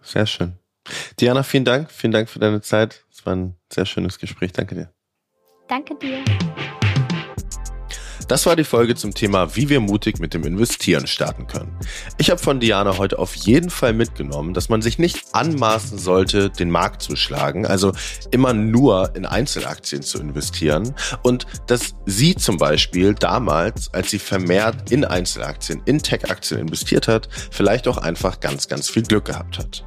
Sehr 0.00 0.24
schön. 0.24 0.56
Diana, 1.20 1.42
vielen 1.42 1.66
Dank. 1.66 1.90
Vielen 1.90 2.12
Dank 2.12 2.30
für 2.30 2.38
deine 2.38 2.62
Zeit. 2.62 3.04
Es 3.12 3.26
war 3.26 3.36
ein 3.36 3.54
sehr 3.70 3.84
schönes 3.84 4.18
Gespräch. 4.18 4.52
Danke 4.52 4.76
dir. 4.76 4.94
Danke 5.68 5.94
dir. 5.96 6.24
Das 8.32 8.46
war 8.46 8.56
die 8.56 8.64
Folge 8.64 8.94
zum 8.94 9.12
Thema, 9.12 9.56
wie 9.56 9.68
wir 9.68 9.78
mutig 9.80 10.18
mit 10.18 10.32
dem 10.32 10.44
Investieren 10.44 11.06
starten 11.06 11.46
können. 11.46 11.76
Ich 12.16 12.30
habe 12.30 12.40
von 12.40 12.60
Diana 12.60 12.96
heute 12.96 13.18
auf 13.18 13.34
jeden 13.34 13.68
Fall 13.68 13.92
mitgenommen, 13.92 14.54
dass 14.54 14.70
man 14.70 14.80
sich 14.80 14.98
nicht 14.98 15.22
anmaßen 15.32 15.98
sollte, 15.98 16.48
den 16.48 16.70
Markt 16.70 17.02
zu 17.02 17.14
schlagen, 17.14 17.66
also 17.66 17.92
immer 18.30 18.54
nur 18.54 19.14
in 19.16 19.26
Einzelaktien 19.26 20.00
zu 20.00 20.18
investieren 20.18 20.94
und 21.22 21.46
dass 21.66 21.94
sie 22.06 22.34
zum 22.34 22.56
Beispiel 22.56 23.12
damals, 23.12 23.92
als 23.92 24.10
sie 24.10 24.18
vermehrt 24.18 24.90
in 24.90 25.04
Einzelaktien, 25.04 25.82
in 25.84 25.98
Tech-Aktien 25.98 26.58
investiert 26.58 27.08
hat, 27.08 27.28
vielleicht 27.50 27.86
auch 27.86 27.98
einfach 27.98 28.40
ganz, 28.40 28.66
ganz 28.66 28.88
viel 28.88 29.02
Glück 29.02 29.26
gehabt 29.26 29.58
hat. 29.58 29.84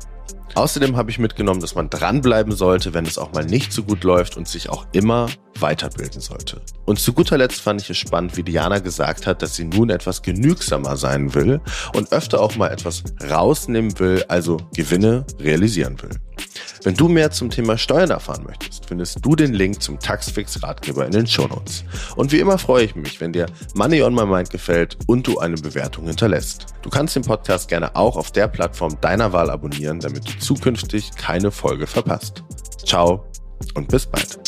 Außerdem 0.53 0.95
habe 0.95 1.11
ich 1.11 1.19
mitgenommen, 1.19 1.59
dass 1.59 1.75
man 1.75 1.89
dranbleiben 1.89 2.53
sollte, 2.53 2.93
wenn 2.93 3.05
es 3.05 3.17
auch 3.17 3.33
mal 3.33 3.45
nicht 3.45 3.73
so 3.73 3.83
gut 3.83 4.03
läuft 4.03 4.37
und 4.37 4.47
sich 4.47 4.69
auch 4.69 4.85
immer 4.91 5.27
weiterbilden 5.59 6.21
sollte. 6.21 6.61
Und 6.85 6.99
zu 6.99 7.13
guter 7.13 7.37
Letzt 7.37 7.61
fand 7.61 7.81
ich 7.81 7.89
es 7.89 7.97
spannend, 7.97 8.37
wie 8.37 8.43
Diana 8.43 8.79
gesagt 8.79 9.27
hat, 9.27 9.41
dass 9.41 9.55
sie 9.55 9.65
nun 9.65 9.89
etwas 9.89 10.21
genügsamer 10.21 10.97
sein 10.97 11.33
will 11.33 11.61
und 11.93 12.11
öfter 12.11 12.41
auch 12.41 12.55
mal 12.55 12.69
etwas 12.69 13.03
rausnehmen 13.29 13.97
will, 13.99 14.23
also 14.27 14.57
Gewinne 14.75 15.25
realisieren 15.39 16.01
will. 16.01 16.11
Wenn 16.83 16.95
du 16.95 17.07
mehr 17.07 17.31
zum 17.31 17.49
Thema 17.49 17.77
Steuern 17.77 18.11
erfahren 18.11 18.43
möchtest, 18.45 18.85
findest 18.85 19.25
du 19.25 19.35
den 19.35 19.53
Link 19.53 19.81
zum 19.81 19.99
Taxfix-Ratgeber 19.99 21.05
in 21.05 21.11
den 21.11 21.25
Shownotes. 21.25 21.83
Und 22.15 22.31
wie 22.31 22.39
immer 22.39 22.57
freue 22.57 22.83
ich 22.85 22.95
mich, 22.95 23.19
wenn 23.19 23.33
dir 23.33 23.47
Money 23.73 24.03
on 24.03 24.13
My 24.13 24.25
Mind 24.25 24.49
gefällt 24.49 24.97
und 25.07 25.25
du 25.25 25.39
eine 25.39 25.55
Bewertung 25.55 26.05
hinterlässt. 26.05 26.67
Du 26.83 26.89
kannst 26.89 27.15
den 27.15 27.23
Podcast 27.23 27.69
gerne 27.69 27.95
auch 27.95 28.17
auf 28.17 28.31
der 28.31 28.47
Plattform 28.47 28.99
deiner 29.01 29.33
Wahl 29.33 29.49
abonnieren, 29.49 29.99
damit 29.99 30.34
zukünftig 30.39 31.11
keine 31.15 31.51
Folge 31.51 31.87
verpasst. 31.87 32.43
Ciao 32.85 33.25
und 33.73 33.87
bis 33.89 34.05
bald. 34.05 34.39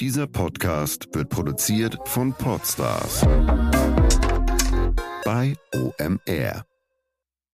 Dieser 0.00 0.26
Podcast 0.26 1.08
wird 1.14 1.30
produziert 1.30 1.98
von 2.04 2.34
Podstars 2.34 3.22
bei 5.24 5.54
OMR. 5.74 6.66